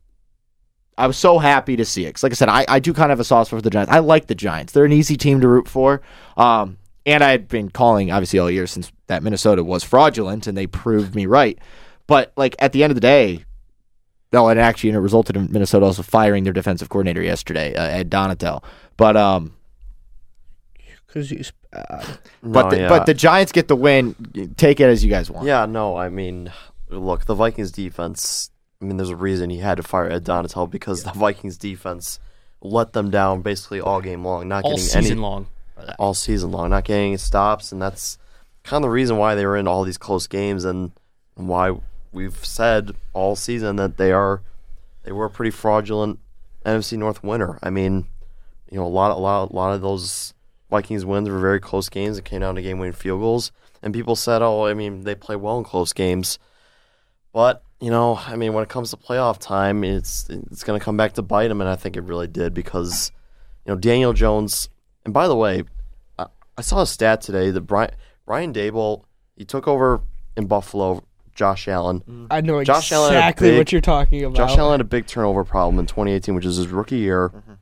I 1.00 1.06
was 1.06 1.16
so 1.16 1.38
happy 1.38 1.76
to 1.76 1.84
see 1.84 2.04
it. 2.04 2.12
Cause 2.14 2.22
like 2.22 2.32
I 2.32 2.34
said, 2.34 2.48
I, 2.48 2.64
I 2.68 2.78
do 2.78 2.92
kind 2.92 3.10
of 3.10 3.18
have 3.18 3.20
a 3.20 3.24
sauce 3.24 3.48
for 3.48 3.60
the 3.60 3.70
Giants. 3.70 3.90
I 3.92 4.00
like 4.00 4.26
the 4.26 4.34
Giants. 4.34 4.72
They're 4.72 4.84
an 4.84 4.92
easy 4.92 5.16
team 5.16 5.40
to 5.40 5.48
root 5.48 5.68
for. 5.68 6.02
Um, 6.36 6.78
and 7.06 7.24
I 7.24 7.30
had 7.30 7.48
been 7.48 7.70
calling 7.70 8.10
obviously 8.10 8.38
all 8.38 8.50
year 8.50 8.66
since 8.66 8.92
that 9.06 9.22
Minnesota 9.22 9.64
was 9.64 9.82
fraudulent, 9.82 10.46
and 10.46 10.56
they 10.56 10.66
proved 10.66 11.14
me 11.14 11.26
right. 11.26 11.58
But 12.06 12.32
like 12.36 12.54
at 12.58 12.72
the 12.72 12.82
end 12.82 12.90
of 12.90 12.94
the 12.94 13.00
day, 13.00 13.44
no, 14.32 14.48
and 14.48 14.60
actually, 14.60 14.90
and 14.90 14.96
it 14.96 15.00
resulted 15.00 15.36
in 15.36 15.50
Minnesota 15.50 15.86
also 15.86 16.02
firing 16.02 16.44
their 16.44 16.52
defensive 16.52 16.88
coordinator 16.88 17.22
yesterday, 17.22 17.74
uh, 17.74 17.82
Ed 17.82 18.10
Donatell. 18.10 18.62
But 18.96 19.16
um, 19.16 19.54
because 21.06 21.30
he's 21.30 21.52
bad. 21.72 22.18
but 22.42 22.64
No, 22.64 22.70
the, 22.70 22.78
yeah. 22.78 22.88
but 22.88 23.06
the 23.06 23.14
Giants 23.14 23.52
get 23.52 23.68
the 23.68 23.76
win. 23.76 24.14
Take 24.56 24.80
it 24.80 24.84
as 24.84 25.04
you 25.04 25.10
guys 25.10 25.30
want. 25.30 25.46
Yeah, 25.46 25.66
no, 25.66 25.96
I 25.96 26.08
mean, 26.08 26.52
look, 26.88 27.24
the 27.24 27.34
Vikings 27.34 27.72
defense. 27.72 28.49
I 28.80 28.84
mean, 28.84 28.96
there's 28.96 29.10
a 29.10 29.16
reason 29.16 29.50
he 29.50 29.58
had 29.58 29.76
to 29.76 29.82
fire 29.82 30.10
Ed 30.10 30.24
Donatell 30.24 30.70
because 30.70 31.04
the 31.04 31.12
Vikings 31.12 31.58
defense 31.58 32.18
let 32.62 32.92
them 32.92 33.10
down 33.10 33.42
basically 33.42 33.80
all 33.80 34.00
game 34.00 34.24
long, 34.24 34.48
not 34.48 34.64
all 34.64 34.72
getting 34.72 34.84
season 34.84 35.12
any 35.12 35.20
long. 35.20 35.46
all 35.98 36.14
season 36.14 36.50
long, 36.50 36.70
not 36.70 36.84
getting 36.84 37.08
any 37.08 37.16
stops, 37.16 37.72
and 37.72 37.80
that's 37.80 38.18
kind 38.64 38.84
of 38.84 38.88
the 38.88 38.92
reason 38.92 39.16
why 39.16 39.34
they 39.34 39.46
were 39.46 39.56
in 39.56 39.68
all 39.68 39.84
these 39.84 39.98
close 39.98 40.26
games 40.26 40.64
and 40.64 40.92
why 41.34 41.74
we've 42.12 42.44
said 42.44 42.92
all 43.12 43.36
season 43.36 43.76
that 43.76 43.96
they 43.96 44.12
are 44.12 44.42
they 45.04 45.12
were 45.12 45.26
a 45.26 45.30
pretty 45.30 45.50
fraudulent 45.50 46.18
NFC 46.64 46.98
North 46.98 47.22
winner. 47.22 47.58
I 47.62 47.70
mean, 47.70 48.06
you 48.70 48.78
know, 48.78 48.86
a 48.86 48.88
lot, 48.88 49.10
a 49.10 49.14
lot, 49.14 49.50
a 49.50 49.54
lot 49.54 49.74
of 49.74 49.80
those 49.80 50.34
Vikings 50.70 51.04
wins 51.04 51.28
were 51.28 51.38
very 51.38 51.60
close 51.60 51.88
games. 51.88 52.18
It 52.18 52.24
came 52.24 52.40
down 52.40 52.54
to 52.54 52.62
game-winning 52.62 52.92
field 52.92 53.20
goals, 53.20 53.50
and 53.82 53.94
people 53.94 54.14
said, 54.16 54.42
"Oh, 54.42 54.66
I 54.66 54.74
mean, 54.74 55.02
they 55.04 55.14
play 55.14 55.36
well 55.36 55.58
in 55.58 55.64
close 55.64 55.92
games." 55.92 56.38
But 57.32 57.62
you 57.80 57.90
know, 57.90 58.16
I 58.26 58.36
mean, 58.36 58.52
when 58.52 58.62
it 58.62 58.68
comes 58.68 58.90
to 58.90 58.96
playoff 58.96 59.38
time, 59.38 59.84
it's 59.84 60.28
it's 60.28 60.64
going 60.64 60.78
to 60.78 60.84
come 60.84 60.96
back 60.96 61.14
to 61.14 61.22
bite 61.22 61.48
them, 61.48 61.60
and 61.60 61.70
I 61.70 61.76
think 61.76 61.96
it 61.96 62.02
really 62.02 62.26
did 62.26 62.52
because 62.54 63.10
you 63.64 63.72
know 63.72 63.78
Daniel 63.78 64.12
Jones. 64.12 64.68
And 65.04 65.14
by 65.14 65.26
the 65.28 65.36
way, 65.36 65.64
I, 66.18 66.26
I 66.58 66.62
saw 66.62 66.82
a 66.82 66.86
stat 66.86 67.20
today 67.22 67.50
that 67.50 67.62
Brian 67.62 67.90
Brian 68.26 68.52
Daboll 68.52 69.04
he 69.36 69.44
took 69.44 69.66
over 69.66 70.02
in 70.36 70.46
Buffalo. 70.46 71.04
Josh 71.32 71.68
Allen. 71.68 72.26
I 72.30 72.42
know 72.42 72.62
Josh 72.64 72.92
Allen 72.92 73.14
exactly 73.14 73.50
big- 73.50 73.58
what 73.58 73.72
you're 73.72 73.80
talking 73.80 74.22
about. 74.24 74.36
Josh 74.36 74.58
Allen 74.58 74.72
had 74.72 74.80
a 74.82 74.84
big 74.84 75.06
turnover 75.06 75.42
problem 75.42 75.78
in 75.78 75.86
2018, 75.86 76.34
which 76.34 76.44
is 76.44 76.56
his 76.56 76.66
rookie 76.68 76.98
year, 76.98 77.30
Mm-hmm. 77.30 77.52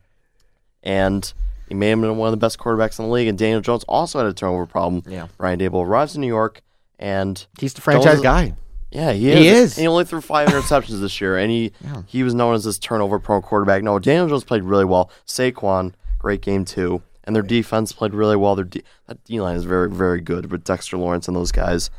and 0.83 1.33
he 1.69 1.75
made 1.75 1.91
him 1.91 2.01
one 2.17 2.27
of 2.27 2.31
the 2.31 2.37
best 2.37 2.57
quarterbacks 2.59 2.99
in 2.99 3.05
the 3.05 3.11
league. 3.11 3.27
And 3.29 3.37
Daniel 3.37 3.61
Jones 3.61 3.85
also 3.87 4.17
had 4.19 4.27
a 4.27 4.33
turnover 4.33 4.65
problem. 4.65 5.03
Yeah. 5.07 5.27
Ryan 5.37 5.59
Daboll 5.59 5.85
arrives 5.85 6.15
in 6.15 6.19
New 6.21 6.27
York, 6.27 6.61
and 6.97 7.45
He's 7.57 7.73
the 7.73 7.79
franchise 7.81 8.15
Jones- 8.15 8.21
guy. 8.21 8.55
Yeah, 8.91 9.11
he 9.11 9.29
is. 9.31 9.37
He 9.39 9.47
is. 9.47 9.75
He 9.77 9.87
only 9.87 10.05
threw 10.05 10.21
five 10.21 10.49
interceptions 10.49 10.99
this 11.01 11.19
year, 11.21 11.37
and 11.37 11.51
he 11.51 11.71
he 12.07 12.23
was 12.23 12.33
known 12.33 12.55
as 12.55 12.63
this 12.63 12.79
turnover-prone 12.79 13.41
quarterback. 13.43 13.83
No, 13.83 13.99
Daniel 13.99 14.27
Jones 14.27 14.43
played 14.43 14.63
really 14.63 14.85
well. 14.85 15.11
Saquon, 15.27 15.93
great 16.17 16.41
game 16.41 16.65
too, 16.65 17.01
and 17.23 17.35
their 17.35 17.43
defense 17.43 17.91
played 17.93 18.13
really 18.13 18.35
well. 18.35 18.55
Their 18.55 18.65
D, 18.65 18.81
that 19.07 19.23
D 19.25 19.39
line 19.39 19.55
is 19.55 19.63
very 19.65 19.89
very 19.89 20.21
good 20.21 20.51
with 20.51 20.63
Dexter 20.63 20.97
Lawrence 20.97 21.27
and 21.27 21.35
those 21.37 21.51
guys. 21.51 21.89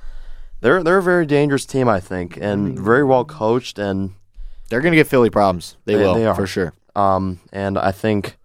They're 0.61 0.83
they're 0.83 0.98
a 0.98 1.03
very 1.03 1.26
dangerous 1.26 1.64
team, 1.64 1.88
I 1.88 2.00
think, 2.00 2.37
and 2.37 2.79
very 2.79 3.05
well 3.05 3.24
coached. 3.24 3.79
And 3.79 4.12
They're 4.68 4.81
going 4.83 4.92
to 4.92 4.96
get 4.96 5.07
Philly 5.07 5.31
problems. 5.31 5.76
They, 5.87 5.94
They- 5.94 6.03
will 6.05 6.14
they 6.14 6.26
are. 6.26 6.35
for 6.35 6.46
sure. 6.46 6.74
Um, 6.94 7.38
and 7.53 7.79
I 7.79 7.92
think, 7.92 8.37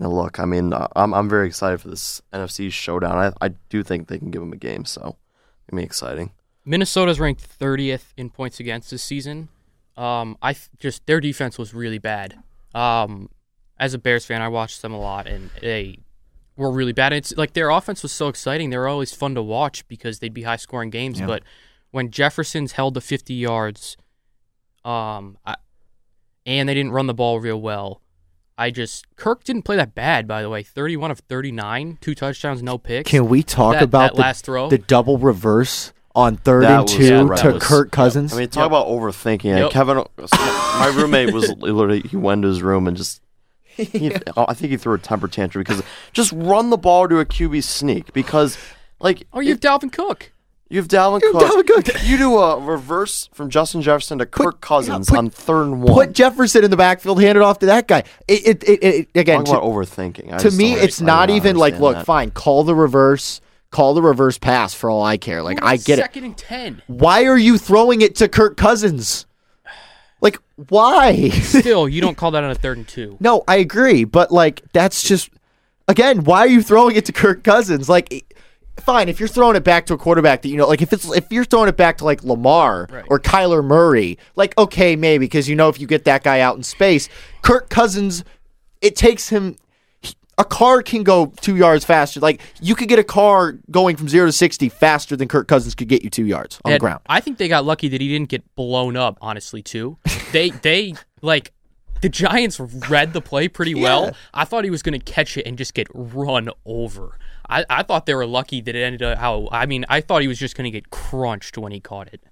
now 0.00 0.08
look, 0.08 0.40
I 0.40 0.46
mean, 0.46 0.72
uh, 0.72 0.88
I'm 0.96 1.12
I'm 1.14 1.28
very 1.28 1.46
excited 1.46 1.80
for 1.80 1.88
this 1.88 2.20
NFC 2.32 2.72
showdown. 2.72 3.16
I 3.40 3.46
I 3.46 3.48
do 3.68 3.82
think 3.84 4.08
they 4.08 4.18
can 4.18 4.30
give 4.32 4.40
them 4.40 4.52
a 4.52 4.56
game, 4.56 4.84
so 4.84 5.16
it'll 5.68 5.76
be 5.76 5.84
exciting. 5.84 6.32
Minnesota's 6.68 7.18
ranked 7.18 7.42
30th 7.58 8.12
in 8.18 8.28
points 8.28 8.60
against 8.60 8.90
this 8.90 9.02
season. 9.02 9.48
Um, 9.96 10.36
I 10.42 10.52
th- 10.52 10.68
just 10.78 11.06
their 11.06 11.18
defense 11.18 11.56
was 11.56 11.72
really 11.72 11.98
bad. 11.98 12.38
Um, 12.74 13.30
as 13.80 13.94
a 13.94 13.98
Bears 13.98 14.26
fan, 14.26 14.42
I 14.42 14.48
watched 14.48 14.82
them 14.82 14.92
a 14.92 15.00
lot, 15.00 15.26
and 15.26 15.48
they 15.62 15.98
were 16.56 16.70
really 16.70 16.92
bad. 16.92 17.14
It's 17.14 17.34
like 17.38 17.54
their 17.54 17.70
offense 17.70 18.02
was 18.02 18.12
so 18.12 18.28
exciting; 18.28 18.68
they 18.68 18.76
were 18.76 18.86
always 18.86 19.14
fun 19.14 19.34
to 19.34 19.42
watch 19.42 19.88
because 19.88 20.18
they'd 20.18 20.34
be 20.34 20.42
high 20.42 20.56
scoring 20.56 20.90
games. 20.90 21.20
But 21.22 21.42
when 21.90 22.10
Jefferson's 22.10 22.72
held 22.72 22.94
to 22.94 23.00
50 23.00 23.32
yards, 23.32 23.96
um, 24.84 25.38
I, 25.46 25.56
and 26.44 26.68
they 26.68 26.74
didn't 26.74 26.92
run 26.92 27.06
the 27.06 27.14
ball 27.14 27.40
real 27.40 27.60
well. 27.60 28.02
I 28.58 28.70
just 28.70 29.06
Kirk 29.16 29.42
didn't 29.42 29.62
play 29.62 29.76
that 29.76 29.94
bad, 29.94 30.28
by 30.28 30.42
the 30.42 30.50
way. 30.50 30.62
Thirty-one 30.64 31.10
of 31.10 31.20
thirty-nine, 31.20 31.96
two 32.02 32.14
touchdowns, 32.14 32.62
no 32.62 32.76
picks. 32.76 33.10
Can 33.10 33.28
we 33.28 33.42
talk 33.42 33.74
That- 33.74 33.84
about 33.84 34.10
that 34.10 34.14
the, 34.16 34.20
last 34.20 34.44
throw? 34.44 34.68
the 34.68 34.78
double 34.78 35.16
reverse 35.16 35.92
on 36.18 36.36
third 36.36 36.64
That 36.64 36.72
and 36.72 36.82
was 36.82 36.92
two 36.94 37.08
to 37.08 37.18
horrendous. 37.24 37.62
Kirk 37.64 37.90
Cousins? 37.92 38.32
I 38.34 38.38
mean, 38.38 38.48
talk 38.48 38.62
Yep. 38.62 38.66
about 38.66 38.86
overthinking. 38.88 39.44
it. 39.56 39.58
Yep. 39.58 39.70
Kevin, 39.70 40.04
my 40.32 40.92
roommate 40.96 41.32
was 41.32 41.50
literally 41.58 42.00
he 42.00 42.16
went 42.16 42.42
to 42.42 42.48
his 42.48 42.62
room 42.62 42.86
and 42.88 42.96
just. 42.96 43.22
He, 43.76 44.12
oh, 44.36 44.44
I 44.48 44.54
think 44.54 44.70
he 44.72 44.76
threw 44.76 44.94
a 44.94 44.98
temper 44.98 45.28
tantrum 45.28 45.62
because 45.62 45.82
just 46.12 46.32
run 46.32 46.70
the 46.70 46.76
ball 46.76 47.08
to 47.08 47.20
a 47.20 47.24
QB 47.24 47.62
sneak 47.62 48.12
because, 48.12 48.58
like, 48.98 49.22
oh, 49.32 49.38
you 49.38 49.50
have 49.50 49.60
Dalvin 49.60 49.92
Cook. 49.92 50.32
you 50.68 50.78
have 50.78 50.88
Dalvin 50.88 51.20
You 51.22 51.30
Cook. 51.30 51.42
Dalvin 51.42 51.66
Cook. 51.86 52.02
You 52.04 52.18
do 52.18 52.36
a 52.38 52.58
reverse 52.58 53.28
from 53.32 53.50
Justin 53.50 53.80
Jefferson 53.80 54.18
to 54.18 54.26
Kirk 54.26 54.60
Cousins 54.60 55.08
put- 55.08 55.18
on 55.18 55.30
third 55.30 55.62
and 55.62 55.80
one. 55.84 55.94
Put 55.94 56.12
Jefferson 56.12 56.64
in 56.64 56.72
the 56.72 56.76
backfield, 56.76 57.22
hand 57.22 57.38
it 57.38 57.42
off 57.42 57.60
to 57.60 57.66
that 57.66 57.86
guy. 57.86 58.02
It, 58.26 58.64
it, 58.64 58.64
it, 58.68 58.82
it 58.82 59.08
again. 59.14 59.44
Talk 59.44 59.46
to- 59.46 59.52
about 59.60 59.62
overthinking. 59.62 60.32
I 60.32 60.38
to 60.38 60.42
just 60.42 60.58
me, 60.58 60.70
don't 60.70 60.72
it's 60.78 60.82
understand- 61.00 61.06
not 61.06 61.26
don't 61.26 61.36
even 61.36 61.56
like, 61.56 61.74
understand 61.74 61.82
look, 61.84 61.96
that. 61.98 62.04
fine, 62.04 62.30
call 62.32 62.64
the 62.64 62.74
reverse, 62.74 63.40
call 63.70 63.94
the 63.94 64.02
reverse 64.02 64.38
pass 64.38 64.74
for 64.74 64.88
all 64.90 65.02
I 65.02 65.16
care. 65.16 65.42
Like, 65.42 65.62
I 65.62 65.76
get 65.76 65.98
it. 65.98 66.02
Second 66.02 66.24
and 66.24 66.36
ten. 66.38 66.82
Why 66.86 67.24
are 67.26 67.38
you 67.38 67.58
throwing 67.58 68.00
it 68.00 68.14
to 68.16 68.28
Kirk 68.28 68.56
Cousins? 68.56 69.26
Like, 70.20 70.38
why? 70.68 71.28
Still, 71.42 71.88
you 71.88 72.00
don't 72.00 72.16
call 72.16 72.30
that 72.32 72.42
on 72.44 72.50
a 72.50 72.54
third 72.54 72.78
and 72.78 72.88
two. 72.88 73.16
no, 73.20 73.44
I 73.46 73.56
agree, 73.56 74.04
but 74.04 74.32
like, 74.32 74.62
that's 74.72 75.02
just. 75.02 75.30
again, 75.86 76.24
why 76.24 76.40
are 76.40 76.48
you 76.48 76.62
throwing 76.62 76.96
it 76.96 77.04
to 77.06 77.12
Kirk 77.12 77.44
Cousins? 77.44 77.88
Like, 77.88 78.34
fine, 78.80 79.08
if 79.08 79.20
you're 79.20 79.28
throwing 79.28 79.54
it 79.54 79.62
back 79.64 79.86
to 79.86 79.94
a 79.94 79.98
quarterback 79.98 80.42
that 80.42 80.48
you 80.48 80.56
know, 80.56 80.66
like 80.66 80.82
if 80.82 80.92
it's 80.92 81.08
if 81.14 81.30
you're 81.30 81.44
throwing 81.44 81.68
it 81.68 81.76
back 81.76 81.98
to 81.98 82.04
like 82.04 82.24
Lamar 82.24 82.88
Right. 82.90 83.04
or 83.08 83.20
Kyler 83.20 83.62
Murray, 83.64 84.18
like 84.34 84.56
okay, 84.58 84.96
maybe 84.96 85.26
because 85.26 85.48
you 85.48 85.54
know 85.54 85.68
if 85.68 85.78
you 85.80 85.86
get 85.86 86.04
that 86.04 86.24
guy 86.24 86.40
out 86.40 86.56
in 86.56 86.62
space, 86.64 87.08
Kirk 87.42 87.68
Cousins, 87.68 88.24
it 88.80 88.96
takes 88.96 89.28
him. 89.28 89.56
A 90.38 90.44
car 90.44 90.82
can 90.82 91.02
go 91.02 91.32
two 91.40 91.56
yards 91.56 91.84
faster. 91.84 92.20
Like 92.20 92.40
you 92.62 92.74
could 92.76 92.88
get 92.88 92.98
a 92.98 93.04
car 93.04 93.58
going 93.70 93.96
from 93.96 94.08
zero 94.08 94.26
to 94.26 94.32
sixty 94.32 94.68
faster 94.68 95.16
than 95.16 95.26
Kirk 95.28 95.48
Cousins 95.48 95.74
could 95.74 95.88
get 95.88 96.02
you 96.04 96.10
two 96.10 96.24
yards 96.24 96.60
on 96.64 96.72
the 96.72 96.78
ground. 96.78 97.00
I 97.06 97.20
think 97.20 97.38
they 97.38 97.48
got 97.48 97.64
lucky 97.64 97.88
that 97.88 98.00
he 98.00 98.08
didn't 98.08 98.28
get 98.28 98.54
blown 98.54 98.96
up. 98.96 99.18
Honestly, 99.20 99.62
too. 99.62 99.98
They 100.32 100.50
they 100.62 100.94
like 101.22 101.52
the 102.00 102.08
Giants 102.08 102.60
read 102.60 103.12
the 103.12 103.20
play 103.20 103.48
pretty 103.48 103.72
Yeah. 103.72 103.82
well. 103.82 104.16
I 104.32 104.44
thought 104.44 104.62
he 104.62 104.70
was 104.70 104.82
going 104.82 104.98
to 104.98 105.04
catch 105.04 105.36
it 105.36 105.44
and 105.46 105.58
just 105.58 105.74
get 105.74 105.88
run 105.92 106.48
over. 106.64 107.18
I, 107.50 107.64
I 107.68 107.82
thought 107.82 108.06
they 108.06 108.14
were 108.14 108.26
lucky 108.26 108.60
that 108.60 108.76
it 108.76 108.80
ended 108.82 109.02
up 109.02 109.18
how. 109.18 109.48
I 109.50 109.66
mean, 109.66 109.84
I 109.88 110.00
thought 110.00 110.22
he 110.22 110.28
was 110.28 110.38
just 110.38 110.56
going 110.56 110.66
to 110.66 110.70
get 110.70 110.90
crunched 110.90 111.58
when 111.58 111.72
he 111.72 111.80
caught 111.80 112.08
it. 112.14 112.22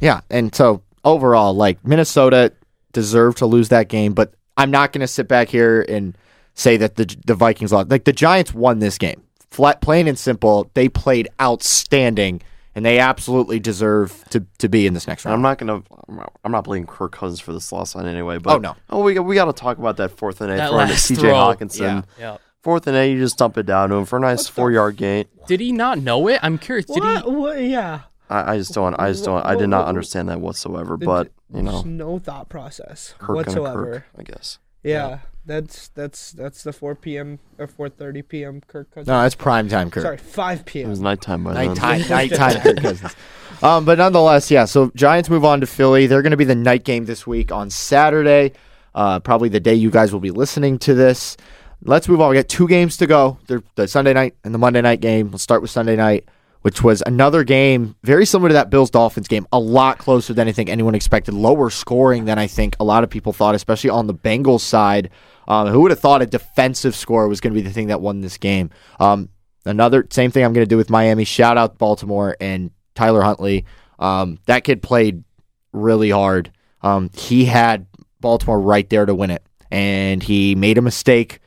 Yeah, 0.00 0.20
and 0.30 0.54
so 0.54 0.82
overall, 1.04 1.54
like 1.54 1.84
Minnesota 1.84 2.52
deserved 2.92 3.38
to 3.38 3.46
lose 3.46 3.70
that 3.70 3.88
game, 3.88 4.12
but 4.12 4.34
I'm 4.56 4.70
not 4.70 4.92
going 4.92 5.00
to 5.00 5.08
sit 5.08 5.26
back 5.26 5.48
here 5.48 5.84
and 5.88 6.16
say 6.58 6.76
that 6.76 6.96
the 6.96 7.06
the 7.24 7.34
Vikings 7.34 7.72
lost. 7.72 7.88
Like 7.88 8.04
the 8.04 8.12
Giants 8.12 8.52
won 8.52 8.80
this 8.80 8.98
game, 8.98 9.22
flat, 9.50 9.80
plain 9.80 10.06
and 10.08 10.18
simple. 10.18 10.70
They 10.74 10.88
played 10.90 11.28
outstanding, 11.40 12.42
and 12.74 12.84
they 12.84 12.98
absolutely 12.98 13.60
deserve 13.60 14.24
to 14.30 14.44
to 14.58 14.68
be 14.68 14.86
in 14.86 14.94
this 14.94 15.06
next 15.06 15.24
And 15.24 15.32
I'm 15.32 15.42
round. 15.42 15.60
not 15.60 15.66
gonna. 15.66 15.82
I'm 16.08 16.16
not- 16.16 16.32
I'm 16.44 16.52
not 16.52 16.64
blaming 16.64 16.86
Kirk 16.86 17.12
Cousins 17.12 17.40
for 17.40 17.52
this 17.52 17.70
loss 17.72 17.94
on 17.94 18.06
anyway. 18.06 18.38
But 18.38 18.54
Oh, 18.56 18.58
no. 18.58 18.76
Oh, 18.90 19.02
we 19.02 19.18
we 19.18 19.34
got 19.34 19.44
to 19.46 19.52
talk 19.52 19.78
about 19.78 19.96
that 19.98 20.10
fourth 20.16 20.40
and 20.40 20.50
eight 20.52 20.56
That 20.56 20.70
throw 20.70 20.78
to 20.78 20.84
last 20.84 21.08
throw. 21.14 21.32
Hockenson. 21.34 21.80
Yeah. 21.80 22.02
Yeah. 22.18 22.36
Fourth 22.62 22.86
and 22.86 22.96
eight, 22.96 23.12
you 23.12 23.18
just 23.20 23.38
dump 23.38 23.56
it 23.56 23.66
down 23.66 23.90
to 23.90 23.94
him 23.96 24.04
for 24.04 24.16
a 24.16 24.20
nice 24.20 24.48
four 24.48 24.72
yard 24.72 24.96
gain. 24.96 25.26
Did 25.46 25.60
he 25.60 25.70
not 25.72 25.98
know 25.98 26.26
it? 26.28 26.40
I'm 26.42 26.58
curious. 26.58 26.86
Did 26.86 27.02
What? 27.02 27.24
he? 27.24 27.30
What? 27.30 27.62
Yeah. 27.62 28.00
I, 28.30 28.54
I 28.54 28.58
just 28.58 28.74
don't. 28.74 28.94
I 28.98 29.10
just 29.12 29.24
don't. 29.24 29.44
I 29.44 29.54
did 29.54 29.68
not 29.68 29.86
understand 29.86 30.28
that 30.28 30.40
whatsoever. 30.40 30.96
But 30.96 31.30
you 31.54 31.62
know, 31.62 31.82
no 31.82 32.18
thought 32.18 32.48
process 32.48 33.14
Kirk 33.18 33.36
whatsoever. 33.36 33.92
Kirk, 33.92 34.04
I 34.18 34.22
guess. 34.22 34.58
Yeah, 34.82 35.20
that's 35.44 35.88
that's 35.88 36.32
that's 36.32 36.62
the 36.62 36.72
4 36.72 36.94
p.m. 36.94 37.38
or 37.58 37.66
4:30 37.66 38.28
p.m. 38.28 38.60
Kirk 38.66 38.90
Cousins. 38.90 39.08
No, 39.08 39.22
that's 39.22 39.34
prime 39.34 39.68
time, 39.68 39.90
Kirk. 39.90 40.02
Sorry, 40.02 40.18
5 40.18 40.58
p.m. 40.58 40.60
It 40.60 40.66
p.m. 40.66 40.90
was 40.90 41.00
nighttime 41.00 41.44
by 41.44 41.54
then. 41.54 41.68
Nighttime, 41.68 42.00
nighttime 42.08 42.60
Kirk 42.60 42.76
Cousins. 42.76 43.16
Um, 43.62 43.84
but 43.84 43.98
nonetheless, 43.98 44.50
yeah. 44.50 44.66
So 44.66 44.92
Giants 44.94 45.28
move 45.30 45.44
on 45.44 45.60
to 45.60 45.66
Philly. 45.66 46.06
They're 46.06 46.22
going 46.22 46.30
to 46.30 46.36
be 46.36 46.44
the 46.44 46.54
night 46.54 46.84
game 46.84 47.06
this 47.06 47.26
week 47.26 47.50
on 47.50 47.70
Saturday. 47.70 48.52
Uh, 48.94 49.20
probably 49.20 49.48
the 49.48 49.60
day 49.60 49.74
you 49.74 49.90
guys 49.90 50.12
will 50.12 50.20
be 50.20 50.30
listening 50.30 50.78
to 50.80 50.94
this. 50.94 51.36
Let's 51.82 52.08
move 52.08 52.20
on. 52.20 52.30
We 52.30 52.36
got 52.36 52.48
two 52.48 52.66
games 52.68 52.96
to 52.98 53.06
go. 53.06 53.38
They're 53.46 53.62
the 53.76 53.86
Sunday 53.88 54.12
night 54.12 54.34
and 54.44 54.52
the 54.52 54.58
Monday 54.58 54.80
night 54.80 55.00
game. 55.00 55.30
Let's 55.30 55.42
start 55.42 55.62
with 55.62 55.70
Sunday 55.70 55.96
night, 55.96 56.28
which 56.62 56.82
was 56.82 57.02
another 57.06 57.44
game 57.44 57.94
very 58.02 58.26
similar 58.26 58.48
to 58.48 58.54
that 58.54 58.70
Bills 58.70 58.90
Dolphins 58.90 59.28
game. 59.28 59.46
A 59.52 59.58
lot 59.58 59.98
closer 59.98 60.34
than 60.34 60.48
I 60.48 60.52
think 60.52 60.68
anyone 60.68 60.94
expected. 60.94 61.34
Lower 61.34 61.70
scoring 61.70 62.24
than 62.24 62.38
I 62.38 62.46
think 62.46 62.76
a 62.80 62.84
lot 62.84 63.04
of 63.04 63.10
people 63.10 63.32
thought, 63.32 63.54
especially 63.54 63.90
on 63.90 64.06
the 64.06 64.14
Bengals 64.14 64.60
side. 64.60 65.10
Um, 65.46 65.68
who 65.68 65.80
would 65.80 65.90
have 65.90 66.00
thought 66.00 66.20
a 66.20 66.26
defensive 66.26 66.94
score 66.94 67.26
was 67.26 67.40
going 67.40 67.54
to 67.54 67.60
be 67.60 67.66
the 67.66 67.72
thing 67.72 67.86
that 67.86 68.00
won 68.00 68.20
this 68.20 68.36
game? 68.36 68.70
Um, 69.00 69.30
another 69.64 70.06
same 70.10 70.30
thing 70.30 70.44
I'm 70.44 70.52
going 70.52 70.66
to 70.66 70.68
do 70.68 70.76
with 70.76 70.90
Miami. 70.90 71.24
Shout 71.24 71.56
out 71.56 71.78
Baltimore 71.78 72.36
and 72.40 72.70
Tyler 72.94 73.22
Huntley. 73.22 73.64
Um, 73.98 74.38
that 74.46 74.64
kid 74.64 74.82
played 74.82 75.24
really 75.72 76.10
hard. 76.10 76.52
Um, 76.82 77.10
he 77.14 77.44
had 77.44 77.86
Baltimore 78.20 78.60
right 78.60 78.88
there 78.90 79.06
to 79.06 79.14
win 79.14 79.30
it, 79.30 79.42
and 79.70 80.22
he 80.22 80.54
made 80.54 80.78
a 80.78 80.82
mistake 80.82 81.40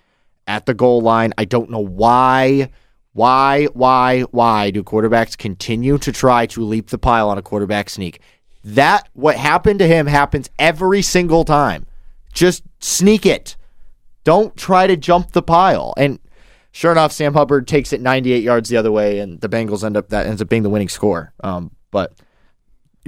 at 0.47 0.65
the 0.65 0.73
goal 0.73 1.01
line. 1.01 1.33
I 1.37 1.45
don't 1.45 1.69
know 1.69 1.79
why. 1.79 2.71
Why, 3.13 3.65
why, 3.65 4.21
why 4.31 4.71
do 4.71 4.83
quarterbacks 4.83 5.37
continue 5.37 5.97
to 5.97 6.11
try 6.11 6.45
to 6.47 6.63
leap 6.63 6.89
the 6.89 6.97
pile 6.97 7.29
on 7.29 7.37
a 7.37 7.41
quarterback 7.41 7.89
sneak? 7.89 8.21
That 8.63 9.09
what 9.13 9.35
happened 9.35 9.79
to 9.79 9.87
him 9.87 10.07
happens 10.07 10.49
every 10.57 11.01
single 11.01 11.43
time. 11.43 11.87
Just 12.33 12.63
sneak 12.79 13.25
it. 13.25 13.57
Don't 14.23 14.55
try 14.55 14.87
to 14.87 14.95
jump 14.95 15.31
the 15.31 15.41
pile. 15.41 15.93
And 15.97 16.19
sure 16.71 16.91
enough, 16.91 17.11
Sam 17.11 17.33
Hubbard 17.33 17.67
takes 17.67 17.91
it 17.91 18.01
98 18.01 18.43
yards 18.43 18.69
the 18.69 18.77
other 18.77 18.91
way, 18.91 19.19
and 19.19 19.41
the 19.41 19.49
Bengals 19.49 19.83
end 19.83 19.97
up 19.97 20.09
that 20.09 20.27
ends 20.27 20.41
up 20.41 20.47
being 20.47 20.63
the 20.63 20.69
winning 20.69 20.89
score. 20.89 21.33
Um, 21.43 21.71
but 21.89 22.13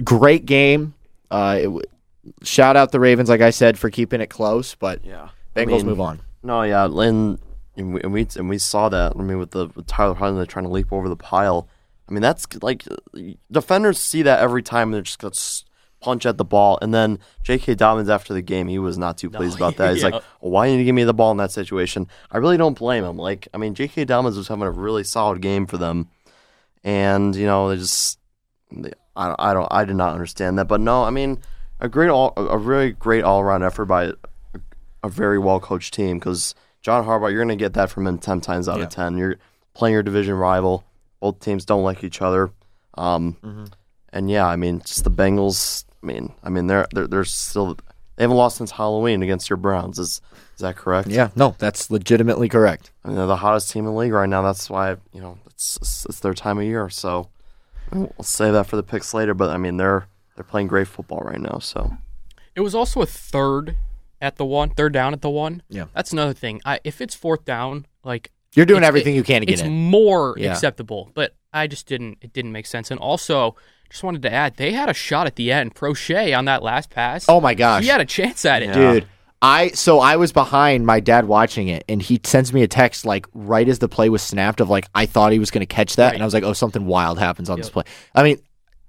great 0.04 0.46
game. 0.46 0.96
Uh, 1.32 1.60
it, 1.62 1.86
shout 2.42 2.76
out 2.76 2.92
the 2.92 3.00
Ravens, 3.00 3.30
like 3.30 3.42
I 3.42 3.52
said, 3.52 3.78
for 3.78 3.90
keeping 3.90 4.22
it 4.22 4.28
close. 4.28 4.76
But 4.76 5.06
Yeah. 5.06 5.30
Bengals 5.56 5.74
I 5.74 5.78
mean, 5.78 5.86
move 5.86 6.02
on. 6.02 6.20
No, 6.42 6.64
yeah, 6.64 6.86
and 6.86 7.40
and 7.76 7.94
we 7.94 8.02
and 8.02 8.14
we, 8.14 8.28
and 8.36 8.50
we 8.50 8.58
saw 8.58 8.90
that. 8.90 9.14
I 9.16 9.22
mean, 9.22 9.40
with 9.40 9.52
the 9.52 9.68
with 9.76 9.88
Tyler 9.88 10.16
Huntley 10.16 10.46
trying 10.48 10.66
to 10.66 10.72
leap 10.72 10.92
over 10.92 11.10
the 11.10 11.16
pile. 11.16 11.68
I 12.08 12.12
mean, 12.12 12.22
that's 12.22 12.46
like 12.62 12.86
defenders 13.52 14.00
see 14.00 14.24
that 14.24 14.40
every 14.40 14.62
time 14.62 14.92
they're 14.92 15.02
just 15.02 15.20
gonna 15.20 15.34
punch 16.04 16.26
at 16.26 16.38
the 16.38 16.46
ball. 16.46 16.78
And 16.82 16.94
then 16.94 17.18
J.K. 17.44 17.76
Dobbins 17.76 18.10
after 18.10 18.34
the 18.34 18.42
game, 18.42 18.68
he 18.68 18.78
was 18.78 18.98
not 18.98 19.18
too 19.18 19.30
pleased 19.30 19.56
about 19.58 19.78
that. 19.78 19.94
He's 19.94 20.04
yeah. 20.04 20.10
like, 20.10 20.24
well, 20.42 20.52
"Why 20.52 20.68
didn't 20.68 20.80
you 20.80 20.86
give 20.86 20.96
me 20.96 21.06
the 21.06 21.14
ball 21.14 21.32
in 21.32 21.38
that 21.38 21.52
situation?" 21.52 22.08
I 22.30 22.38
really 22.38 22.58
don't 22.58 22.78
blame 22.78 23.04
him. 23.04 23.18
Like, 23.18 23.48
I 23.54 23.58
mean, 23.58 23.74
J.K. 23.74 24.06
Dobbins 24.06 24.38
was 24.38 24.50
having 24.50 24.64
a 24.64 24.72
really 24.72 25.04
solid 25.04 25.42
game 25.42 25.66
for 25.66 25.78
them, 25.78 26.10
and 26.84 27.36
you 27.36 27.48
know, 27.48 27.70
they 27.70 27.78
just 27.78 28.20
they, 28.72 28.92
I 29.16 29.28
don't, 29.28 29.40
I 29.40 29.54
don't 29.54 29.68
I 29.72 29.86
did 29.86 29.96
not 29.96 30.14
understand 30.14 30.60
that. 30.60 30.68
But 30.68 30.82
no, 30.82 31.04
I 31.04 31.10
mean, 31.10 31.40
a 31.80 31.88
great 31.88 32.10
all 32.10 32.34
a 32.36 32.58
really 32.58 32.92
great 32.92 33.24
all 33.24 33.40
around 33.40 33.64
effort 33.64 33.86
by 33.86 34.04
a, 34.04 34.14
a 35.04 35.10
very 35.10 35.40
well 35.40 35.60
coached 35.60 35.94
team 35.94 36.20
because 36.20 36.54
John 36.84 37.04
Harbaugh, 37.06 37.32
you're 37.32 37.40
going 37.44 37.48
to 37.48 37.56
get 37.56 37.74
that 37.74 37.90
from 37.90 38.06
him 38.06 38.20
ten 38.20 38.40
times 38.42 38.70
out 38.70 38.78
Yeah. 38.78 38.84
of 38.84 38.90
ten. 38.90 39.18
You're 39.18 39.38
playing 39.74 39.94
your 39.94 40.04
division 40.04 40.36
rival. 40.36 40.84
Both 41.20 41.40
teams 41.40 41.66
don't 41.66 41.82
like 41.84 42.04
each 42.04 42.22
other. 42.22 42.52
Um, 42.96 43.38
Mm-hmm. 43.44 43.66
And 44.16 44.30
yeah, 44.30 44.46
I 44.46 44.58
mean, 44.58 44.82
just 44.82 45.04
the 45.06 45.10
Bengals. 45.10 45.86
I 46.04 46.06
mean, 46.06 46.34
I 46.44 46.50
mean, 46.50 46.68
they're 46.68 46.86
they're, 46.94 47.08
they're 47.08 47.24
still 47.26 47.74
they 48.16 48.24
haven't 48.24 48.38
lost 48.38 48.58
since 48.58 48.70
Halloween 48.70 49.24
against 49.24 49.50
your 49.50 49.58
Browns. 49.58 49.98
Is 49.98 50.22
is 50.56 50.60
that 50.62 50.76
correct? 50.76 51.08
Yeah, 51.08 51.30
no, 51.36 51.56
that's 51.58 51.90
legitimately 51.90 52.48
correct. 52.48 52.92
I 53.04 53.08
mean, 53.08 53.18
they're 53.18 53.26
the 53.26 53.38
hottest 53.38 53.72
team 53.72 53.88
in 53.88 53.94
the 53.94 53.98
league 53.98 54.12
right 54.14 54.30
now. 54.30 54.44
That's 54.44 54.70
why 54.70 54.98
you 55.14 55.20
know 55.22 55.40
it's 55.48 55.78
it's, 55.78 56.06
it's 56.06 56.20
their 56.20 56.36
time 56.36 56.60
of 56.60 56.66
year. 56.66 56.90
So 56.92 57.30
we'll 57.92 58.14
save 58.22 58.54
that 58.54 58.68
for 58.68 58.76
the 58.76 58.84
picks 58.84 59.16
later. 59.16 59.34
But 59.34 59.50
I 59.50 59.58
mean, 59.58 59.78
they're 59.78 60.06
they're 60.36 60.44
playing 60.44 60.68
great 60.68 60.88
football 60.88 61.22
right 61.22 61.42
now. 61.42 61.58
So 61.58 61.94
It 62.54 62.62
was 62.62 62.76
also 62.76 63.02
a 63.02 63.08
third 63.08 63.76
at 64.24 64.38
the 64.38 64.46
one, 64.46 64.70
third 64.72 64.94
down 64.94 65.14
at 65.14 65.22
the 65.22 65.30
one. 65.30 65.62
Yeah. 65.70 65.86
That's 65.94 66.12
another 66.14 66.34
thing. 66.34 66.62
I, 66.66 66.80
if 66.84 67.02
it's 67.02 67.14
fourth 67.14 67.46
down, 67.46 67.86
like 68.04 68.32
You're 68.56 68.66
doing 68.66 68.84
everything 68.84 69.14
you 69.16 69.24
can 69.24 69.42
to 69.42 69.46
get 69.46 69.54
it's 69.54 69.62
in. 69.62 69.72
more 69.72 70.34
Yeah. 70.38 70.52
acceptable. 70.54 71.12
But 71.14 71.36
I 71.54 71.68
just 71.68 71.86
didn't. 71.88 72.18
It 72.22 72.34
didn't 72.34 72.52
make 72.54 72.66
sense. 72.66 72.90
And 72.90 73.00
also, 73.00 73.56
just 73.92 74.04
wanted 74.04 74.24
to 74.24 74.34
add, 74.34 74.56
they 74.58 74.72
had 74.72 74.90
a 74.90 74.94
shot 74.94 75.28
at 75.28 75.36
the 75.36 75.52
end. 75.52 75.76
Proche 75.76 76.36
on 76.36 76.46
that 76.46 76.64
last 76.64 76.90
pass. 76.90 77.26
Oh 77.30 77.40
my 77.40 77.54
gosh. 77.54 77.84
he 77.84 77.90
had 77.90 78.02
a 78.02 78.06
chance 78.06 78.44
at 78.46 78.64
it. 78.64 78.74
Dude, 78.74 79.06
I 79.42 79.68
so 79.70 80.00
I 80.00 80.16
was 80.16 80.32
behind 80.32 80.86
my 80.88 81.00
dad 81.02 81.26
watching 81.26 81.68
it, 81.68 81.84
and 81.90 82.02
he 82.02 82.20
sends 82.24 82.54
me 82.54 82.64
a 82.64 82.68
text 82.68 83.06
like 83.06 83.28
right 83.34 83.68
as 83.68 83.80
the 83.80 83.90
play 83.90 84.08
was 84.10 84.22
snapped 84.22 84.62
of 84.62 84.70
like 84.70 84.88
I 84.96 85.06
thought 85.06 85.32
he 85.34 85.38
was 85.40 85.52
going 85.52 85.60
to 85.62 85.66
catch 85.68 85.98
that, 85.98 86.06
Right. 86.08 86.14
and 86.16 86.24
I 86.24 86.26
was 86.26 86.34
like, 86.34 86.44
oh, 86.44 86.54
something 86.54 86.86
wild 86.86 87.20
happens 87.20 87.50
on 87.50 87.58
this 87.60 87.70
play. 87.70 87.84
I 88.16 88.24
mean, 88.24 88.40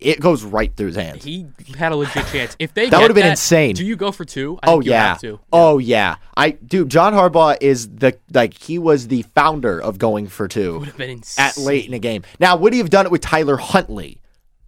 it 0.01 0.21
goes 0.21 0.43
right 0.45 0.75
through 0.77 0.89
his 0.89 0.97
hands. 0.97 1.25
He 1.25 1.47
had 1.79 1.93
a 1.93 1.97
legit 1.97 2.27
chance. 2.27 2.57
If 2.59 2.75
they 2.75 2.89
That 2.91 3.01
would've 3.01 3.15
been 3.15 3.25
that, 3.25 3.31
insane. 3.33 3.75
Do 3.75 3.85
you 3.85 3.97
go 3.97 4.13
for 4.13 4.25
two? 4.25 4.59
I 4.63 4.71
Oh 4.73 4.81
yeah. 4.81 5.09
have 5.09 5.21
to. 5.23 5.41
Oh 5.53 5.79
yeah. 5.79 6.17
I 6.37 6.51
dude, 6.51 6.89
John 6.91 7.13
Harbaugh 7.15 7.57
is 7.61 7.89
the 7.89 8.19
like 8.33 8.55
he 8.61 8.79
was 8.79 9.09
the 9.09 9.23
founder 9.35 9.81
of 9.81 9.99
going 9.99 10.27
for 10.27 10.49
two 10.49 10.81
Would 10.81 10.89
have 10.89 10.97
been 10.99 11.11
insane. 11.11 11.45
at 11.47 11.57
late 11.57 11.87
in 11.87 11.93
the 11.93 11.99
game. 11.99 12.23
Now, 12.41 12.57
would 12.57 12.73
he 12.73 12.79
have 12.81 12.91
done 12.91 13.07
it 13.07 13.13
with 13.13 13.21
Tyler 13.23 13.57
Huntley? 13.57 14.21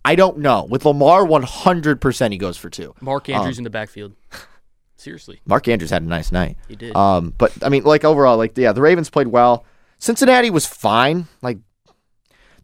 I 0.04 0.14
don't 0.14 0.38
know. 0.38 0.64
With 0.64 0.84
Lamar, 0.84 1.24
one 1.24 1.42
hundred 1.42 2.00
percent 2.00 2.32
he 2.32 2.38
goes 2.38 2.56
for 2.56 2.70
two. 2.70 2.94
Mark 3.00 3.28
Um, 3.28 3.34
Andrews 3.36 3.58
in 3.58 3.64
the 3.64 3.70
backfield. 3.70 4.12
Seriously, 4.98 5.40
Mark 5.44 5.68
Andrews 5.68 5.90
had 5.90 6.02
a 6.02 6.06
nice 6.06 6.32
night. 6.32 6.56
he 6.68 6.74
did. 6.76 6.96
Um, 6.96 7.34
but 7.36 7.52
I 7.62 7.68
mean, 7.68 7.84
like 7.84 8.04
overall, 8.04 8.36
like 8.38 8.56
yeah, 8.56 8.72
the 8.72 8.80
Ravens 8.80 9.10
played 9.10 9.26
well. 9.28 9.64
Cincinnati 9.98 10.48
was 10.50 10.64
fine. 10.66 11.26
Like 11.42 11.58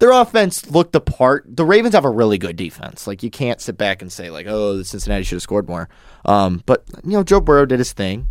their 0.02 0.10
offense 0.10 0.68
looked 0.68 0.90
the 0.90 1.00
part. 1.00 1.44
The 1.46 1.64
Ravens 1.64 1.94
have 1.94 2.04
a 2.04 2.10
really 2.10 2.36
good 2.36 2.56
defense. 2.56 3.06
Like 3.06 3.22
you 3.22 3.30
can't 3.30 3.60
sit 3.60 3.78
back 3.78 4.02
and 4.02 4.10
say 4.10 4.30
like, 4.30 4.46
oh, 4.48 4.76
the 4.76 4.84
Cincinnati 4.84 5.22
should 5.22 5.36
have 5.36 5.42
scored 5.42 5.68
more. 5.68 5.88
Um, 6.24 6.60
but 6.66 6.82
you 7.04 7.12
know, 7.12 7.22
Joe 7.22 7.40
Burrow 7.40 7.66
did 7.66 7.78
his 7.78 7.92
thing. 7.92 8.26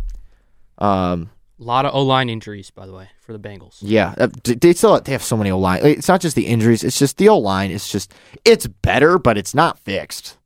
Um, 0.76 1.30
a 1.58 1.62
lot 1.62 1.86
of 1.86 1.94
O 1.94 2.02
line 2.02 2.28
injuries, 2.28 2.68
by 2.68 2.84
the 2.84 2.92
way, 2.92 3.08
for 3.22 3.32
the 3.32 3.38
Bengals. 3.38 3.78
yeah, 3.80 4.14
uh, 4.18 4.28
they 4.44 4.74
still 4.74 5.00
they 5.00 5.12
have 5.12 5.22
so 5.22 5.34
many 5.34 5.50
O 5.50 5.58
line. 5.58 5.80
It's 5.82 6.08
not 6.08 6.20
just 6.20 6.36
the 6.36 6.46
injuries. 6.46 6.84
It's 6.84 6.98
just 6.98 7.16
the 7.16 7.30
O 7.30 7.38
line. 7.38 7.70
It's 7.70 7.90
just 7.90 8.12
it's 8.44 8.66
better, 8.66 9.18
but 9.18 9.38
it's 9.38 9.54
not 9.54 9.78
fixed. 9.78 10.36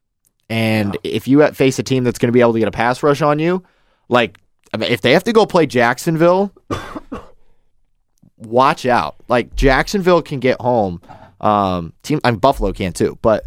And 0.49 0.97
if 1.03 1.27
you 1.27 1.45
face 1.49 1.81
a 1.81 1.83
team 1.83 2.05
that's 2.05 2.21
going 2.21 2.29
to 2.29 2.33
be 2.33 2.41
able 2.41 2.53
to 2.53 2.61
get 2.61 2.69
a 2.69 2.71
pass 2.71 3.03
rush 3.03 3.21
on 3.21 3.41
you, 3.41 3.65
like 4.09 4.39
I 4.73 4.77
mean, 4.77 4.93
if 4.93 5.01
they 5.01 5.11
have 5.15 5.25
to 5.25 5.33
go 5.33 5.45
play 5.45 5.67
Jacksonville, 5.67 6.53
watch 8.39 8.87
out. 8.87 9.17
Like 9.29 9.55
Jacksonville 9.55 10.23
can 10.23 10.41
get 10.41 10.61
home. 10.61 11.01
Um, 11.41 11.93
team, 12.03 12.21
I 12.25 12.31
mean 12.31 12.41
Buffalo 12.41 12.73
can 12.73 12.93
too, 12.93 13.19
but 13.23 13.45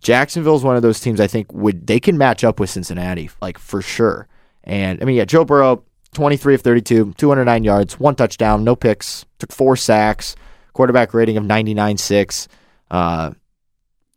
Jacksonville 0.00 0.56
is 0.56 0.64
one 0.64 0.76
of 0.76 0.82
those 0.82 1.00
teams 1.00 1.20
I 1.20 1.26
think 1.26 1.52
would 1.52 1.86
they 1.86 2.00
can 2.00 2.18
match 2.18 2.44
up 2.44 2.58
with 2.58 2.70
Cincinnati 2.70 3.30
like 3.40 3.58
for 3.58 3.82
sure. 3.82 4.28
And 4.64 5.00
I 5.02 5.04
mean, 5.04 5.16
yeah, 5.16 5.24
Joe 5.24 5.44
Burrow 5.44 5.84
23 6.14 6.54
of 6.56 6.62
32, 6.62 7.14
209 7.16 7.64
yards, 7.64 7.98
one 7.98 8.14
touchdown, 8.14 8.64
no 8.64 8.76
picks, 8.76 9.24
took 9.38 9.52
four 9.52 9.76
sacks, 9.76 10.36
quarterback 10.72 11.14
rating 11.14 11.36
of 11.36 11.44
99.6. 11.44 12.48
Uh, 12.90 13.32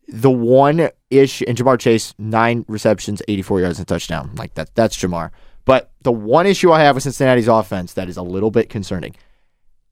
the 0.08 0.30
one 0.30 0.90
ish, 1.10 1.42
and 1.48 1.58
Ja'Marr 1.58 1.80
Chase, 1.80 2.14
nine 2.18 2.66
receptions, 2.68 3.22
84 3.28 3.62
yards, 3.62 3.80
and 3.80 3.88
touchdown. 3.88 4.32
Like 4.36 4.54
that, 4.56 4.76
that's 4.76 4.98
Ja'Marr. 4.98 5.32
But 5.64 5.92
the 6.02 6.12
one 6.12 6.46
issue 6.46 6.72
I 6.72 6.82
have 6.82 6.96
with 6.96 7.04
Cincinnati's 7.04 7.48
offense 7.48 7.94
that 7.94 8.08
is 8.08 8.18
a 8.18 8.22
little 8.22 8.52
bit 8.52 8.70
concerning, 8.70 9.16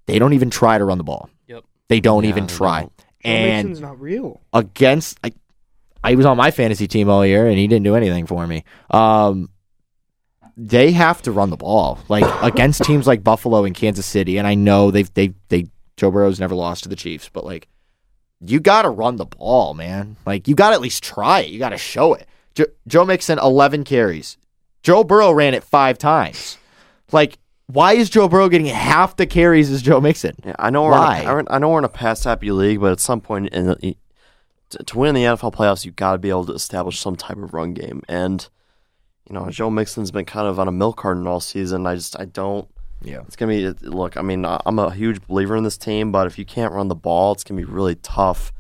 they 0.06 0.20
don't 0.20 0.34
even 0.34 0.50
try 0.50 0.78
to 0.78 0.86
run 0.86 0.98
the 0.98 1.04
ball. 1.04 1.30
Yep. 1.48 1.64
They 1.90 2.00
don't 2.00 2.24
Yeah, 2.24 2.30
even 2.30 2.48
they 2.48 2.54
try. 2.54 2.80
don't. 2.82 2.98
Joe 2.98 3.06
And 3.32 3.68
Mixon's 3.70 3.82
not 3.82 4.00
real. 4.02 4.42
against 4.54 5.18
I, 5.24 5.32
I 6.04 6.16
was 6.16 6.26
on 6.26 6.36
my 6.38 6.52
fantasy 6.52 6.88
team 6.88 7.10
all 7.10 7.26
year 7.26 7.48
and 7.48 7.58
he 7.58 7.68
didn't 7.68 7.84
do 7.86 7.96
anything 7.96 8.26
for 8.28 8.46
me. 8.46 8.64
Um 8.90 9.50
they 10.56 10.92
have 10.92 11.22
to 11.24 11.32
run 11.32 11.50
the 11.50 11.58
ball. 11.58 12.00
Like 12.10 12.26
against 12.44 12.84
teams 12.84 13.08
like 13.08 13.24
Buffalo 13.24 13.64
and 13.66 13.76
Kansas 13.76 14.06
City 14.06 14.38
and 14.38 14.46
I 14.48 14.56
know 14.56 14.92
they've 14.92 15.12
they 15.14 15.34
they 15.50 15.68
Joe 15.98 16.12
Burrow's 16.12 16.40
never 16.40 16.56
lost 16.56 16.84
to 16.84 16.90
the 16.90 16.96
Chiefs, 16.96 17.30
but 17.32 17.46
like 17.46 17.68
you 18.46 18.60
got 18.60 18.82
to 18.82 18.90
run 18.90 19.16
the 19.16 19.26
ball, 19.26 19.74
man. 19.74 20.18
Like 20.26 20.48
you 20.50 20.56
got 20.56 20.70
to 20.70 20.76
at 20.76 20.82
least 20.82 21.02
try 21.04 21.42
it. 21.42 21.50
You 21.50 21.60
got 21.60 21.70
to 21.70 21.78
show 21.78 22.14
it. 22.14 22.28
Jo- 22.56 22.66
Joe 22.88 23.06
Mixon 23.06 23.40
11 23.40 23.84
carries. 23.86 24.38
Joe 24.84 25.04
Burrow 25.06 25.32
ran 25.32 25.54
it 25.54 25.64
5 25.64 25.98
times. 25.98 26.58
Like 27.14 27.38
why 27.68 27.94
is 27.94 28.10
Joe 28.10 28.28
Burrow 28.28 28.50
getting 28.50 28.68
half 28.68 29.16
the 29.16 29.26
carries 29.26 29.72
as 29.72 29.82
Joe 29.82 30.02
Mixon? 30.02 30.36
Yeah, 30.44 30.56
I 30.60 30.70
know 30.70 30.84
we're 30.84 30.92
Why? 30.92 31.22
In 31.22 31.48
a, 31.48 31.52
I 31.52 31.60
know 31.60 31.70
we're 31.70 31.80
in 31.80 31.86
a 31.86 31.90
pass 31.90 32.24
happy 32.24 32.52
league, 32.52 32.82
but 32.82 32.92
at 32.92 33.00
some 33.00 33.22
point 33.22 33.50
in 33.50 33.68
the, 33.68 33.96
to, 34.72 34.84
to 34.84 34.98
win 34.98 35.16
the 35.16 35.24
NFL 35.24 35.54
playoffs, 35.54 35.86
you've 35.86 35.96
got 35.96 36.14
to 36.14 36.18
be 36.18 36.30
able 36.30 36.46
to 36.46 36.54
establish 36.54 37.00
some 37.00 37.16
type 37.16 37.38
of 37.38 37.54
run 37.54 37.74
game. 37.74 38.02
And 38.08 38.48
you 39.30 39.34
know, 39.34 39.50
Joe 39.50 39.70
Mixon's 39.70 40.12
been 40.12 40.26
kind 40.26 40.48
of 40.48 40.60
on 40.60 40.68
a 40.68 40.72
milk 40.72 40.98
carton 40.98 41.26
all 41.28 41.40
season. 41.40 41.88
I 41.88 41.96
just 41.96 42.20
I 42.20 42.26
don't. 42.26 42.68
Yeah. 43.02 43.22
It's 43.28 43.36
gonna 43.36 43.52
be 43.52 43.70
look. 43.88 44.18
I 44.18 44.22
mean, 44.22 44.46
I'm 44.46 44.80
a 44.80 44.92
huge 44.94 45.26
believer 45.28 45.56
in 45.56 45.64
this 45.64 45.78
team, 45.78 46.12
but 46.12 46.28
if 46.28 46.38
you 46.38 46.46
can't 46.46 46.74
run 46.74 46.88
the 46.90 46.96
ball, 46.96 47.32
it's 47.32 47.44
gonna 47.44 47.60
be 47.60 47.66
really 47.66 47.96
tough, 47.96 48.52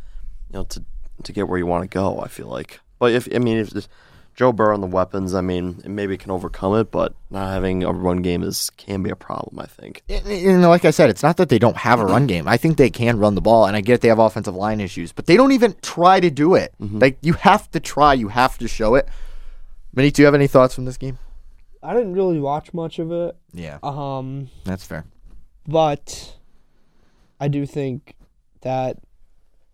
you 0.49 0.53
know, 0.53 0.63
to 0.65 0.83
to 1.23 1.31
get 1.31 1.47
where 1.47 1.57
you 1.57 1.65
want 1.65 1.89
to 1.89 1.93
go. 1.93 2.19
I 2.19 2.27
feel 2.27 2.47
like, 2.47 2.79
but 2.99 3.11
if 3.11 3.27
I 3.33 3.39
mean, 3.39 3.57
if, 3.57 3.75
if 3.75 3.87
Joe 4.35 4.51
Burrow 4.51 4.73
and 4.73 4.81
the 4.81 4.87
weapons, 4.87 5.33
I 5.35 5.41
mean, 5.41 5.79
it 5.85 5.89
maybe 5.89 6.17
can 6.17 6.31
overcome 6.31 6.75
it, 6.75 6.89
but 6.91 7.13
not 7.29 7.49
having 7.51 7.83
a 7.83 7.91
run 7.91 8.21
game 8.23 8.41
is 8.41 8.71
can 8.77 9.03
be 9.03 9.09
a 9.11 9.15
problem. 9.15 9.59
I 9.59 9.65
think. 9.67 10.01
And, 10.09 10.25
and 10.27 10.61
like 10.63 10.85
I 10.85 10.91
said, 10.91 11.09
it's 11.09 11.21
not 11.23 11.37
that 11.37 11.49
they 11.49 11.59
don't 11.59 11.77
have 11.77 11.99
a 11.99 12.05
run 12.05 12.25
game. 12.33 12.47
I 12.47 12.57
think 12.57 12.77
they 12.77 12.89
can 12.89 13.19
run 13.19 13.35
the 13.35 13.41
ball, 13.41 13.65
and 13.65 13.75
I 13.75 13.81
get 13.81 14.01
they 14.01 14.07
have 14.07 14.19
offensive 14.19 14.55
line 14.55 14.79
issues, 14.79 15.11
but 15.11 15.27
they 15.27 15.37
don't 15.37 15.51
even 15.51 15.75
try 15.81 16.19
to 16.19 16.29
do 16.31 16.55
it. 16.55 16.73
Like 16.79 17.17
you 17.21 17.33
have 17.33 17.69
to 17.71 17.79
try, 17.79 18.13
you 18.13 18.29
have 18.29 18.57
to 18.57 18.67
show 18.67 18.95
it. 18.95 19.07
Minnie, 19.93 20.09
do 20.11 20.21
you 20.21 20.25
have 20.25 20.35
any 20.35 20.47
thoughts 20.47 20.73
from 20.73 20.85
this 20.85 20.97
game? 20.97 21.19
I 21.83 21.93
didn't 21.93 22.13
really 22.13 22.39
watch 22.39 22.73
much 22.73 22.97
of 22.97 23.11
it. 23.11 23.35
Yeah, 23.53 23.77
Um, 23.83 24.49
that's 24.63 24.85
fair. 24.85 25.05
but 25.67 26.35
I 27.39 27.47
do 27.49 27.65
think 27.65 28.15
that 28.61 28.97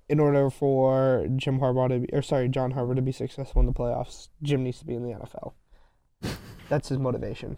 in 0.09 0.19
order 0.19 0.49
for 0.49 1.27
Jim 1.35 1.59
Harbaugh 1.59 1.89
to 1.89 1.99
be, 1.99 2.09
or 2.13 2.21
sorry, 2.21 2.49
John 2.49 2.73
Harbaugh 2.73 2.95
to 2.95 3.01
be 3.01 3.11
successful 3.11 3.59
in 3.61 3.65
the 3.67 3.73
playoffs, 3.73 4.29
Jim 4.41 4.63
needs 4.63 4.79
to 4.79 4.85
be 4.85 4.95
in 4.95 5.03
the 5.03 5.13
NFL. 5.17 5.53
That's 6.69 6.89
his 6.89 6.97
motivation. 6.97 7.57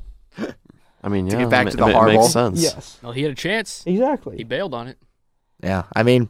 I 1.03 1.09
mean, 1.09 1.27
To 1.29 1.37
get 1.37 1.49
back 1.49 1.67
it, 1.67 1.71
to 1.71 1.77
the 1.77 1.87
it 1.87 1.95
Harbaugh? 1.95 2.19
makes 2.21 2.33
sense. 2.33 2.61
Yes, 2.61 2.99
Well, 3.01 3.11
he 3.13 3.23
had 3.23 3.31
a 3.31 3.35
chance. 3.35 3.83
exactly. 3.85 4.37
He 4.37 4.43
bailed 4.43 4.73
on 4.73 4.87
it. 4.87 4.97
Yeah, 5.63 5.83
I 5.95 6.03
mean, 6.03 6.29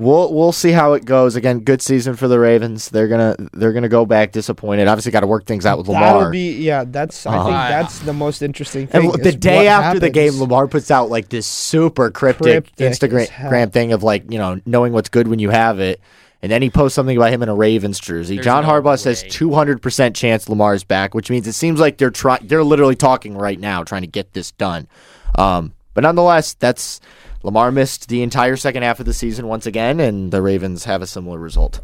we'll 0.00 0.32
we'll 0.34 0.50
see 0.52 0.72
how 0.72 0.94
it 0.94 1.04
goes. 1.04 1.36
Again, 1.36 1.60
good 1.60 1.80
season 1.82 2.16
for 2.16 2.26
the 2.26 2.38
Ravens. 2.40 2.88
They're 2.88 3.06
gonna 3.06 3.36
they're 3.52 3.72
gonna 3.72 3.88
go 3.88 4.04
back 4.06 4.32
disappointed. 4.32 4.88
Obviously, 4.88 5.12
got 5.12 5.20
to 5.20 5.26
work 5.28 5.44
things 5.46 5.66
out 5.66 5.78
with 5.78 5.86
Lamar. 5.86 6.02
That'll 6.02 6.18
Lamar. 6.18 6.32
be 6.32 6.52
yeah. 6.56 6.84
That's 6.86 7.26
I 7.26 7.36
Uh-huh. 7.36 7.44
think 7.44 7.54
that's 7.54 7.98
the 8.00 8.12
most 8.12 8.42
interesting 8.42 8.86
thing. 8.88 9.04
l- 9.06 9.12
the 9.16 9.32
day 9.32 9.66
what 9.66 9.66
after 9.66 10.00
the 10.00 10.10
game. 10.10 10.32
Lamar 10.40 10.66
puts 10.66 10.90
out 10.90 11.10
like 11.10 11.28
this 11.28 11.46
super 11.46 12.10
cryptic, 12.10 12.74
Cryptic. 12.74 12.92
Instagram 12.92 13.72
thing 13.72 13.92
of 13.92 14.02
like 14.02 14.30
you 14.32 14.38
know 14.38 14.60
knowing 14.66 14.92
what's 14.92 15.08
good 15.10 15.28
when 15.28 15.38
you 15.38 15.50
have 15.50 15.78
it, 15.80 16.00
and 16.42 16.50
then 16.50 16.62
he 16.62 16.70
posts 16.70 16.94
something 16.96 17.16
about 17.16 17.30
him 17.32 17.42
in 17.42 17.48
a 17.50 17.54
Ravens 17.54 18.00
jersey. 18.00 18.36
There's 18.36 18.44
John 18.46 18.64
no 18.64 18.70
Harbaugh 18.70 18.98
says 18.98 19.22
two 19.28 19.52
hundred 19.52 19.82
percent 19.82 20.16
chance 20.16 20.48
Lamar's 20.48 20.82
back, 20.84 21.14
which 21.14 21.30
means 21.30 21.46
it 21.46 21.52
seems 21.52 21.78
like 21.78 21.98
they're 21.98 22.10
trying. 22.10 22.46
They're 22.46 22.64
literally 22.64 22.96
talking 22.96 23.36
right 23.36 23.60
now, 23.60 23.84
trying 23.84 24.02
to 24.02 24.08
get 24.08 24.32
this 24.32 24.50
done. 24.52 24.88
Um, 25.36 25.74
but 25.94 26.02
nonetheless, 26.02 26.54
that's 26.54 27.00
Lamar 27.42 27.72
missed 27.72 28.08
the 28.08 28.22
entire 28.22 28.56
second 28.56 28.82
half 28.82 29.00
of 29.00 29.06
the 29.06 29.14
season 29.14 29.46
once 29.46 29.66
again, 29.66 30.00
and 30.00 30.30
the 30.32 30.42
Ravens 30.42 30.84
have 30.84 31.02
a 31.02 31.06
similar 31.06 31.38
result. 31.38 31.80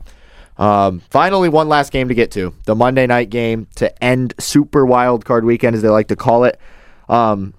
Um, 0.59 1.01
finally, 1.11 1.49
one 1.49 1.69
last 1.69 1.93
game 1.93 2.09
to 2.09 2.15
get 2.15 2.31
to 2.33 2.55
the 2.65 2.75
Monday 2.75 3.07
night 3.07 3.31
game 3.31 3.67
to 3.77 4.03
end 4.03 4.35
Super 4.39 4.87
Wild 4.87 5.25
Card 5.25 5.45
Weekend, 5.45 5.77
as 5.77 5.83
they 5.83 5.89
like 5.89 6.09
to 6.09 6.17
call 6.17 6.45
it. 6.45 6.59
Um, 7.09 7.55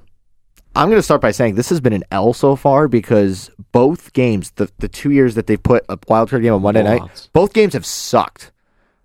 I'm 0.75 0.89
going 0.89 0.99
to 0.99 1.03
start 1.03 1.21
by 1.21 1.31
saying 1.31 1.55
this 1.55 1.69
has 1.69 1.79
been 1.79 1.93
an 1.93 2.03
L 2.11 2.33
so 2.33 2.55
far 2.55 2.87
because 2.87 3.49
both 3.71 4.13
games, 4.13 4.51
the, 4.51 4.69
the 4.77 4.87
two 4.87 5.11
years 5.11 5.33
that 5.35 5.47
they've 5.47 5.61
put 5.61 5.83
a 5.89 5.97
wild 6.07 6.29
card 6.29 6.43
game 6.43 6.53
on 6.53 6.61
Monday 6.61 6.83
night, 6.83 7.29
both 7.33 7.53
games 7.53 7.73
have 7.73 7.85
sucked. 7.85 8.51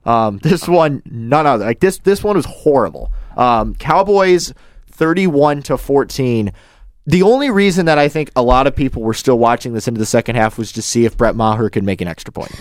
Um, 0.05 0.39
this 0.39 0.69
one, 0.69 1.03
none 1.07 1.47
other. 1.47 1.65
Like 1.65 1.81
this, 1.81 1.99
this 1.99 2.23
one 2.23 2.37
was 2.37 2.45
horrible. 2.45 3.13
Um, 3.37 3.75
Cowboys, 3.75 4.53
thirty-one 4.89 5.63
to 5.63 5.79
fourteen. 5.79 6.53
The 7.07 7.23
only 7.23 7.51
reason 7.51 7.87
that 7.87 7.99
I 7.99 8.09
think 8.09 8.31
a 8.37 8.43
lot 8.43 8.67
of 8.67 8.77
people 8.77 9.03
were 9.03 9.15
still 9.15 9.39
watching 9.39 9.73
this 9.75 9.89
into 9.89 9.99
the 9.99 10.07
second 10.07 10.37
half 10.37 10.57
was 10.57 10.71
to 10.73 10.83
see 10.83 11.05
if 11.05 11.17
Brett 11.17 11.35
Maher 11.35 11.69
could 11.69 11.83
make 11.83 12.01
an 12.01 12.07
extra 12.09 12.33
point. 12.33 12.53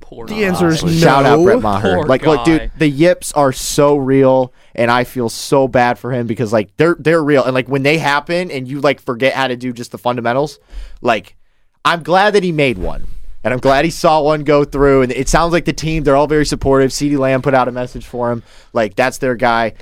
Poor 0.00 0.26
The 0.26 0.44
answer 0.44 0.68
is 0.68 0.82
guy. 0.82 0.88
no. 0.88 0.94
Shout 0.98 1.26
out 1.26 1.42
Brett 1.44 1.60
Maher. 1.62 1.96
Poor 1.96 2.06
Like, 2.06 2.22
look, 2.24 2.44
dude, 2.44 2.70
the 2.78 2.88
yips 2.88 3.32
are 3.32 3.52
so 3.52 3.96
real, 3.96 4.52
and 4.74 4.90
I 4.90 5.04
feel 5.04 5.28
so 5.28 5.66
bad 5.68 5.98
for 5.98 6.12
him 6.12 6.26
because 6.26 6.52
like 6.52 6.76
they're 6.76 6.96
they're 6.98 7.22
real, 7.22 7.44
and 7.44 7.54
like 7.54 7.68
when 7.68 7.82
they 7.82 7.98
happen, 7.98 8.50
and 8.50 8.68
you 8.68 8.80
like 8.80 9.00
forget 9.00 9.34
how 9.34 9.48
to 9.48 9.56
do 9.56 9.72
just 9.72 9.90
the 9.92 9.98
fundamentals. 9.98 10.58
Like, 11.00 11.36
I'm 11.84 12.02
glad 12.04 12.34
that 12.34 12.44
he 12.44 12.52
made 12.52 12.78
one, 12.78 13.06
and 13.42 13.52
I'm 13.52 13.58
glad 13.60 13.84
he 13.84 13.90
saw 13.90 14.22
one 14.22 14.44
go 14.44 14.64
through. 14.64 15.02
And 15.02 15.12
it 15.12 15.28
sounds 15.28 15.52
like 15.52 15.64
the 15.64 15.72
team 15.72 16.04
they're 16.04 16.16
all 16.16 16.28
very 16.28 16.46
supportive. 16.46 16.90
CeeDee 16.92 17.18
Lamb 17.18 17.42
put 17.42 17.54
out 17.54 17.66
a 17.66 17.72
message 17.72 18.06
for 18.06 18.30
him, 18.30 18.44
like 18.72 18.94
that's 18.94 19.18
their 19.18 19.34
guy. 19.34 19.74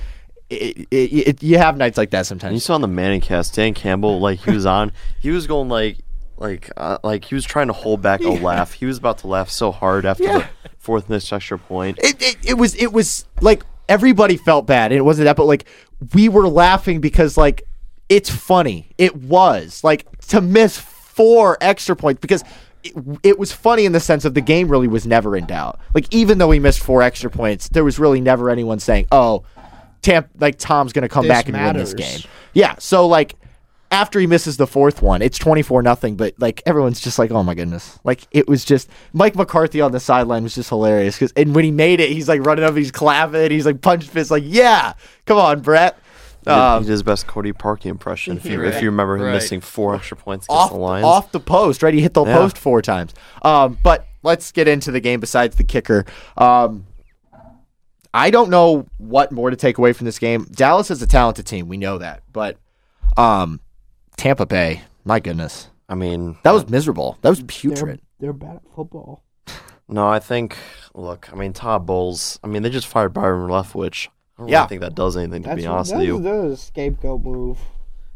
It, 0.54 0.88
it, 0.90 1.28
it, 1.28 1.42
you 1.42 1.58
have 1.58 1.76
nights 1.76 1.96
like 1.98 2.10
that 2.10 2.30
And 2.30 2.42
you 2.52 2.60
saw 2.60 2.74
on 2.74 2.80
the 2.80 2.88
Manning 2.88 3.20
cast, 3.20 3.54
Dan 3.54 3.74
Campbell, 3.74 4.20
like 4.20 4.40
he 4.40 4.50
was 4.50 4.66
on, 4.66 4.92
he 5.20 5.30
was 5.30 5.46
going 5.46 5.68
like, 5.68 5.98
like, 6.36 6.70
uh, 6.76 6.98
like 7.04 7.24
he 7.24 7.34
was 7.34 7.44
trying 7.44 7.68
to 7.68 7.72
hold 7.72 8.02
back 8.02 8.20
a 8.22 8.28
laugh. 8.30 8.72
He 8.72 8.86
was 8.86 8.98
about 8.98 9.18
to 9.18 9.26
laugh 9.28 9.50
so 9.50 9.70
hard 9.72 10.04
after 10.04 10.24
Yeah. 10.24 10.38
the 10.38 10.70
fourth 10.78 11.08
missed 11.08 11.32
extra 11.32 11.58
point. 11.58 11.98
it, 12.02 12.20
it, 12.22 12.36
it 12.50 12.54
was 12.54 12.74
it 12.74 12.92
was 12.92 13.24
like 13.40 13.62
everybody 13.88 14.36
felt 14.36 14.66
bad 14.66 14.92
and 14.92 14.98
it 14.98 15.02
wasn't 15.02 15.24
that 15.24 15.36
but 15.36 15.44
like 15.46 15.64
we 16.14 16.28
were 16.28 16.48
laughing 16.48 17.00
because 17.00 17.36
like 17.36 17.62
it's 18.08 18.28
funny 18.30 18.88
it 18.98 19.14
was 19.16 19.82
like 19.84 20.06
to 20.26 20.40
miss 20.40 20.78
four 20.78 21.56
extra 21.60 21.94
points 21.94 22.18
because 22.20 22.42
it, 22.82 22.92
it 23.22 23.38
was 23.38 23.52
funny 23.52 23.84
in 23.84 23.92
the 23.92 24.00
sense 24.00 24.24
of 24.24 24.32
the 24.34 24.40
game 24.40 24.68
really 24.68 24.88
was 24.88 25.06
never 25.06 25.36
in 25.36 25.44
doubt 25.46 25.78
like 25.94 26.06
even 26.14 26.38
though 26.38 26.48
we 26.48 26.58
missed 26.58 26.80
four 26.80 27.02
extra 27.02 27.30
points 27.30 27.68
there 27.70 27.84
was 27.84 27.98
really 27.98 28.20
never 28.22 28.48
anyone 28.50 28.78
saying 28.78 29.06
oh 29.12 29.42
Tamp 30.04 30.28
like 30.38 30.58
Tom's 30.58 30.92
gonna 30.92 31.08
come 31.08 31.24
This 31.24 31.30
back 31.36 31.48
and 31.48 31.56
win 31.56 31.76
this 31.76 31.94
game 31.94 32.20
yeah 32.52 32.76
so 32.78 33.06
like 33.06 33.34
after 33.90 34.18
he 34.18 34.26
misses 34.26 34.56
the 34.56 34.66
fourth 34.66 35.02
one, 35.02 35.22
it's 35.22 35.38
24 35.38 35.80
nothing, 35.82 36.16
but 36.16 36.34
like 36.38 36.60
everyone's 36.66 37.00
just 37.00 37.16
like, 37.16 37.30
"Oh 37.30 37.44
my 37.44 37.54
goodness." 37.54 37.96
Like 38.02 38.26
it 38.32 38.48
was 38.48 38.64
just 38.64 38.88
Mike 39.12 39.36
McCarthy 39.36 39.80
on 39.80 39.92
the 39.92 40.00
sideline 40.00 40.42
was 40.42 40.56
just 40.56 40.68
hilarious 40.68 41.16
cuz 41.16 41.32
and 41.36 41.54
when 41.54 41.64
he 41.64 41.70
made 41.70 42.00
it, 42.00 42.10
he's 42.10 42.28
like 42.28 42.44
running 42.44 42.64
up, 42.64 42.74
he's 42.74 42.90
clapping, 42.90 43.52
he's 43.52 43.66
like 43.66 43.82
punch 43.82 44.04
fist 44.06 44.32
like, 44.32 44.42
"Yeah. 44.44 44.94
Come 45.26 45.38
on, 45.38 45.60
Brett." 45.60 45.96
He 46.40 46.50
did- 46.50 46.52
Um, 46.58 46.82
he 46.82 46.86
did 46.86 46.92
his 46.92 47.02
best 47.04 47.28
Cody 47.28 47.52
Parkey 47.52 47.86
impression. 47.86 48.36
If 48.36 48.46
you, 48.46 48.64
if 48.64 48.82
you 48.82 48.90
remember 48.90 49.14
him 49.16 49.22
Right. 49.22 49.34
missing 49.34 49.60
four 49.60 49.94
extra 49.94 50.16
points 50.16 50.46
against 50.46 50.60
off 50.60 50.70
the 50.72 50.76
Lions. 50.78 51.04
off 51.04 51.30
the 51.30 51.38
post, 51.40 51.82
right? 51.84 51.94
He 51.94 52.00
hit 52.00 52.14
the 52.14 52.24
Yeah. 52.24 52.36
post 52.36 52.58
four 52.58 52.82
times. 52.82 53.14
Um, 53.42 53.78
but 53.84 54.06
let's 54.24 54.50
get 54.50 54.66
into 54.66 54.90
the 54.90 55.00
game 55.00 55.20
besides 55.20 55.54
the 55.54 55.64
kicker. 55.64 56.04
Um, 56.36 56.84
I 58.14 58.30
don't 58.30 58.48
know 58.48 58.86
what 58.98 59.32
more 59.32 59.50
to 59.50 59.56
take 59.56 59.76
away 59.76 59.92
from 59.92 60.04
this 60.06 60.18
game. 60.20 60.46
Dallas 60.52 60.90
is 60.90 61.02
a 61.02 61.06
talented 61.06 61.46
team, 61.46 61.68
we 61.68 61.76
know 61.76 61.98
that, 61.98 62.22
but 62.32 62.56
um, 63.16 63.60
Tampa 64.16 64.46
Bay, 64.46 64.82
my 65.04 65.18
goodness, 65.20 65.68
I 65.88 65.96
mean, 65.96 66.36
that 66.44 66.52
was 66.52 66.68
miserable. 66.68 67.18
That 67.22 67.30
was 67.30 67.38
They're, 67.40 67.46
putrid. 67.48 68.00
they're 68.20 68.32
bad 68.32 68.56
at 68.56 68.62
football. 68.74 69.22
no, 69.88 70.06
I 70.08 70.18
think. 70.20 70.56
Look, 70.94 71.28
I 71.32 71.36
mean, 71.36 71.52
Todd 71.52 71.86
Bowles. 71.86 72.38
I 72.44 72.46
mean, 72.46 72.62
they 72.62 72.70
just 72.70 72.86
fired 72.86 73.12
Byron 73.12 73.50
Leftwich. 73.50 74.06
I 74.38 74.42
don't 74.42 74.48
Yeah. 74.48 74.58
really 74.60 74.68
think 74.68 74.80
that 74.82 74.94
does 74.94 75.16
anything. 75.16 75.42
To 75.42 75.56
be 75.56 75.66
honest 75.66 75.90
that's, 75.90 75.98
with 75.98 76.06
you, 76.06 76.22
that's 76.22 76.52
a 76.52 76.56
scapegoat 76.56 77.22
move. 77.22 77.58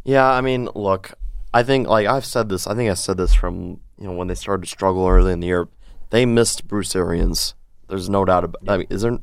Yeah, 0.04 0.26
I 0.30 0.40
mean, 0.40 0.68
look, 0.76 1.12
I 1.52 1.62
think 1.64 1.88
like 1.88 2.06
I've 2.06 2.24
said 2.24 2.48
this. 2.48 2.66
I 2.68 2.74
think 2.74 2.88
I 2.90 2.94
said 2.94 3.16
this 3.16 3.34
from 3.34 3.80
you 3.98 4.06
know 4.06 4.12
when 4.12 4.28
they 4.28 4.34
started 4.36 4.62
to 4.62 4.68
struggle 4.68 5.06
early 5.08 5.32
in 5.32 5.40
the 5.40 5.48
year. 5.48 5.68
They 6.10 6.24
missed 6.24 6.66
Bruce 6.68 6.94
Arians. 6.96 7.54
There's 7.88 8.08
no 8.08 8.24
doubt 8.24 8.44
about. 8.44 8.62
I 8.68 8.76
mean, 8.78 8.86
is 8.90 9.02
there? 9.02 9.18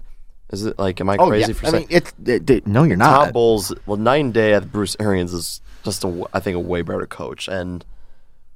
Is 0.52 0.66
it 0.66 0.78
like 0.80 1.02
am 1.02 1.10
I 1.10 1.18
Oh 1.18 1.28
crazy 1.28 1.52
yeah, 1.52 1.58
for 1.58 1.66
I 1.68 1.70
saying 1.72 1.88
mean 1.89 1.98
it's 1.98 2.14
it, 2.26 2.50
it- 2.50 2.68
no, 2.68 2.84
you're 2.84 2.98
not. 2.98 3.34
Bowles? 3.34 3.74
Well, 3.86 3.98
night 3.98 4.18
and 4.24 4.34
day 4.34 4.54
at 4.54 4.72
Bruce 4.72 4.96
Arians 5.00 5.34
is 5.34 5.62
just 5.84 6.04
a, 6.04 6.26
I 6.34 6.39
think 6.39 6.56
a 6.56 6.60
way 6.60 6.82
better 6.82 7.06
coach 7.08 7.48
and. 7.48 7.84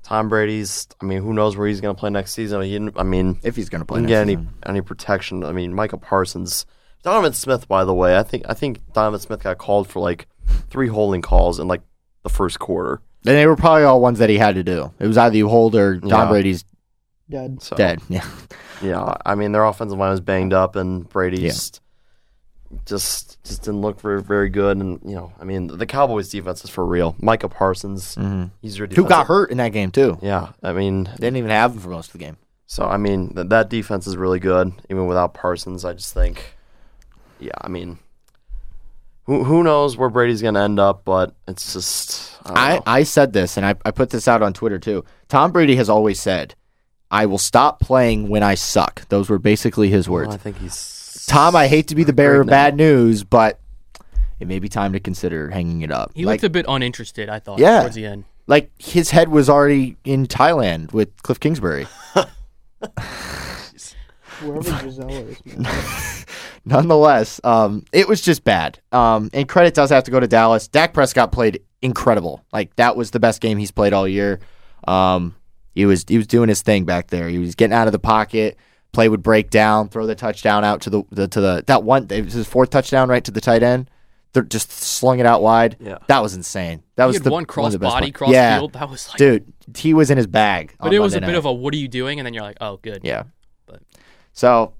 Tom 0.01 0.27
Brady's. 0.29 0.87
I 1.01 1.05
mean, 1.05 1.21
who 1.21 1.33
knows 1.33 1.55
where 1.55 1.67
he's 1.67 1.81
going 1.81 1.93
to 1.95 1.99
play 1.99 2.09
next 2.09 2.31
season? 2.31 2.61
He 2.63 2.71
didn't- 2.71 2.97
I 2.97 3.03
mean, 3.03 3.37
If 3.43 3.55
he's 3.55 3.69
gonna 3.69 3.85
play, 3.85 3.97
didn't 3.99 4.09
next 4.09 4.15
get 4.15 4.21
any 4.21 4.35
season. 4.37 4.49
any 4.65 4.81
protection. 4.81 5.43
I 5.43 5.51
mean, 5.51 5.73
Micah 5.73 5.97
Parsons, 5.97 6.65
Donovan 7.03 7.33
Smith. 7.33 7.67
By 7.67 7.83
the 7.85 7.93
way, 7.93 8.17
I 8.17 8.23
think 8.23 8.43
I 8.49 8.53
think 8.55 8.79
Donovan 8.93 9.19
Smith 9.19 9.43
got 9.43 9.57
called 9.59 9.87
for 9.87 9.99
like 9.99 10.25
three 10.71 10.87
holding 10.87 11.21
calls 11.21 11.59
in 11.59 11.67
like 11.67 11.81
the 12.23 12.29
first 12.29 12.57
quarter. 12.57 13.01
And 13.25 13.35
they 13.35 13.45
were 13.45 13.57
probably 13.57 13.83
all 13.83 14.01
ones 14.01 14.17
that 14.19 14.29
he 14.29 14.37
had 14.37 14.55
to 14.55 14.63
do. 14.63 14.91
It 14.99 15.05
was 15.05 15.17
either 15.17 15.35
you 15.37 15.47
hold 15.49 15.75
or 15.75 15.99
Tom 15.99 16.09
Yeah. 16.09 16.29
Brady's 16.29 16.63
Dead. 17.29 17.61
So 17.61 17.75
dead. 17.75 18.01
Yeah. 18.09 18.25
Yeah, 18.81 19.15
I 19.25 19.35
mean 19.35 19.51
their 19.51 19.65
offensive 19.65 19.97
line 19.97 20.11
was 20.11 20.21
banged 20.21 20.53
up, 20.53 20.75
and 20.75 21.07
Brady 21.09 21.41
Yeah. 21.41 21.49
just 21.49 21.81
just 22.85 23.43
just 23.43 23.63
didn't 23.63 23.81
look 23.81 23.99
very 23.99 24.21
very 24.21 24.49
good. 24.49 24.77
And 24.77 24.99
you 25.03 25.15
know, 25.15 25.33
I 25.39 25.43
mean 25.43 25.67
the 25.67 25.85
Cowboys 25.85 26.29
defense 26.29 26.63
is 26.63 26.69
for 26.69 26.85
real. 26.85 27.15
Micah 27.19 27.49
Parsons, 27.49 28.15
Mhm. 28.15 28.51
he's 28.61 28.77
your 28.77 28.87
Who 28.87 29.05
got 29.05 29.27
hurt 29.27 29.51
in 29.51 29.57
that 29.57 29.69
game 29.73 29.91
too? 29.91 30.17
Yeah, 30.21 30.49
I 30.63 30.73
mean, 30.73 31.03
They 31.05 31.27
didn't 31.27 31.37
even 31.37 31.49
have 31.51 31.73
him 31.73 31.79
for 31.79 31.89
most 31.89 32.07
of 32.07 32.13
the 32.13 32.19
game. 32.19 32.37
so 32.67 32.85
I 32.85 32.97
mean 32.97 33.33
th- 33.35 33.49
that 33.49 33.69
defense 33.69 34.07
is 34.07 34.15
really 34.17 34.39
good, 34.39 34.71
even 34.89 35.07
without 35.07 35.33
Parsons. 35.33 35.83
I 35.85 35.93
just 35.93 36.13
think, 36.13 36.55
yeah, 37.39 37.51
I 37.61 37.67
mean, 37.67 37.97
who 39.25 39.43
who 39.43 39.63
knows 39.63 39.97
where 39.97 40.09
Brady's 40.09 40.41
gonna 40.41 40.63
end 40.63 40.79
up, 40.79 41.03
but 41.05 41.33
it's 41.47 41.73
just 41.73 42.31
I, 42.45 42.47
don't 42.49 42.57
I, 42.57 42.75
know. 42.75 42.83
I 42.87 43.03
said 43.03 43.33
this 43.33 43.57
and 43.57 43.65
I, 43.65 43.75
I 43.85 43.91
put 43.91 44.09
this 44.11 44.27
out 44.27 44.41
on 44.41 44.53
Twitter 44.53 44.79
too. 44.79 45.03
Tom 45.27 45.51
Brady 45.51 45.75
has 45.75 45.89
always 45.89 46.19
said, 46.19 46.55
I 47.11 47.25
will 47.25 47.37
stop 47.37 47.79
playing 47.79 48.29
when 48.29 48.43
I 48.43 48.55
suck. 48.55 49.07
Those 49.09 49.29
were 49.29 49.39
basically 49.39 49.89
his 49.89 50.07
Well, 50.07 50.21
words. 50.23 50.35
I 50.35 50.37
think 50.37 50.57
he's 50.57 51.25
Tom, 51.27 51.55
I 51.55 51.67
hate 51.67 51.87
to 51.89 51.95
be 51.95 52.03
the 52.03 52.13
bearer 52.13 52.37
Great 52.37 52.41
of 52.41 52.47
bad 52.47 52.75
news, 52.75 53.23
but 53.23 53.59
it 54.39 54.47
may 54.47 54.59
be 54.59 54.69
time 54.69 54.93
to 54.93 54.99
consider 54.99 55.49
hanging 55.49 55.81
it 55.81 55.91
up. 55.91 56.11
He 56.15 56.25
like, 56.25 56.35
looked 56.41 56.43
a 56.45 56.49
bit 56.49 56.65
uninterested, 56.67 57.29
I 57.29 57.39
thought, 57.39 57.59
Yeah. 57.59 57.81
towards 57.81 57.95
the 57.95 58.05
end. 58.05 58.25
like 58.47 58.71
his 58.79 59.11
head 59.11 59.29
was 59.29 59.49
already 59.49 59.97
in 60.05 60.25
Thailand 60.27 60.91
with 60.93 61.21
Cliff 61.23 61.39
Kingsbury. 61.39 61.87
Wherever 64.41 64.71
Gisele 64.83 65.09
is, 65.09 65.45
man. 65.45 65.67
Nonetheless, 66.65 67.41
um, 67.43 67.83
it 67.91 68.07
was 68.07 68.21
just 68.21 68.43
bad. 68.43 68.79
Um, 68.91 69.29
and 69.33 69.47
credit 69.49 69.73
does 69.73 69.89
have 69.89 70.03
to 70.05 70.11
go 70.11 70.19
to 70.19 70.27
Dallas. 70.27 70.67
Dak 70.67 70.93
Prescott 70.93 71.31
played 71.31 71.61
incredible. 71.81 72.43
Like 72.53 72.75
that 72.77 72.95
was 72.95 73.11
the 73.11 73.19
best 73.19 73.41
game 73.41 73.57
he's 73.57 73.71
played 73.71 73.91
all 73.93 74.07
year. 74.07 74.39
Um, 74.87 75.35
he 75.79 75.85
was 75.85 76.03
he 76.07 76.17
was 76.17 76.27
doing 76.27 76.49
his 76.49 76.61
thing 76.61 76.83
back 76.83 77.07
there. 77.07 77.29
He 77.29 77.37
was 77.37 77.55
getting 77.55 77.73
out 77.73 77.87
of 77.87 77.93
the 77.93 77.99
pocket. 77.99 78.57
Play 78.91 79.07
would 79.07 79.23
break 79.23 79.49
down, 79.49 79.87
throw 79.87 80.05
the 80.05 80.13
touchdown 80.15 80.65
out 80.65 80.81
to 80.81 80.89
the, 80.89 81.03
the 81.09 81.27
to 81.29 81.39
the 81.39 81.63
that 81.67 81.83
one. 81.83 82.07
It 82.09 82.25
was 82.25 82.33
his 82.33 82.47
fourth 82.47 82.69
touchdown 82.69 83.07
right 83.07 83.23
to 83.23 83.31
the 83.31 83.39
tight 83.39 83.63
end. 83.63 83.89
They're 84.33 84.43
just 84.43 84.71
slung 84.71 85.19
it 85.19 85.25
out 85.25 85.41
wide. 85.41 85.77
Yeah. 85.79 85.99
that 86.07 86.21
was 86.21 86.35
insane. 86.35 86.83
That 86.97 87.05
He 87.05 87.13
was 87.13 87.21
the 87.21 87.31
one 87.31 87.45
cross 87.45 87.71
the 87.71 87.79
body, 87.79 88.07
one. 88.07 88.11
cross 88.11 88.31
yeah, 88.31 88.57
field. 88.57 88.73
That 88.73 88.89
was 88.89 89.07
like, 89.07 89.17
dude, 89.17 89.53
he 89.75 89.93
was 89.93 90.11
in 90.11 90.17
his 90.17 90.27
bag. 90.27 90.75
but 90.81 90.93
it 90.93 90.99
was 90.99 91.15
a 91.15 91.21
bit 91.21 91.35
of 91.35 91.45
a 91.45 91.53
what 91.53 91.73
are 91.73 91.77
you 91.77 91.87
doing? 91.87 92.19
And 92.19 92.25
then 92.25 92.33
you're 92.33 92.43
like, 92.43 92.57
oh, 92.59 92.77
good. 92.77 93.01
Yeah. 93.03 93.23
But- 93.65 93.81
So, 94.33 94.73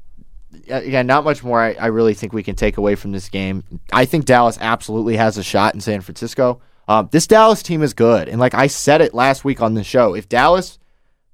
again, 0.67 1.07
not 1.07 1.23
much 1.23 1.43
more 1.43 1.61
I, 1.61 1.73
I 1.73 1.87
really 1.87 2.13
think 2.13 2.33
we 2.33 2.43
can 2.43 2.55
take 2.55 2.77
away 2.77 2.95
from 2.95 3.11
this 3.13 3.29
game. 3.29 3.63
I 3.93 4.03
think 4.03 4.25
Dallas 4.25 4.57
absolutely 4.59 5.15
has 5.15 5.37
a 5.37 5.43
shot 5.43 5.73
in 5.75 5.79
San 5.81 6.01
Francisco. 6.01 6.61
Um, 6.89 7.07
this 7.11 7.25
Dallas 7.25 7.63
team 7.63 7.83
is 7.83 7.93
good. 7.93 8.27
And 8.27 8.39
like 8.39 8.53
I 8.55 8.67
said 8.67 9.01
it 9.01 9.13
last 9.13 9.45
week 9.45 9.61
on 9.61 9.75
the 9.75 9.83
show, 9.83 10.15
if 10.15 10.27
Dallas 10.27 10.79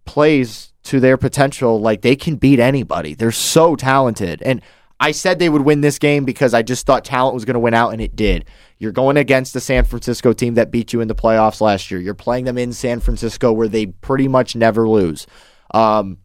plays 0.06 0.72
to 0.84 1.00
their 1.00 1.18
potential, 1.18 1.80
like 1.82 2.02
they 2.02 2.16
can 2.16 2.36
beat 2.36 2.60
anybody. 2.60 3.14
They're 3.14 3.32
so 3.32 3.76
talented. 3.76 4.42
And 4.44 4.62
I 5.00 5.12
said 5.12 5.40
they 5.40 5.50
would 5.50 5.64
win 5.64 5.82
this 5.82 6.00
game 6.00 6.26
because 6.26 6.54
I 6.54 6.62
just 6.62 6.86
thought 6.86 7.04
talent 7.04 7.34
was 7.34 7.44
going 7.44 7.56
to 7.56 7.60
win 7.60 7.74
out, 7.74 7.92
and 7.92 8.02
it 8.02 8.16
did. 8.16 8.46
You're 8.78 8.92
going 8.92 9.18
against 9.18 9.54
the 9.54 9.60
San 9.60 9.84
Francisco 9.84 10.32
team 10.34 10.56
that 10.56 10.72
beat 10.72 10.94
you 10.94 11.02
in 11.02 11.08
the 11.08 11.16
playoffs 11.16 11.60
last 11.60 11.92
year. 11.92 12.00
You're 12.00 12.14
playing 12.14 12.46
them 12.46 12.58
in 12.58 12.72
San 12.72 13.00
Francisco 13.00 13.52
where 13.52 13.68
they 13.68 13.88
pretty 13.88 14.28
much 14.28 14.56
never 14.56 14.88
lose. 14.88 15.28
Um, 15.72 16.20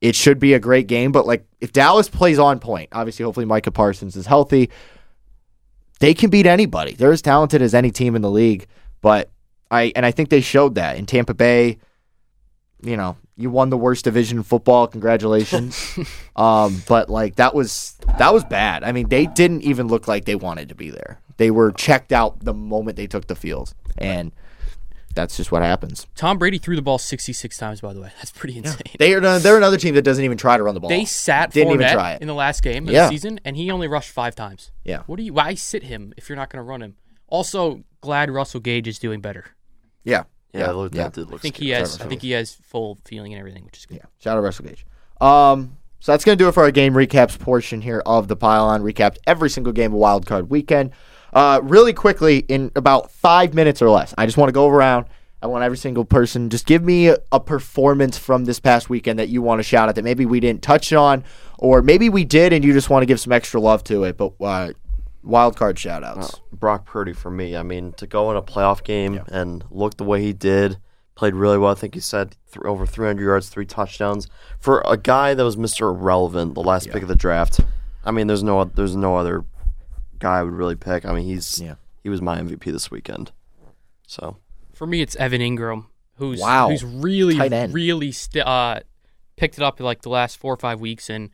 it 0.00 0.14
should 0.14 0.38
be 0.38 0.54
a 0.54 0.60
great 0.60 0.86
game, 0.86 1.12
but 1.12 1.26
like 1.26 1.46
if 1.60 1.72
Dallas 1.72 2.08
plays 2.08 2.38
on 2.38 2.60
point, 2.60 2.90
obviously, 2.92 3.24
hopefully 3.24 3.46
Micah 3.46 3.70
Parsons 3.70 4.16
is 4.16 4.26
healthy. 4.26 4.70
They 5.98 6.14
can 6.14 6.30
beat 6.30 6.46
anybody. 6.46 6.94
They're 6.94 7.12
as 7.12 7.22
talented 7.22 7.62
as 7.62 7.74
any 7.74 7.90
team 7.90 8.14
in 8.14 8.22
the 8.22 8.30
league. 8.30 8.66
But 9.00 9.30
I 9.70 9.92
and 9.96 10.04
I 10.04 10.10
think 10.10 10.28
they 10.28 10.40
showed 10.40 10.74
that 10.74 10.96
in 10.96 11.06
Tampa 11.06 11.34
Bay. 11.34 11.78
You 12.82 12.96
know, 12.96 13.16
you 13.36 13.50
won 13.50 13.70
the 13.70 13.76
worst 13.78 14.04
division 14.04 14.38
in 14.38 14.44
football. 14.44 14.86
Congratulations. 14.86 15.98
um, 16.36 16.82
but 16.86 17.08
like 17.08 17.36
that 17.36 17.54
was 17.54 17.96
that 18.18 18.32
was 18.34 18.44
bad. 18.44 18.84
I 18.84 18.92
mean, 18.92 19.08
they 19.08 19.26
didn't 19.26 19.62
even 19.62 19.88
look 19.88 20.06
like 20.06 20.24
they 20.26 20.34
wanted 20.36 20.68
to 20.68 20.74
be 20.74 20.90
there. 20.90 21.20
They 21.38 21.50
were 21.50 21.72
checked 21.72 22.12
out 22.12 22.40
the 22.44 22.54
moment 22.54 22.96
they 22.96 23.06
took 23.06 23.26
the 23.26 23.34
field, 23.34 23.74
and 23.98 24.32
that's 25.14 25.36
just 25.38 25.50
what 25.50 25.62
happens. 25.62 26.06
Tom 26.14 26.38
Brady 26.38 26.58
threw 26.58 26.76
the 26.76 26.82
ball 26.82 26.98
66 26.98 27.56
times, 27.56 27.80
by 27.80 27.94
the 27.94 28.00
way. 28.02 28.10
That's 28.18 28.32
pretty 28.32 28.58
insane. 28.58 28.94
They 28.98 29.14
are 29.14 29.38
they're 29.38 29.56
another 29.56 29.78
team 29.78 29.94
that 29.94 30.02
doesn't 30.02 30.24
even 30.24 30.36
try 30.36 30.56
to 30.58 30.62
run 30.62 30.74
the 30.74 30.80
ball. 30.80 30.90
They 30.90 31.04
sat 31.06 31.52
Didn't 31.52 31.72
even 31.74 31.90
try 31.92 32.12
it. 32.12 32.20
in 32.22 32.28
the 32.28 32.34
last 32.34 32.62
game 32.62 32.86
of 32.86 32.92
Yeah. 32.92 33.04
the 33.04 33.10
season, 33.10 33.40
and 33.44 33.56
he 33.56 33.70
only 33.70 33.88
rushed 33.88 34.10
five 34.10 34.34
times. 34.34 34.70
Yeah. 34.84 35.02
What 35.06 35.16
do 35.16 35.22
you? 35.22 35.32
Why 35.32 35.54
sit 35.54 35.84
him 35.84 36.12
if 36.18 36.28
you're 36.28 36.36
not 36.36 36.50
going 36.50 36.58
to 36.58 36.68
run 36.68 36.82
him? 36.82 36.96
Also, 37.28 37.84
glad 38.02 38.30
Russell 38.30 38.60
Gage 38.60 38.86
is 38.86 38.98
doing 38.98 39.20
better. 39.20 39.46
yeah. 40.04 40.24
Yeah, 40.52 40.70
look, 40.70 40.94
yeah. 40.94 41.04
that 41.04 41.12
did 41.14 41.30
look 41.30 41.40
I 41.40 41.42
think 41.42 41.56
scary. 41.56 41.66
he 41.66 41.72
has. 41.72 42.00
I 42.00 42.06
think 42.06 42.22
he 42.22 42.30
has 42.32 42.54
full 42.54 42.98
feeling 43.04 43.32
and 43.32 43.40
everything, 43.40 43.64
which 43.64 43.78
is 43.78 43.86
good. 43.86 43.98
Yeah, 43.98 44.06
shout 44.18 44.36
out 44.38 44.42
Russell 44.42 44.66
Gage. 44.66 44.86
Um, 45.20 45.76
so 46.00 46.12
that's 46.12 46.24
gonna 46.24 46.36
do 46.36 46.48
it 46.48 46.52
for 46.52 46.62
our 46.62 46.70
game 46.70 46.94
recaps 46.94 47.38
portion 47.38 47.80
here 47.80 48.02
of 48.06 48.28
the 48.28 48.36
pylon. 48.36 48.82
Recapped 48.82 49.18
every 49.26 49.50
single 49.50 49.72
game 49.72 49.92
of 49.92 49.98
Wild 49.98 50.26
Card 50.26 50.50
Weekend. 50.50 50.92
Uh, 51.32 51.60
really 51.62 51.92
quickly 51.92 52.38
in 52.48 52.70
about 52.76 53.10
five 53.10 53.52
minutes 53.52 53.82
or 53.82 53.90
less. 53.90 54.14
I 54.16 54.24
just 54.24 54.38
want 54.38 54.48
to 54.48 54.52
go 54.52 54.68
around. 54.68 55.06
I 55.42 55.48
want 55.48 55.64
every 55.64 55.76
single 55.76 56.04
person 56.04 56.48
just 56.48 56.66
give 56.66 56.82
me 56.82 57.08
a, 57.08 57.18
a 57.30 57.38
performance 57.38 58.16
from 58.16 58.46
this 58.46 58.58
past 58.58 58.88
weekend 58.88 59.18
that 59.18 59.28
you 59.28 59.42
want 59.42 59.58
to 59.58 59.62
shout 59.62 59.88
at 59.88 59.94
that 59.96 60.02
maybe 60.02 60.24
we 60.24 60.40
didn't 60.40 60.62
touch 60.62 60.92
on, 60.92 61.24
or 61.58 61.82
maybe 61.82 62.08
we 62.08 62.24
did 62.24 62.52
and 62.52 62.64
you 62.64 62.72
just 62.72 62.88
want 62.88 63.02
to 63.02 63.06
give 63.06 63.20
some 63.20 63.32
extra 63.32 63.60
love 63.60 63.84
to 63.84 64.04
it. 64.04 64.16
But 64.16 64.32
uh, 64.40 64.72
wild 65.26 65.56
card 65.56 65.78
shout 65.78 66.02
outs. 66.04 66.34
Uh, 66.34 66.38
Brock 66.52 66.86
Purdy 66.86 67.12
for 67.12 67.30
me. 67.30 67.56
I 67.56 67.62
mean, 67.62 67.92
to 67.94 68.06
go 68.06 68.30
in 68.30 68.36
a 68.36 68.42
playoff 68.42 68.82
game 68.84 69.20
and 69.28 69.64
look 69.70 69.96
the 69.96 70.04
way 70.04 70.22
he 70.22 70.32
did, 70.32 70.78
played 71.14 71.34
really 71.34 71.58
well. 71.58 71.72
I 71.72 71.74
think 71.74 71.94
he 71.94 72.00
said 72.00 72.36
th- 72.52 72.64
over 72.64 72.86
300 72.86 73.22
yards, 73.22 73.48
three 73.48 73.66
touchdowns 73.66 74.28
for 74.58 74.82
a 74.86 74.96
guy 74.96 75.34
that 75.34 75.44
was 75.44 75.56
Mr. 75.56 75.82
Irrelevant, 75.94 76.54
the 76.54 76.62
last 76.62 76.90
pick 76.90 77.02
of 77.02 77.08
the 77.08 77.16
draft. 77.16 77.60
I 78.04 78.10
mean, 78.12 78.26
there's 78.28 78.42
no 78.42 78.64
there's 78.64 78.94
no 78.96 79.16
other 79.16 79.44
guy 80.18 80.38
I 80.38 80.42
would 80.42 80.52
really 80.54 80.76
pick. 80.76 81.04
I 81.04 81.12
mean, 81.12 81.24
he's 81.24 81.60
Yeah. 81.60 81.74
he 82.02 82.08
was 82.08 82.22
my 82.22 82.38
MVP 82.38 82.70
this 82.72 82.90
weekend. 82.90 83.32
So 84.06 84.36
For 84.72 84.86
me, 84.86 85.00
it's 85.02 85.16
Evan 85.16 85.40
Engram, 85.40 85.86
who's 86.16 86.40
Wow. 86.40 86.68
who's 86.70 86.84
really, 86.84 87.36
really 87.72 88.12
st- 88.12 88.46
uh, 88.46 88.80
picked 89.36 89.58
it 89.58 89.62
up 89.64 89.80
like 89.80 90.02
the 90.02 90.08
last 90.08 90.38
four 90.38 90.52
or 90.54 90.56
five 90.56 90.80
weeks, 90.80 91.10
and 91.10 91.30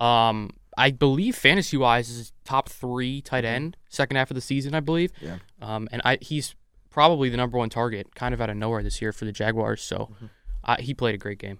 um, 0.00 0.50
I 0.78 0.90
believe 0.92 1.34
fantasy 1.36 1.76
wise 1.76 2.08
is 2.08 2.32
top 2.44 2.68
three 2.68 3.20
tight 3.20 3.44
end 3.44 3.76
second 3.88 4.16
half 4.16 4.30
of 4.30 4.34
the 4.36 4.40
season, 4.40 4.74
I 4.74 4.80
believe. 4.80 5.12
Mm-hmm. 5.14 5.26
Yeah. 5.26 5.36
Um, 5.60 5.88
and 5.92 6.00
I 6.04 6.18
he's 6.22 6.54
probably 6.90 7.28
the 7.28 7.36
number 7.36 7.58
one 7.58 7.68
target, 7.68 8.14
kind 8.14 8.32
of 8.32 8.40
out 8.40 8.48
of 8.50 8.56
nowhere 8.56 8.82
this 8.82 9.02
year 9.02 9.12
for 9.12 9.24
the 9.24 9.32
Jaguars. 9.32 9.82
So, 9.82 9.96
Mm-hmm. 10.14 10.26
uh, 10.64 10.76
he 10.78 10.94
played 10.94 11.14
a 11.14 11.18
great 11.18 11.38
game. 11.38 11.58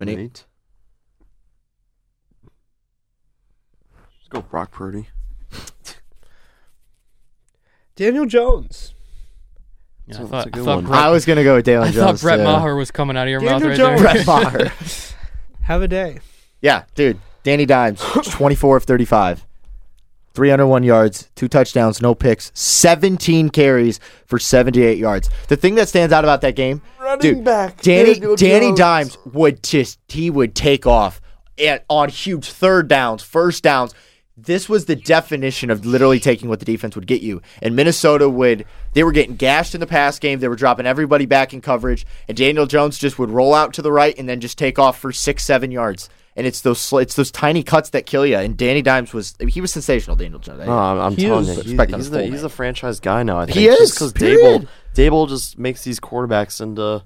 Monique? 0.00 0.16
Nate? 0.18 0.44
Let's 3.94 4.28
go 4.28 4.40
Brock 4.42 4.70
Purdy. 4.70 5.08
Daniel 7.96 8.26
Jones. 8.26 8.94
Yeah, 10.06 10.14
So 10.16 10.20
I 10.22 10.26
that's 10.26 10.30
thought, 10.30 10.44
a 10.44 10.48
I 10.48 10.50
good 10.50 10.64
thought 10.64 10.76
one. 10.76 10.86
Brett, 10.86 11.00
I 11.02 11.10
was 11.10 11.24
gonna 11.24 11.44
go 11.44 11.54
with 11.56 11.64
Dalen 11.64 11.88
I 11.88 11.92
Jones. 11.92 12.20
thought 12.22 12.26
Brett 12.26 12.38
too. 12.38 12.44
Maher 12.44 12.74
was 12.76 12.90
coming 12.90 13.16
out 13.16 13.26
of 13.26 13.30
your 13.30 13.40
mouth 13.40 13.62
Daniel 13.62 13.90
right 13.90 13.98
Jones. 13.98 14.02
there. 14.02 14.24
Brett 14.24 14.26
Maher. 14.64 14.72
Have 15.62 15.82
a 15.82 15.88
day. 15.88 16.18
Yeah, 16.62 16.84
dude. 16.94 17.18
Danny 17.42 17.66
Dimes, 17.66 18.00
24 18.24 18.78
of 18.78 18.84
35. 18.84 19.44
301 20.34 20.82
yards, 20.82 21.28
two 21.34 21.46
touchdowns, 21.46 22.00
no 22.00 22.14
picks, 22.14 22.50
17 22.54 23.50
carries 23.50 24.00
for 24.24 24.38
78 24.38 24.96
yards. 24.96 25.28
The 25.48 25.56
thing 25.56 25.74
that 25.74 25.88
stands 25.88 26.10
out 26.12 26.24
about 26.24 26.40
that 26.40 26.56
game, 26.56 26.80
dude, 27.20 27.44
back, 27.44 27.82
Danny 27.82 28.14
Daniel 28.14 28.36
Danny 28.36 28.66
Jones. 28.68 28.78
Dimes 28.78 29.18
would 29.26 29.62
just 29.62 29.98
he 30.08 30.30
would 30.30 30.54
take 30.54 30.86
off 30.86 31.20
and 31.58 31.82
on 31.90 32.08
huge 32.08 32.50
third 32.50 32.88
downs, 32.88 33.22
first 33.22 33.62
downs. 33.62 33.94
This 34.34 34.68
was 34.68 34.86
the 34.86 34.96
definition 34.96 35.70
of 35.70 35.84
literally 35.84 36.18
taking 36.18 36.48
what 36.48 36.58
the 36.58 36.64
defense 36.64 36.96
would 36.96 37.06
get 37.06 37.20
you. 37.20 37.42
And 37.60 37.76
Minnesota 37.76 38.28
would 38.30 38.64
they 38.94 39.04
were 39.04 39.12
getting 39.12 39.36
gashed 39.36 39.74
in 39.74 39.80
the 39.80 39.86
pass 39.86 40.18
game. 40.18 40.40
They 40.40 40.48
were 40.48 40.56
dropping 40.56 40.86
everybody 40.86 41.26
back 41.26 41.52
in 41.52 41.60
coverage, 41.60 42.06
and 42.26 42.36
Daniel 42.36 42.64
Jones 42.64 42.96
just 42.96 43.18
would 43.18 43.28
roll 43.30 43.52
out 43.52 43.74
to 43.74 43.82
the 43.82 43.92
right 43.92 44.18
and 44.18 44.26
then 44.26 44.40
just 44.40 44.56
take 44.56 44.78
off 44.78 44.98
for 44.98 45.12
six, 45.12 45.44
seven 45.44 45.70
yards. 45.70 46.08
And 46.34 46.46
it's 46.46 46.62
those 46.62 46.80
sl- 46.80 46.98
it's 46.98 47.14
those 47.14 47.30
tiny 47.30 47.62
cuts 47.62 47.90
that 47.90 48.06
kill 48.06 48.24
you. 48.24 48.36
And 48.36 48.56
Danny 48.56 48.80
Dimes 48.80 49.12
was 49.12 49.34
he 49.48 49.60
was 49.60 49.70
sensational. 49.72 50.16
Daniel 50.16 50.38
Jones. 50.40 50.60
No, 50.66 50.72
oh, 50.72 50.78
I'm, 50.78 50.98
I'm 50.98 51.16
telling 51.16 51.42
is- 51.42 51.48
you, 51.48 51.54
he's, 51.56 51.64
respect 51.66 51.92
on 51.92 52.00
he's 52.00 52.10
the 52.10 52.22
he's 52.22 52.30
name. 52.32 52.40
the 52.42 52.48
franchise 52.48 53.00
guy 53.00 53.22
now. 53.22 53.38
I 53.38 53.46
think 53.46 53.58
He 53.58 53.66
is, 53.68 53.92
because. 53.92 54.12
Daboll 54.14 54.66
Daboll 54.94 55.28
just 55.28 55.58
makes 55.58 55.84
these 55.84 56.00
quarterbacks 56.00 56.60
into 56.60 57.04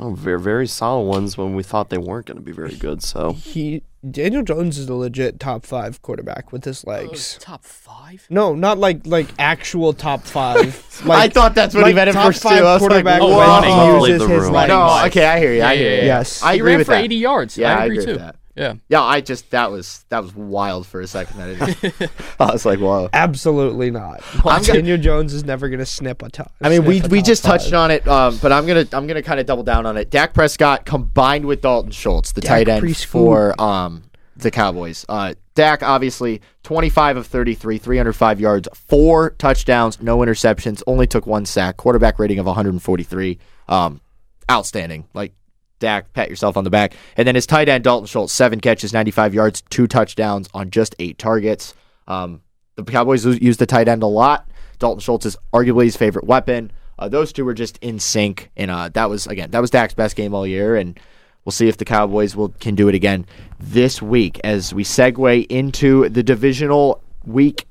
oh, 0.00 0.14
very 0.14 0.40
very 0.40 0.66
solid 0.66 1.04
ones 1.04 1.36
when 1.38 1.54
we 1.54 1.62
thought 1.62 1.90
they 1.90 1.98
weren't 1.98 2.26
going 2.26 2.36
to 2.36 2.42
be 2.42 2.52
very 2.52 2.74
good. 2.74 3.02
So 3.02 3.32
He 3.34 3.82
Daniel 4.08 4.42
Jones 4.44 4.78
is 4.78 4.88
a 4.88 4.94
legit 4.94 5.38
top 5.40 5.64
five 5.66 6.02
quarterback 6.02 6.50
with 6.52 6.64
his 6.64 6.84
oh, 6.86 6.90
legs. 6.90 7.36
Top 7.40 7.64
five. 7.64 8.26
No, 8.30 8.54
not 8.56 8.78
like 8.78 9.06
like 9.06 9.28
actual 9.38 9.92
top 9.92 10.22
five. 10.24 10.84
Like, 11.04 11.30
I 11.30 11.32
thought 11.32 11.54
that's 11.54 11.76
what 11.76 11.82
he 11.82 11.84
like 11.90 11.94
meant 11.94 12.08
at 12.08 12.14
top 12.14 12.26
first 12.26 12.42
too. 12.42 12.48
five 12.48 12.64
I 12.64 12.72
was 12.74 12.82
like, 12.82 12.90
quarterback 12.90 13.22
oh, 13.22 13.28
when 13.28 13.38
running. 13.38 13.70
he 13.70 13.76
Oh, 13.76 14.04
uses 14.04 14.18
leave 14.20 14.28
the 14.28 14.34
his 14.34 14.50
legs. 14.50 14.68
no, 14.68 15.04
okay, 15.06 15.26
I 15.26 15.38
hear 15.38 15.52
you. 15.54 15.62
I 15.62 15.72
Yeah, 15.74 15.78
hear 15.78 15.90
you. 15.90 15.94
yeah, 15.94 16.00
yeah. 16.00 16.06
Yes. 16.06 16.42
I 16.42 16.54
he 16.54 16.58
agree 16.58 16.70
ran 16.72 16.78
with 16.78 16.86
for 16.88 16.94
that. 16.94 17.04
80 17.04 17.14
yards. 17.14 17.56
Yeah, 17.56 17.76
I 17.78 17.82
I 17.82 17.84
agree 17.84 17.96
agree 17.98 18.06
too. 18.06 18.12
with 18.14 18.20
that. 18.20 18.36
Yeah. 18.58 18.74
Yeah, 18.88 19.02
I 19.02 19.20
just 19.20 19.50
that 19.52 19.70
was 19.70 20.04
that 20.08 20.20
was 20.22 20.34
wild 20.34 20.86
for 20.86 21.00
a 21.00 21.06
second. 21.06 21.38
That 21.38 21.84
it, 22.00 22.10
I 22.40 22.52
was 22.52 22.66
like, 22.66 22.80
whoa. 22.80 23.08
Absolutely 23.12 23.90
not. 23.90 24.20
I'm 24.38 24.62
gonna- 24.62 24.64
Daniel 24.74 24.98
Jones 24.98 25.32
is 25.32 25.44
never 25.44 25.68
going 25.68 25.78
to 25.78 25.86
snip 25.86 26.22
a 26.22 26.28
top. 26.28 26.52
I 26.60 26.68
mean, 26.68 26.84
we 26.84 27.00
we 27.02 27.22
just 27.22 27.44
five. 27.44 27.60
touched 27.60 27.72
on 27.72 27.90
it, 27.90 28.06
um, 28.08 28.36
but 28.42 28.50
I'm 28.52 28.66
gonna 28.66 28.86
I'm 28.92 29.06
gonna 29.06 29.22
kind 29.22 29.38
of 29.38 29.46
double 29.46 29.62
down 29.62 29.86
on 29.86 29.96
it. 29.96 30.10
Dak 30.10 30.34
Prescott 30.34 30.84
combined 30.84 31.44
with 31.46 31.60
Dalton 31.60 31.92
Schultz, 31.92 32.32
the 32.32 32.40
Dak 32.40 32.50
tight 32.50 32.68
end 32.68 32.84
preschool. 32.84 33.06
for 33.06 33.60
um 33.62 34.02
the 34.36 34.50
Cowboys. 34.50 35.04
Uh, 35.08 35.34
Dak 35.54 35.82
obviously 35.82 36.40
25 36.62 37.16
of 37.16 37.26
33, 37.26 37.78
305 37.78 38.40
yards, 38.40 38.68
four 38.74 39.30
touchdowns, 39.30 40.00
no 40.00 40.18
interceptions, 40.18 40.82
only 40.86 41.06
took 41.08 41.26
one 41.26 41.44
sack, 41.44 41.76
quarterback 41.76 42.18
rating 42.20 42.38
of 42.38 42.46
143. 42.46 43.38
Um, 43.68 44.00
outstanding. 44.50 45.06
Like 45.14 45.32
Dak, 45.78 46.12
pat 46.12 46.28
yourself 46.28 46.56
on 46.56 46.64
the 46.64 46.70
back. 46.70 46.94
And 47.16 47.26
then 47.26 47.34
his 47.34 47.46
tight 47.46 47.68
end 47.68 47.84
Dalton 47.84 48.06
Schultz, 48.06 48.32
seven 48.32 48.60
catches, 48.60 48.92
95 48.92 49.34
yards, 49.34 49.62
two 49.70 49.86
touchdowns 49.86 50.48
on 50.54 50.70
just 50.70 50.94
eight 50.98 51.18
targets. 51.18 51.74
Um, 52.06 52.42
the 52.76 52.84
Cowboys 52.84 53.24
use 53.24 53.56
the 53.56 53.66
tight 53.66 53.88
end 53.88 54.02
a 54.02 54.06
lot. 54.06 54.48
Dalton 54.78 55.00
Schultz 55.00 55.26
is 55.26 55.36
arguably 55.52 55.84
his 55.84 55.96
favorite 55.96 56.24
weapon. 56.24 56.70
Uh, 56.98 57.08
those 57.08 57.32
two 57.32 57.44
were 57.44 57.54
just 57.54 57.78
in 57.78 57.98
sync, 57.98 58.50
and 58.56 58.70
uh, 58.70 58.88
that 58.90 59.08
was 59.08 59.26
again 59.26 59.50
that 59.52 59.60
was 59.60 59.70
Dak's 59.70 59.94
best 59.94 60.16
game 60.16 60.34
all 60.34 60.46
year. 60.46 60.76
And 60.76 60.98
we'll 61.44 61.52
see 61.52 61.68
if 61.68 61.76
the 61.76 61.84
Cowboys 61.84 62.34
will 62.34 62.50
can 62.60 62.74
do 62.74 62.88
it 62.88 62.94
again 62.94 63.26
this 63.60 64.02
week 64.02 64.40
as 64.44 64.74
we 64.74 64.84
segue 64.84 65.46
into 65.48 66.08
the 66.08 66.22
divisional 66.22 67.02
week 67.24 67.66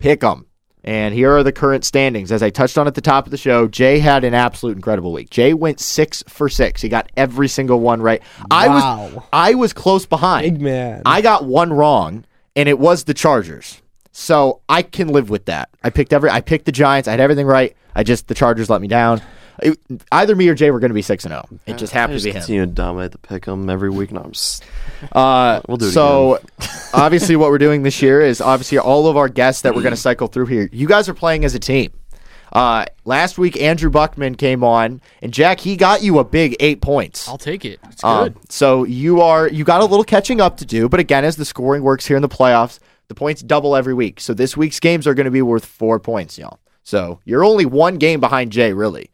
pick'em. 0.00 0.44
And 0.88 1.12
here 1.12 1.36
are 1.36 1.42
the 1.42 1.52
current 1.52 1.84
standings. 1.84 2.32
As 2.32 2.42
I 2.42 2.48
touched 2.48 2.78
on 2.78 2.86
at 2.86 2.94
the 2.94 3.02
top 3.02 3.26
of 3.26 3.30
the 3.30 3.36
show, 3.36 3.68
Jay 3.68 3.98
had 3.98 4.24
an 4.24 4.32
absolute 4.32 4.74
incredible 4.74 5.12
week. 5.12 5.28
Jay 5.28 5.52
went 5.52 5.80
six 5.80 6.24
for 6.26 6.48
six. 6.48 6.80
He 6.80 6.88
got 6.88 7.12
every 7.14 7.46
single 7.46 7.78
one 7.80 8.00
right. 8.00 8.22
I 8.50 8.68
was 8.68 8.82
Wow. 8.82 9.24
I 9.30 9.52
was 9.52 9.74
close 9.74 10.06
behind. 10.06 10.54
Big 10.54 10.62
man. 10.62 11.02
I 11.04 11.20
got 11.20 11.44
one 11.44 11.74
wrong, 11.74 12.24
and 12.56 12.70
it 12.70 12.78
was 12.78 13.04
the 13.04 13.12
Chargers. 13.12 13.82
So 14.12 14.62
I 14.66 14.80
can 14.80 15.08
live 15.08 15.28
with 15.28 15.44
that. 15.44 15.68
I 15.84 15.90
picked 15.90 16.14
every. 16.14 16.30
I 16.30 16.40
picked 16.40 16.64
the 16.64 16.72
Giants. 16.72 17.06
I 17.06 17.10
had 17.10 17.20
everything 17.20 17.46
right. 17.46 17.76
I 17.94 18.02
just 18.02 18.26
the 18.26 18.34
Chargers 18.34 18.70
let 18.70 18.80
me 18.80 18.88
down. 18.88 19.20
It- 19.62 19.78
either 20.12 20.36
me 20.36 20.48
or 20.48 20.54
Jay 20.54 20.70
were 20.70 20.80
going 20.80 20.90
to 20.90 20.94
be 20.94 21.02
six 21.02 21.24
and 21.24 21.32
zero. 21.32 21.48
It 21.66 21.78
just 21.78 21.94
I 21.94 21.98
happened 22.00 22.16
just 22.16 22.24
to 22.24 22.30
be 22.30 22.36
him. 22.36 22.40
continue 22.42 22.66
to 22.66 22.72
dominate 22.72 23.12
the 23.12 23.18
pick 23.18 23.46
'em 23.48 23.68
every 23.68 23.90
week. 23.90 24.12
No, 24.12 24.20
I'm 24.22 24.32
just 24.32 24.64
Uh, 25.12 25.60
We'll 25.68 25.76
do 25.78 25.86
it 25.86 25.92
so, 25.92 26.40
obviously, 26.94 27.36
what 27.36 27.50
we're 27.50 27.58
doing 27.58 27.82
this 27.82 28.00
year 28.02 28.20
is 28.20 28.40
obviously 28.40 28.78
all 28.78 29.06
of 29.06 29.16
our 29.16 29.28
guests 29.28 29.62
that 29.62 29.74
we're 29.74 29.82
going 29.82 29.94
to 29.94 30.00
cycle 30.00 30.26
through 30.28 30.46
here. 30.46 30.68
You 30.72 30.86
guys 30.86 31.08
are 31.08 31.14
playing 31.14 31.44
as 31.44 31.54
a 31.54 31.58
team. 31.58 31.92
Uh, 32.52 32.86
last 33.04 33.36
week, 33.36 33.60
Andrew 33.60 33.90
Buckman 33.90 34.34
came 34.34 34.64
on, 34.64 35.02
and 35.20 35.34
Jack 35.34 35.60
he 35.60 35.76
got 35.76 36.02
you 36.02 36.18
a 36.18 36.24
big 36.24 36.56
eight 36.60 36.80
points. 36.80 37.28
I'll 37.28 37.36
take 37.36 37.64
it. 37.64 37.78
It's 37.90 38.02
Um, 38.02 38.24
good. 38.30 38.36
so 38.50 38.84
you 38.84 39.20
are 39.20 39.48
you 39.48 39.64
got 39.64 39.82
a 39.82 39.84
little 39.84 40.04
catching 40.04 40.40
up 40.40 40.56
to 40.58 40.64
do, 40.64 40.88
but 40.88 40.98
again, 40.98 41.24
as 41.26 41.36
the 41.36 41.44
scoring 41.44 41.82
works 41.82 42.06
here 42.06 42.16
in 42.16 42.22
the 42.22 42.28
playoffs, 42.28 42.78
the 43.08 43.14
points 43.14 43.42
double 43.42 43.76
every 43.76 43.92
week. 43.92 44.18
So 44.18 44.32
this 44.32 44.56
week's 44.56 44.80
games 44.80 45.06
are 45.06 45.12
going 45.14 45.26
to 45.26 45.30
be 45.30 45.42
worth 45.42 45.66
four 45.66 45.98
points, 46.00 46.38
y'all. 46.38 46.58
So 46.84 47.20
you're 47.26 47.44
only 47.44 47.66
one 47.66 47.96
game 47.98 48.18
behind 48.18 48.50
Jay, 48.50 48.72
really. 48.72 49.10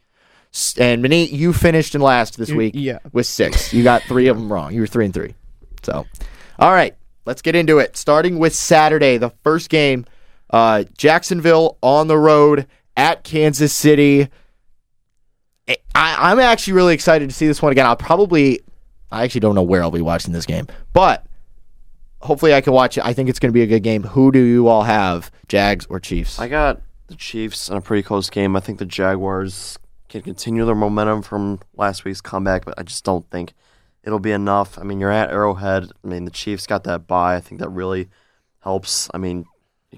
S- 0.54 0.78
And 0.78 1.04
Manit, 1.04 1.32
you 1.32 1.52
finished 1.52 1.94
in 1.94 2.00
last 2.00 2.38
this 2.38 2.52
week 2.52 2.74
yeah. 2.76 2.98
with 3.12 3.26
six. 3.26 3.74
You 3.74 3.82
got 3.82 4.02
three 4.02 4.28
of 4.28 4.36
them 4.36 4.52
wrong. 4.52 4.72
You 4.72 4.80
were 4.80 4.86
three 4.86 5.04
and 5.04 5.12
three. 5.12 5.34
So, 5.82 6.06
all 6.58 6.70
right, 6.70 6.94
let's 7.26 7.42
get 7.42 7.56
into 7.56 7.78
it. 7.78 7.96
Starting 7.96 8.38
with 8.38 8.54
Saturday, 8.54 9.18
the 9.18 9.30
first 9.42 9.68
game, 9.68 10.06
uh, 10.50 10.84
Jacksonville 10.96 11.76
on 11.82 12.06
the 12.06 12.16
road 12.16 12.66
at 12.96 13.24
Kansas 13.24 13.72
City. 13.72 14.28
I, 15.68 15.76
I'm 15.94 16.38
actually 16.38 16.74
really 16.74 16.94
excited 16.94 17.28
to 17.28 17.34
see 17.34 17.46
this 17.46 17.60
one 17.60 17.72
again. 17.72 17.86
I'll 17.86 17.96
probably, 17.96 18.60
I 19.10 19.24
actually 19.24 19.40
don't 19.40 19.54
know 19.54 19.62
where 19.62 19.82
I'll 19.82 19.90
be 19.90 20.02
watching 20.02 20.32
this 20.32 20.46
game, 20.46 20.66
but 20.92 21.26
hopefully 22.20 22.54
I 22.54 22.60
can 22.60 22.72
watch 22.72 22.96
it. 22.98 23.04
I 23.04 23.12
think 23.12 23.28
it's 23.28 23.38
going 23.38 23.50
to 23.50 23.54
be 23.54 23.62
a 23.62 23.66
good 23.66 23.82
game. 23.82 24.02
Who 24.02 24.30
do 24.30 24.38
you 24.38 24.68
all 24.68 24.82
have, 24.82 25.30
Jags 25.48 25.86
or 25.86 25.98
Chiefs? 26.00 26.38
I 26.38 26.48
got 26.48 26.80
the 27.08 27.16
Chiefs 27.16 27.68
in 27.68 27.76
a 27.76 27.80
pretty 27.80 28.02
close 28.02 28.30
game. 28.30 28.56
I 28.56 28.60
think 28.60 28.78
the 28.78 28.84
Jaguars 28.86 29.78
can 30.14 30.22
continue 30.22 30.64
their 30.64 30.74
momentum 30.74 31.22
from 31.22 31.60
last 31.76 32.04
week's 32.04 32.20
comeback, 32.20 32.64
but 32.64 32.74
I 32.78 32.82
just 32.84 33.04
don't 33.04 33.28
think 33.30 33.52
it'll 34.02 34.18
be 34.20 34.32
enough. 34.32 34.78
I 34.78 34.82
mean, 34.84 35.00
you're 35.00 35.10
at 35.10 35.30
Arrowhead. 35.30 35.90
I 36.04 36.06
mean, 36.06 36.24
the 36.24 36.30
Chiefs 36.30 36.66
got 36.66 36.84
that 36.84 37.06
bye. 37.06 37.34
I 37.36 37.40
think 37.40 37.60
that 37.60 37.68
really 37.70 38.08
helps. 38.60 39.08
I 39.12 39.18
mean, 39.18 39.46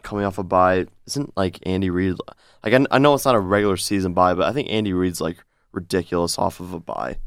coming 0.03 0.25
off 0.25 0.39
a 0.39 0.43
bye 0.43 0.87
isn't 1.07 1.37
like 1.37 1.59
Andy 1.67 1.91
Reid. 1.91 2.17
Like 2.65 2.73
I, 2.75 2.85
I 2.91 2.99
know 2.99 3.15
it's 3.15 3.25
not 3.25 3.35
a 3.35 3.41
regular 3.41 3.77
season 3.77 4.15
bye, 4.15 4.35
but 4.35 4.47
I 4.47 4.53
think 4.53 4.69
Andy 4.71 4.93
Reid's 4.93 5.21
like 5.21 5.37
ridiculous 5.73 6.39
off 6.39 6.61
of 6.61 6.73
a 6.73 6.81
bye. 6.81 7.19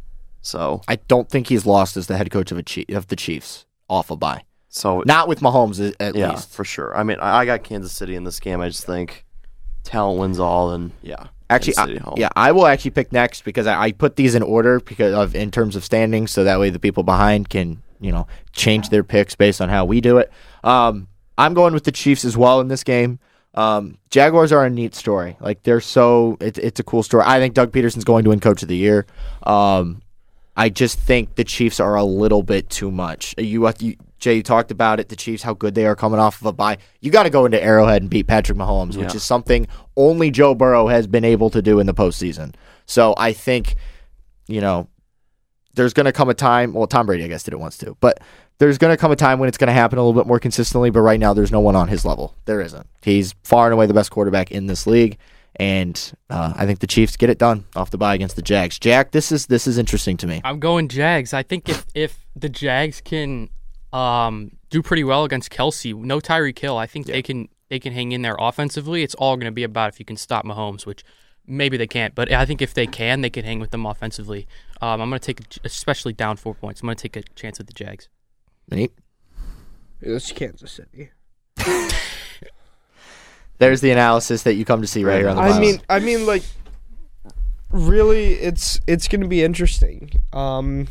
So, 0.41 0.81
I 0.87 0.95
don't 0.95 1.29
think 1.29 1.47
he's 1.47 1.65
lost 1.65 1.97
as 1.97 2.07
the 2.07 2.15
head 2.17 2.31
coach 2.31 2.51
of 2.51 2.57
a 2.57 2.63
Chief, 2.63 2.89
of 2.89 3.07
the 3.07 3.15
Chiefs 3.17 3.65
off 3.89 4.09
a 4.09 4.15
bye. 4.15 4.43
so 4.69 5.03
Not 5.05 5.27
with 5.27 5.41
Mahomes, 5.41 5.85
at- 5.85 5.95
at 6.01 6.15
yeah, 6.15 6.31
least. 6.31 6.49
for 6.51 6.63
sure. 6.63 6.95
I 6.97 7.03
mean, 7.03 7.19
I, 7.19 7.39
I 7.39 7.45
got 7.45 7.63
Kansas 7.63 7.91
City 7.91 8.15
in 8.15 8.23
this 8.23 8.39
game. 8.39 8.61
I 8.61 8.69
just 8.69 8.85
think 8.85 9.25
talent 9.83 10.19
wins 10.19 10.39
all, 10.39 10.71
and 10.71 10.91
yeah, 11.01 11.27
Actually, 11.51 11.77
I, 11.77 12.13
yeah, 12.15 12.29
I 12.35 12.51
will 12.51 12.67
actually 12.67 12.91
pick 12.91 13.11
next 13.11 13.43
because 13.43 13.65
I, 13.65 13.85
I 13.85 13.91
put 13.91 14.15
these 14.15 14.35
in 14.35 14.43
order 14.43 14.79
because 14.79 15.15
of 15.15 15.35
in 15.35 15.49
terms 15.49 15.75
of 15.75 15.83
standing, 15.83 16.27
so 16.27 16.43
that 16.43 16.59
way 16.59 16.69
the 16.69 16.77
people 16.77 17.01
behind 17.01 17.49
can 17.49 17.81
you 17.99 18.11
know 18.11 18.27
change 18.53 18.89
their 18.89 19.03
picks 19.03 19.33
based 19.33 19.59
on 19.59 19.67
how 19.67 19.85
we 19.85 19.99
do 19.99 20.19
it. 20.19 20.31
Um, 20.63 21.07
I'm 21.39 21.55
going 21.55 21.73
with 21.73 21.85
the 21.85 21.91
Chiefs 21.91 22.23
as 22.23 22.37
well 22.37 22.61
in 22.61 22.67
this 22.67 22.83
game. 22.83 23.17
Um, 23.55 23.97
Jaguars 24.11 24.51
are 24.51 24.63
a 24.63 24.69
neat 24.69 24.93
story. 24.93 25.37
Like 25.39 25.63
they're 25.63 25.81
so 25.81 26.37
it's 26.39 26.59
it's 26.59 26.79
a 26.79 26.83
cool 26.83 27.01
story. 27.01 27.23
I 27.25 27.39
think 27.39 27.55
Doug 27.55 27.71
Pederson's 27.71 28.03
going 28.03 28.25
to 28.25 28.29
win 28.29 28.39
Coach 28.39 28.61
of 28.61 28.67
the 28.67 28.77
Year. 28.77 29.07
Um, 29.41 30.03
I 30.55 30.69
just 30.69 30.99
think 30.99 31.33
the 31.33 31.43
Chiefs 31.43 31.79
are 31.79 31.95
a 31.95 32.03
little 32.03 32.43
bit 32.43 32.69
too 32.69 32.91
much. 32.91 33.33
You, 33.39 33.67
you 33.79 33.95
Jay, 34.19 34.35
you 34.35 34.43
talked 34.43 34.71
about 34.71 34.99
it. 34.99 35.09
The 35.09 35.15
Chiefs, 35.15 35.43
how 35.43 35.53
good 35.53 35.75
they 35.75 35.85
are 35.85 35.95
coming 35.95 36.19
off 36.19 36.39
of 36.41 36.45
a 36.47 36.53
bye. 36.53 36.77
You 37.01 37.09
got 37.11 37.23
to 37.23 37.29
go 37.29 37.45
into 37.45 37.61
Arrowhead 37.61 38.01
and 38.01 38.09
beat 38.09 38.27
Patrick 38.27 38.57
Mahomes, 38.57 38.97
which 38.97 39.09
Yeah. 39.11 39.15
is 39.15 39.23
something 39.23 39.67
only 39.95 40.29
Joe 40.31 40.53
Burrow 40.55 40.87
has 40.87 41.07
been 41.07 41.23
able 41.25 41.49
to 41.51 41.61
do 41.61 41.79
in 41.79 41.87
the 41.87 41.93
postseason. 41.93 42.53
So 42.85 43.13
I 43.17 43.33
think, 43.33 43.75
you 44.47 44.61
know, 44.61 44.87
there's 45.75 45.93
going 45.93 46.05
to 46.05 46.11
come 46.11 46.29
a 46.29 46.33
time. 46.33 46.73
Well, 46.73 46.87
Tom 46.87 47.05
Brady, 47.05 47.23
I 47.23 47.27
guess, 47.27 47.43
did 47.43 47.53
it 47.53 47.59
once 47.59 47.77
too, 47.77 47.95
but 48.01 48.19
there's 48.57 48.77
going 48.77 48.91
to 48.91 48.97
come 48.97 49.11
a 49.11 49.15
time 49.15 49.39
when 49.39 49.47
it's 49.47 49.57
going 49.57 49.67
to 49.69 49.73
happen 49.73 49.97
a 49.97 50.03
little 50.03 50.19
bit 50.19 50.27
more 50.27 50.39
consistently. 50.39 50.89
But 50.89 51.01
right 51.01 51.19
now, 51.19 51.33
there's 51.33 51.51
no 51.51 51.61
one 51.61 51.75
on 51.75 51.87
his 51.87 52.03
level. 52.03 52.35
There 52.45 52.59
isn't. 52.59 52.85
He's 53.01 53.33
far 53.43 53.67
and 53.67 53.73
away 53.73 53.85
the 53.85 53.93
best 53.93 54.11
quarterback 54.11 54.51
in 54.51 54.65
this 54.67 54.85
league, 54.85 55.17
and 55.55 56.11
uh, 56.29 56.53
I 56.57 56.65
think 56.65 56.79
the 56.79 56.87
Chiefs 56.87 57.15
get 57.15 57.29
it 57.29 57.37
done 57.37 57.65
off 57.75 57.91
the 57.91 57.97
bye 57.97 58.15
against 58.15 58.35
the 58.35 58.41
Jags. 58.41 58.77
Jack, 58.77 59.11
this 59.11 59.31
is 59.31 59.45
this 59.45 59.65
is 59.67 59.77
interesting 59.77 60.17
to 60.17 60.27
me. 60.27 60.41
I'm 60.43 60.59
going 60.59 60.89
Jags. 60.89 61.33
I 61.33 61.43
think 61.43 61.69
if 61.69 61.85
if 61.93 62.25
the 62.35 62.49
Jags 62.49 62.99
can 62.99 63.49
um, 63.93 64.51
do 64.69 64.81
pretty 64.81 65.03
well 65.03 65.23
against 65.23 65.51
Kelce, 65.51 65.95
no 65.95 66.19
Tyreek 66.19 66.59
Hill. 66.59 66.77
I 66.77 66.85
think 66.85 67.07
they 67.07 67.21
can 67.21 67.49
they 67.69 67.79
can 67.79 67.93
hang 67.93 68.11
in 68.11 68.21
there 68.21 68.35
offensively. 68.39 69.03
It's 69.03 69.15
all 69.15 69.35
going 69.35 69.45
to 69.45 69.51
be 69.51 69.63
about 69.63 69.89
if 69.89 69.99
you 69.99 70.05
can 70.05 70.17
stop 70.17 70.45
Mahomes, 70.45 70.85
which 70.85 71.03
maybe 71.45 71.77
they 71.77 71.87
can't, 71.87 72.13
but 72.15 72.31
I 72.31 72.45
think 72.45 72.61
if 72.61 72.73
they 72.73 72.87
can, 72.87 73.21
they 73.21 73.29
can 73.29 73.43
hang 73.43 73.59
with 73.59 73.71
them 73.71 73.85
offensively. 73.85 74.47
Um, 74.81 75.01
I'm 75.01 75.09
going 75.09 75.19
to 75.19 75.33
take, 75.33 75.41
especially 75.63 76.13
down 76.13 76.37
four 76.37 76.53
points. 76.53 76.81
I'm 76.81 76.87
going 76.87 76.95
to 76.95 77.01
take 77.01 77.15
a 77.15 77.23
chance 77.35 77.57
with 77.57 77.67
the 77.67 77.73
Jags. 77.73 78.07
Manit? 78.71 78.91
It's 80.01 80.31
Kansas 80.31 80.71
City. 80.71 81.09
There's 83.57 83.81
the 83.81 83.91
analysis 83.91 84.43
that 84.43 84.53
you 84.53 84.63
come 84.63 84.81
to 84.81 84.87
see 84.87 85.03
right 85.03 85.19
here 85.19 85.27
on 85.27 85.35
the 85.35 85.41
I 85.41 85.49
box. 85.49 85.59
mean, 85.59 85.81
I 85.89 85.99
mean, 85.99 86.25
like, 86.25 86.43
really, 87.71 88.35
it's 88.35 88.79
it's 88.87 89.09
going 89.09 89.21
to 89.21 89.27
be 89.27 89.43
interesting. 89.43 90.11
Um, 90.31 90.87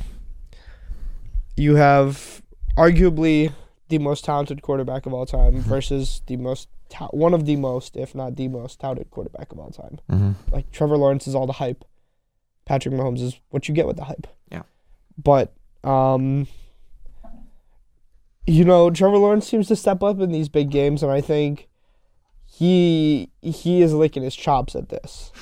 you 1.56 1.76
have 1.76 2.42
arguably 2.78 3.52
the 3.88 3.98
most 3.98 4.24
talented 4.24 4.62
quarterback 4.62 5.06
of 5.06 5.12
all 5.14 5.26
time 5.26 5.54
Mm-hmm. 5.54 5.68
versus 5.68 6.22
the 6.26 6.36
most 6.36 6.68
ta- 6.88 7.08
one 7.08 7.34
of 7.34 7.46
the 7.46 7.56
most, 7.56 7.96
if 7.96 8.14
not 8.14 8.36
the 8.36 8.48
most, 8.48 8.78
touted 8.80 9.10
quarterback 9.10 9.50
of 9.52 9.58
all 9.58 9.70
time. 9.70 9.98
Mhm. 10.10 10.34
Like 10.52 10.70
Trevor 10.72 10.96
Lawrence 10.96 11.26
is 11.26 11.34
all 11.34 11.46
the 11.46 11.54
hype. 11.54 11.84
Patrick 12.66 12.94
Mahomes 12.94 13.20
is 13.22 13.40
what 13.50 13.66
you 13.68 13.74
get 13.74 13.86
with 13.86 13.96
the 13.96 14.04
hype. 14.04 14.26
Yeah. 14.52 14.62
But 15.22 15.54
um, 15.84 16.46
you 18.46 18.64
know, 18.64 18.90
Trevor 18.90 19.18
Lawrence 19.18 19.46
seems 19.46 19.68
to 19.68 19.76
step 19.76 20.02
up 20.02 20.20
in 20.20 20.32
these 20.32 20.48
big 20.48 20.70
games, 20.70 21.02
and 21.02 21.12
I 21.12 21.20
think 21.20 21.68
he 22.46 23.30
he 23.42 23.82
is 23.82 23.92
licking 23.94 24.22
his 24.22 24.34
chops 24.36 24.74
at 24.74 24.88
this 24.88 25.32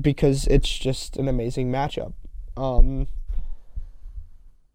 because 0.00 0.46
it's 0.48 0.68
just 0.76 1.16
an 1.16 1.28
amazing 1.28 1.70
matchup. 1.70 2.12
Um, 2.56 3.06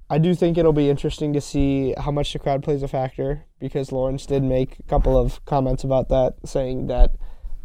I 0.09 0.17
do 0.17 0.33
think 0.33 0.57
it'll 0.57 0.73
be 0.73 0.89
interesting 0.89 1.33
to 1.33 1.41
see 1.41 1.93
how 1.97 2.11
much 2.11 2.33
the 2.33 2.39
crowd 2.39 2.63
plays 2.63 2.81
a 2.81 2.87
factor 2.87 3.45
because 3.59 3.91
Lawrence 3.91 4.25
did 4.25 4.43
make 4.43 4.79
a 4.79 4.83
couple 4.83 5.17
of 5.17 5.43
comments 5.45 5.83
about 5.83 6.09
that, 6.09 6.35
saying 6.45 6.87
that 6.87 7.15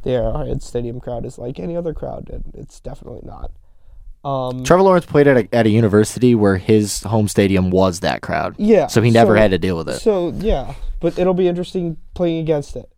the 0.02 0.10
Arrowhead 0.12 0.62
Stadium 0.62 1.00
crowd 1.00 1.24
is 1.24 1.38
like 1.38 1.58
any 1.58 1.74
other 1.76 1.94
crowd, 1.94 2.28
and 2.30 2.44
it's 2.54 2.80
definitely 2.80 3.22
not. 3.24 3.50
Um, 4.28 4.64
Trevor 4.64 4.82
Lawrence 4.82 5.06
played 5.06 5.26
at 5.26 5.36
a, 5.36 5.54
at 5.54 5.66
a 5.66 5.70
university 5.70 6.34
where 6.34 6.56
his 6.56 7.02
home 7.02 7.28
stadium 7.28 7.70
was 7.70 8.00
that 8.00 8.20
crowd. 8.22 8.54
yeah, 8.58 8.86
So 8.88 9.00
he 9.02 9.10
never 9.10 9.34
so- 9.36 9.40
had 9.40 9.50
to 9.52 9.58
deal 9.58 9.76
with 9.76 9.88
it. 9.88 10.00
So 10.00 10.32
yeah, 10.36 10.74
but 11.00 11.18
it'll 11.18 11.34
be 11.34 11.48
interesting 11.48 11.96
playing 12.14 12.40
against 12.40 12.76
it. 12.76 12.90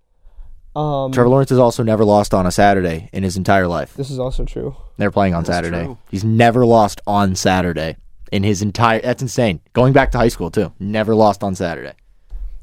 Um, 0.74 1.11
Trevor 1.11 1.28
Lawrence 1.30 1.51
has 1.51 1.59
also 1.59 1.82
never 1.82 2.05
lost 2.05 2.34
on 2.34 2.47
a 2.47 2.51
Saturday 2.53 3.09
in 3.12 3.22
his 3.22 3.36
entire 3.36 3.66
life. 3.66 3.94
this 3.94 4.11
is 4.11 4.18
also 4.18 4.44
true. 4.44 4.76
They're 4.99 5.11
playing 5.11 5.34
on 5.34 5.42
That's 5.42 5.57
Saturday. 5.57 5.84
true. 5.84 5.99
He's 6.11 6.22
never 6.24 6.66
lost 6.66 7.01
on 7.07 7.34
Saturday. 7.34 7.97
In 8.33 8.43
his 8.43 8.62
entire. 8.62 9.01
That's 9.01 9.22
insane. 9.22 9.61
Going 9.72 9.93
back 9.93 10.11
to 10.12 10.18
high 10.18 10.29
school 10.29 10.51
too, 10.51 10.72
never 10.79 11.14
lost 11.14 11.43
on 11.45 11.55
Saturday. 11.55 11.93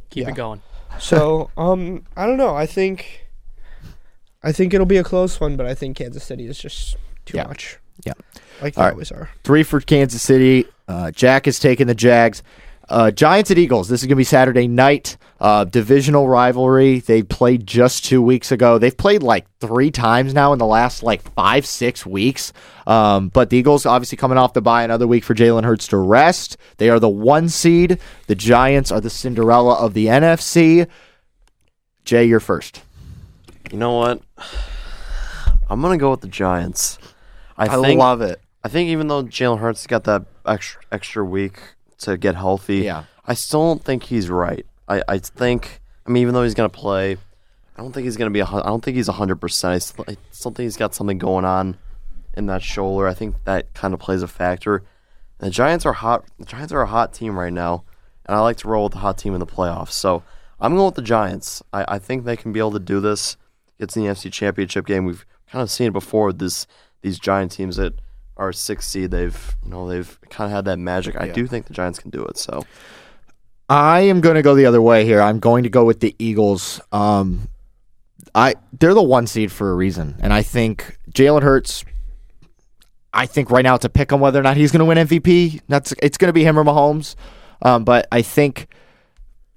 Keep 0.09 0.23
Yeah. 0.25 0.29
it 0.31 0.35
going. 0.35 0.61
So, 0.99 1.49
um, 1.57 2.03
I 2.15 2.25
don't 2.25 2.37
know. 2.37 2.55
I 2.55 2.65
think, 2.65 3.27
I 4.43 4.51
think 4.51 4.73
it'll 4.73 4.85
be 4.85 4.97
a 4.97 5.03
close 5.03 5.39
one, 5.39 5.55
but 5.57 5.65
I 5.65 5.73
think 5.73 5.97
Kansas 5.97 6.23
City 6.23 6.45
is 6.47 6.57
just 6.57 6.97
too 7.25 7.37
Yeah. 7.37 7.47
much. 7.47 7.79
Yeah. 8.05 8.13
like 8.61 8.75
they 8.75 8.81
All 8.81 8.87
right. 8.87 8.93
always 8.93 9.11
are. 9.11 9.29
Three 9.43 9.63
for 9.63 9.79
Kansas 9.81 10.21
City. 10.21 10.65
Uh, 10.87 11.11
Jack 11.11 11.47
is 11.47 11.59
taking 11.59 11.87
the 11.87 11.95
Jags. 11.95 12.41
Uh, 12.89 13.11
Giants 13.11 13.49
at 13.51 13.57
Eagles. 13.57 13.87
This 13.87 14.01
is 14.01 14.05
going 14.07 14.15
to 14.15 14.15
be 14.17 14.23
Saturday 14.23 14.67
night. 14.67 15.17
Uh, 15.43 15.65
divisional 15.65 16.25
rivalry. 16.29 16.99
They 16.99 17.21
played 17.21 17.67
just 17.67 18.05
two 18.05 18.21
weeks 18.21 18.49
ago. 18.49 18.77
They've 18.77 18.95
played 18.95 19.21
like 19.21 19.45
three 19.59 19.91
times 19.91 20.33
now 20.33 20.53
in 20.53 20.57
the 20.57 20.65
last 20.65 21.03
like 21.03 21.21
five, 21.33 21.65
six 21.65 22.05
weeks. 22.05 22.53
Um, 22.87 23.27
but 23.27 23.49
the 23.49 23.57
Eagles 23.57 23.85
obviously 23.85 24.17
coming 24.17 24.37
off 24.37 24.53
the 24.53 24.61
bye 24.61 24.83
another 24.83 25.05
week 25.05 25.25
for 25.25 25.35
Jalen 25.35 25.65
Hurts 25.65 25.87
to 25.89 25.97
rest. 25.97 26.55
They 26.77 26.89
are 26.89 26.97
the 26.97 27.09
one 27.09 27.49
seed. 27.49 27.99
The 28.27 28.35
Giants 28.35 28.89
are 28.89 29.01
the 29.01 29.09
Cinderella 29.09 29.73
of 29.75 29.93
the 29.93 30.05
NFC. 30.05 30.87
Jay, 32.05 32.23
you're 32.23 32.39
first. 32.39 32.81
You 33.69 33.77
know 33.77 33.97
what? 33.97 34.21
I'm 35.69 35.81
gonna 35.81 35.97
go 35.97 36.11
with 36.11 36.21
the 36.21 36.27
Giants. 36.29 36.99
I, 37.57 37.65
I 37.65 37.81
think 37.81 37.99
love 37.99 38.21
it. 38.21 38.39
I 38.63 38.69
think 38.69 38.89
even 38.91 39.09
though 39.09 39.23
Jalen 39.23 39.59
Hurts 39.59 39.87
got 39.87 40.05
that 40.05 40.23
extra 40.45 40.81
extra 40.89 41.25
week 41.25 41.59
to 41.99 42.15
get 42.17 42.35
healthy, 42.35 42.77
Yeah. 42.77 43.03
I 43.27 43.33
still 43.33 43.61
don't 43.67 43.83
think 43.83 44.03
he's 44.03 44.29
right. 44.29 44.65
I, 44.87 45.01
I 45.07 45.17
think 45.19 45.81
I 46.05 46.11
mean 46.11 46.21
even 46.21 46.33
though 46.33 46.43
he's 46.43 46.53
gonna 46.53 46.69
play, 46.69 47.17
I 47.77 47.81
don't 47.81 47.91
think 47.93 48.05
he's 48.05 48.17
gonna 48.17 48.29
be. 48.31 48.39
A, 48.41 48.45
I 48.45 48.63
don't 48.63 48.83
think 48.83 48.95
he's 48.97 49.07
hundred 49.07 49.37
percent. 49.37 49.73
I 49.73 49.77
still, 49.79 50.05
I 50.07 50.17
still 50.31 50.51
think 50.51 50.65
he's 50.65 50.77
got 50.77 50.93
something 50.93 51.17
going 51.17 51.45
on 51.45 51.77
in 52.35 52.45
that 52.47 52.61
shoulder. 52.61 53.07
I 53.07 53.13
think 53.13 53.35
that 53.45 53.73
kind 53.73 53.93
of 53.93 53.99
plays 53.99 54.21
a 54.21 54.27
factor. 54.27 54.77
And 55.39 55.47
the 55.47 55.51
Giants 55.51 55.85
are 55.85 55.93
hot. 55.93 56.25
The 56.39 56.45
Giants 56.45 56.71
are 56.73 56.81
a 56.81 56.87
hot 56.87 57.13
team 57.13 57.37
right 57.37 57.53
now, 57.53 57.83
and 58.25 58.35
I 58.35 58.39
like 58.41 58.57
to 58.57 58.67
roll 58.67 58.83
with 58.85 58.93
the 58.93 58.99
hot 58.99 59.17
team 59.17 59.33
in 59.33 59.39
the 59.39 59.45
playoffs. 59.47 59.91
So 59.91 60.23
I'm 60.59 60.73
going 60.75 60.85
with 60.85 60.95
the 60.95 61.01
Giants. 61.01 61.61
I, 61.73 61.85
I 61.95 61.99
think 61.99 62.25
they 62.25 62.37
can 62.37 62.51
be 62.53 62.59
able 62.59 62.71
to 62.73 62.79
do 62.79 62.99
this. 62.99 63.37
To 63.79 63.87
the 63.87 64.05
NFC 64.07 64.31
Championship 64.31 64.85
game. 64.85 65.03
We've 65.03 65.25
kind 65.51 65.61
of 65.61 65.69
seen 65.69 65.87
it 65.87 65.93
before. 65.93 66.31
This 66.31 66.67
these 67.01 67.19
Giant 67.19 67.51
teams 67.51 67.75
that 67.75 67.93
are 68.37 68.53
six 68.53 68.87
seed. 68.87 69.11
They've 69.11 69.55
you 69.65 69.71
know 69.71 69.89
they've 69.89 70.17
kind 70.29 70.49
of 70.49 70.55
had 70.55 70.63
that 70.65 70.79
magic. 70.79 71.19
I 71.19 71.25
Yeah. 71.25 71.33
do 71.33 71.47
think 71.47 71.65
the 71.65 71.73
Giants 71.73 71.99
can 71.99 72.09
do 72.09 72.23
it. 72.23 72.37
So 72.37 72.63
I 73.69 74.01
am 74.01 74.21
going 74.21 74.35
to 74.35 74.41
go 74.41 74.55
the 74.55 74.65
other 74.65 74.81
way 74.81 75.05
here. 75.05 75.21
I'm 75.21 75.39
going 75.39 75.63
to 75.63 75.69
go 75.69 75.85
with 75.85 75.99
the 75.99 76.15
Eagles. 76.19 76.81
Um, 76.91 77.47
I 78.35 78.55
they're 78.79 78.93
the 78.93 79.01
one 79.01 79.27
seed 79.27 79.51
for 79.51 79.71
a 79.71 79.75
reason, 79.75 80.15
and 80.19 80.33
I 80.33 80.41
think 80.41 80.97
Jalen 81.11 81.43
Hurts. 81.43 81.85
I 83.15 83.27
think 83.27 83.51
right 83.51 83.61
now 83.61 83.75
a 83.75 83.89
pick 83.89 84.11
on 84.11 84.19
whether 84.19 84.39
or 84.39 84.43
not 84.43 84.57
he's 84.57 84.71
going 84.71 84.79
to 84.79 84.85
win 84.85 84.97
MVP. 84.97 85.61
That's 85.67 85.93
it's 86.01 86.17
going 86.17 86.29
to 86.29 86.33
be 86.33 86.43
him 86.43 86.57
or 86.57 86.63
Mahomes. 86.63 87.15
Um, 87.61 87.83
but 87.83 88.07
I 88.11 88.23
think 88.23 88.67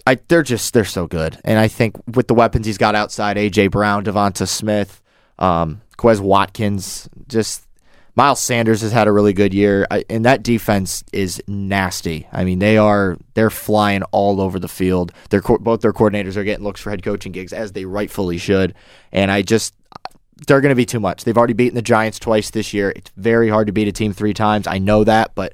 I 0.07 0.17
they're 0.29 0.43
just 0.43 0.73
they're 0.75 0.85
so 0.85 1.07
good, 1.07 1.39
and 1.45 1.59
I 1.59 1.69
think 1.69 1.97
with 2.15 2.29
the 2.29 2.35
weapons 2.35 2.67
he's 2.67 2.79
got 2.79 2.95
outside, 2.95 3.37
AJ 3.37 3.71
Brown, 3.71 4.05
DeVonta 4.05 4.47
Smith, 4.47 5.03
um, 5.39 5.81
Quez 5.99 6.21
Watkins, 6.21 7.09
just 7.29 7.66
Miles 8.17 8.41
Sanders 8.41 8.81
has 8.81 8.93
had 8.93 9.09
a 9.09 9.13
really 9.13 9.35
good 9.35 9.53
year, 9.53 9.87
and 10.09 10.25
that 10.25 10.43
defense 10.43 11.05
is 11.13 11.43
nasty. 11.47 12.27
I 12.33 12.45
mean, 12.45 12.61
they 12.61 12.79
are 12.79 13.19
they're 13.35 13.51
flying 13.51 14.03
all 14.05 14.41
over 14.41 14.59
the 14.59 14.69
field. 14.69 15.13
Their 15.29 15.43
co- 15.43 15.59
both 15.59 15.83
their 15.83 15.93
coordinators 15.93 16.37
are 16.37 16.45
getting 16.45 16.65
looks 16.65 16.81
for 16.81 16.89
head 16.89 17.03
coaching 17.03 17.33
gigs 17.33 17.53
as 17.53 17.73
they 17.73 17.85
rightfully 17.85 18.39
should, 18.39 18.75
and 19.13 19.31
I 19.31 19.43
just 19.43 19.75
they're 20.47 20.63
going 20.63 20.71
to 20.71 20.77
be 20.77 20.87
too 20.87 21.01
much. 21.01 21.25
They've 21.25 21.37
already 21.37 21.53
beaten 21.53 21.75
the 21.75 21.83
Giants 21.83 22.19
twice 22.19 22.51
this 22.51 22.73
year. 22.73 22.91
It's 22.97 23.11
very 23.17 23.51
hard 23.51 23.67
to 23.67 23.73
beat 23.73 23.89
a 23.89 23.93
team 23.93 24.15
three 24.15 24.35
times. 24.35 24.67
I 24.67 24.79
know 24.79 25.05
that, 25.05 25.35
but 25.35 25.53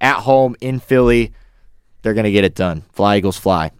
at 0.00 0.20
home 0.20 0.54
in 0.60 0.78
Philly, 0.78 1.32
they're 2.02 2.14
going 2.14 2.24
to 2.24 2.32
get 2.32 2.44
it 2.44 2.54
done. 2.54 2.82
Fly 2.92 3.16
Eagles 3.18 3.36
fly. 3.36 3.72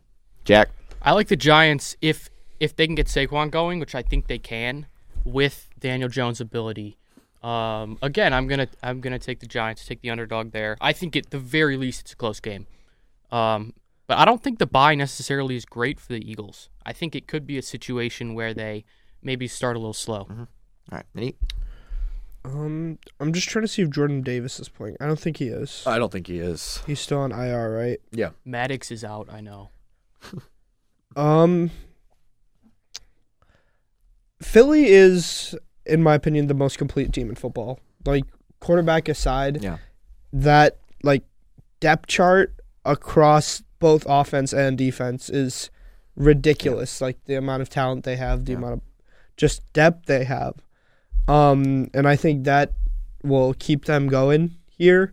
Jack, 0.44 0.70
I 1.00 1.12
like 1.12 1.28
the 1.28 1.36
Giants 1.36 1.96
if 2.02 2.28
if 2.58 2.74
they 2.74 2.86
can 2.86 2.96
get 2.96 3.06
Saquon 3.06 3.52
going, 3.52 3.78
which 3.78 3.94
I 3.94 4.02
think 4.02 4.26
they 4.26 4.38
can, 4.38 4.86
with 5.24 5.68
Daniel 5.78 6.08
Jones' 6.08 6.40
ability. 6.40 6.98
Um, 7.46 7.98
again, 8.02 8.32
I'm 8.32 8.48
gonna 8.48 8.68
I'm 8.82 9.00
gonna 9.00 9.18
take 9.18 9.40
the 9.40 9.46
Giants, 9.46 9.86
take 9.86 10.00
the 10.00 10.10
underdog 10.10 10.50
there. 10.52 10.76
I 10.80 10.92
think 10.92 11.14
at 11.14 11.30
the 11.30 11.38
very 11.38 11.76
least 11.76 12.00
it's 12.00 12.12
a 12.12 12.16
close 12.16 12.40
game. 12.40 12.66
Um, 13.30 13.72
but 14.06 14.18
I 14.18 14.24
don't 14.24 14.42
think 14.42 14.58
the 14.58 14.66
bye 14.66 14.94
necessarily 14.94 15.56
is 15.56 15.64
great 15.64 16.00
for 16.00 16.12
the 16.12 16.28
Eagles. 16.28 16.68
I 16.84 16.92
think 16.92 17.14
it 17.14 17.26
could 17.26 17.46
be 17.46 17.58
a 17.58 17.62
situation 17.62 18.34
where 18.34 18.52
they 18.54 18.84
maybe 19.22 19.46
start 19.46 19.76
a 19.76 19.78
little 19.78 19.92
slow. 19.92 20.26
all 20.28 20.46
right, 20.90 21.06
Minnie. 21.14 21.36
Um, 22.44 22.98
I'm 23.18 23.32
just 23.32 23.48
trying 23.48 23.62
to 23.64 23.68
see 23.68 23.82
if 23.82 23.90
Jordan 23.90 24.22
Davis 24.22 24.60
is 24.60 24.68
playing. 24.68 24.96
I 25.00 25.06
don't 25.06 25.18
think 25.18 25.38
he 25.38 25.48
is. 25.48 25.82
I 25.84 25.98
don't 25.98 26.12
think 26.12 26.28
he 26.28 26.38
is. 26.38 26.80
He's 26.86 27.00
still 27.00 27.18
on 27.18 27.32
IR, 27.32 27.76
right? 27.76 28.00
Yeah. 28.12 28.30
Maddox 28.44 28.92
is 28.92 29.02
out, 29.04 29.28
I 29.32 29.40
know. 29.40 29.70
Um, 31.16 31.70
Philly 34.42 34.84
is, 34.88 35.54
in 35.86 36.02
my 36.02 36.14
opinion, 36.14 36.46
the 36.46 36.54
most 36.54 36.78
complete 36.78 37.12
team 37.12 37.28
in 37.28 37.34
football. 37.36 37.80
Like 38.04 38.24
quarterback 38.60 39.08
aside, 39.08 39.62
Yeah. 39.62 39.78
that 40.32 40.78
like 41.02 41.22
depth 41.80 42.06
chart 42.06 42.54
across 42.84 43.62
both 43.78 44.04
offense 44.08 44.52
and 44.52 44.78
defense 44.78 45.28
is 45.28 45.70
ridiculous. 46.16 47.00
Like 47.00 47.22
the 47.26 47.34
amount 47.34 47.62
of 47.62 47.68
talent 47.68 48.04
they 48.04 48.16
have, 48.16 48.44
the 48.44 48.52
Yeah. 48.52 48.58
amount 48.58 48.72
of 48.74 48.80
just 49.36 49.70
depth 49.72 50.06
they 50.06 50.24
have. 50.24 50.54
Um, 51.28 51.90
and 51.92 52.06
I 52.08 52.16
think 52.16 52.44
that 52.44 52.72
will 53.22 53.54
keep 53.54 53.84
them 53.84 54.08
going 54.08 54.56
here. 54.68 55.12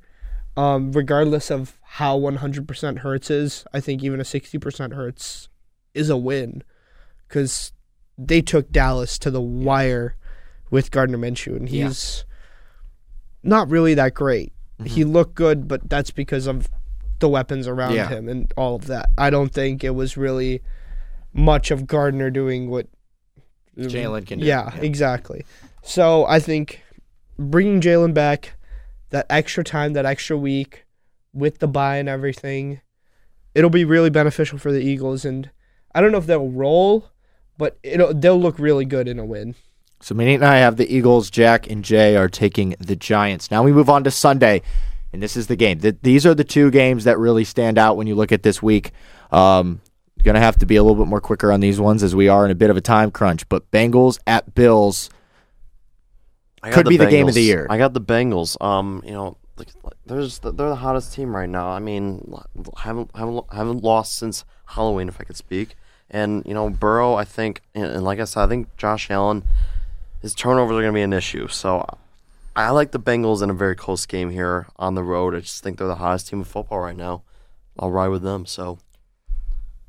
Um, 0.55 0.91
regardless 0.91 1.49
of 1.49 1.79
how 1.81 2.15
100% 2.17 2.99
Hurts 2.99 3.31
is, 3.31 3.65
I 3.73 3.79
think 3.79 4.03
even 4.03 4.19
a 4.19 4.23
60% 4.23 4.93
Hurts 4.93 5.49
is 5.95 6.09
a 6.09 6.17
win 6.17 6.63
because 7.27 7.71
they 8.17 8.41
took 8.41 8.71
Dallas 8.71 9.17
to 9.19 9.31
the 9.31 9.41
wire 9.41 10.15
with 10.73 10.89
Gardner 10.89 11.19
Minshew, 11.19 11.55
and 11.55 11.69
Yeah. 11.69 11.85
he's 11.87 12.25
not 13.43 13.69
really 13.69 13.93
that 13.93 14.15
great. 14.15 14.51
Mm-hmm. 14.79 14.85
He 14.87 15.03
looked 15.03 15.35
good, 15.35 15.67
but 15.67 15.87
that's 15.87 16.09
because 16.09 16.47
of 16.47 16.67
the 17.19 17.29
weapons 17.29 17.67
around 17.67 17.93
Yeah. 17.93 18.09
him 18.09 18.27
and 18.27 18.51
all 18.57 18.75
of 18.75 18.87
that. 18.87 19.09
I 19.15 19.29
don't 19.29 19.53
think 19.53 19.83
it 19.83 19.91
was 19.91 20.17
really 20.17 20.61
much 21.31 21.69
of 21.69 21.85
Gardner 21.85 22.31
doing 22.31 22.71
what 22.71 22.87
Jalen 23.77 24.25
can 24.25 24.39
do. 24.39 24.45
Yeah, 24.45 24.71
Yeah. 24.75 24.81
exactly. 24.81 25.45
So 25.83 26.25
I 26.25 26.39
think 26.39 26.81
bringing 27.37 27.79
Jalen 27.79 28.15
back, 28.15 28.53
that 29.11 29.27
extra 29.29 29.63
time, 29.63 29.93
that 29.93 30.07
extra 30.07 30.35
week, 30.35 30.85
with 31.33 31.59
the 31.59 31.67
bye 31.67 31.97
and 31.97 32.09
everything, 32.09 32.81
it'll 33.53 33.69
be 33.69 33.85
really 33.85 34.09
beneficial 34.09 34.57
for 34.57 34.71
the 34.71 34.81
Eagles. 34.81 35.23
And 35.23 35.51
I 35.93 36.01
don't 36.01 36.11
know 36.11 36.17
if 36.17 36.25
they'll 36.25 36.49
roll, 36.49 37.09
but 37.59 37.77
it'll 37.83 38.11
they'll 38.13 38.39
look 38.41 38.57
really 38.57 38.85
good 38.85 39.07
in 39.07 39.19
a 39.19 39.25
win. 39.25 39.53
So 40.03 40.13
Minnie 40.15 40.35
and 40.35 40.45
I 40.45 40.57
have 40.57 40.75
the 40.75 40.93
Eagles. 40.93 41.29
Jack 41.29 41.69
and 41.69 41.83
Jay 41.83 42.17
are 42.17 42.27
taking 42.27 42.75
the 42.77 42.95
Giants. 42.95 43.49
Now 43.49 43.63
we 43.63 43.71
move 43.71 43.89
on 43.89 44.03
to 44.03 44.11
Sunday, 44.11 44.61
and 45.13 45.23
this 45.23 45.37
is 45.37 45.47
the 45.47 45.55
game. 45.55 45.79
Th- 45.79 45.95
these 46.01 46.25
are 46.25 46.35
the 46.35 46.43
two 46.43 46.71
games 46.71 47.05
that 47.05 47.17
really 47.17 47.45
stand 47.45 47.77
out 47.77 47.95
when 47.95 48.05
you 48.05 48.15
look 48.15 48.33
at 48.33 48.43
this 48.43 48.61
week. 48.61 48.91
Um, 49.31 49.79
going 50.23 50.35
to 50.35 50.41
have 50.41 50.57
to 50.57 50.65
be 50.65 50.77
a 50.77 50.83
little 50.83 51.01
bit 51.01 51.09
more 51.09 51.21
quicker 51.21 51.51
on 51.51 51.59
these 51.59 51.79
ones 51.79 52.01
as 52.01 52.15
we 52.15 52.27
are 52.27 52.45
in 52.45 52.51
a 52.51 52.55
bit 52.55 52.69
of 52.69 52.77
a 52.77 52.81
time 52.81 53.11
crunch. 53.11 53.47
But 53.49 53.69
Bengals 53.71 54.19
at 54.25 54.55
Bills. 54.55 55.09
Could 56.71 56.87
be 56.87 56.97
the 56.97 57.07
game 57.07 57.27
of 57.27 57.33
the 57.33 57.41
year. 57.41 57.67
I 57.69 57.77
got 57.77 57.93
the 57.93 58.01
Bengals. 58.01 58.61
Um, 58.61 59.03
you 59.05 59.11
know, 59.11 59.37
there's 60.05 60.39
they're 60.39 60.51
the 60.51 60.75
hottest 60.75 61.13
team 61.13 61.35
right 61.35 61.49
now. 61.49 61.67
I 61.67 61.79
mean, 61.79 62.33
haven't 62.77 63.11
haven't 63.15 63.45
haven't 63.53 63.83
lost 63.83 64.17
since 64.17 64.45
Halloween, 64.67 65.09
if 65.09 65.19
I 65.19 65.23
could 65.23 65.35
speak. 65.35 65.75
And 66.09 66.43
you 66.45 66.53
know, 66.53 66.69
Burrow. 66.69 67.15
I 67.15 67.25
think, 67.25 67.61
and 67.75 68.03
like 68.03 68.19
I 68.19 68.23
said, 68.23 68.43
I 68.43 68.47
think 68.47 68.75
Josh 68.77 69.11
Allen, 69.11 69.43
his 70.23 70.33
turnovers 70.33 70.71
are 70.77 70.81
going 70.81 70.93
to 70.93 70.97
be 70.97 71.03
an 71.03 71.13
issue. 71.13 71.47
So, 71.49 71.85
I 72.55 72.69
like 72.71 72.91
the 72.91 72.99
Bengals 72.99 73.43
in 73.43 73.49
a 73.49 73.53
very 73.53 73.75
close 73.75 74.05
game 74.07 74.31
here 74.31 74.67
on 74.77 74.95
the 74.95 75.03
road. 75.03 75.35
I 75.35 75.41
just 75.41 75.61
think 75.61 75.77
they're 75.77 75.87
the 75.87 75.95
hottest 75.95 76.29
team 76.29 76.39
in 76.39 76.45
football 76.45 76.79
right 76.79 76.95
now. 76.95 77.23
I'll 77.77 77.91
ride 77.91 78.07
with 78.07 78.23
them. 78.23 78.45
So, 78.45 78.79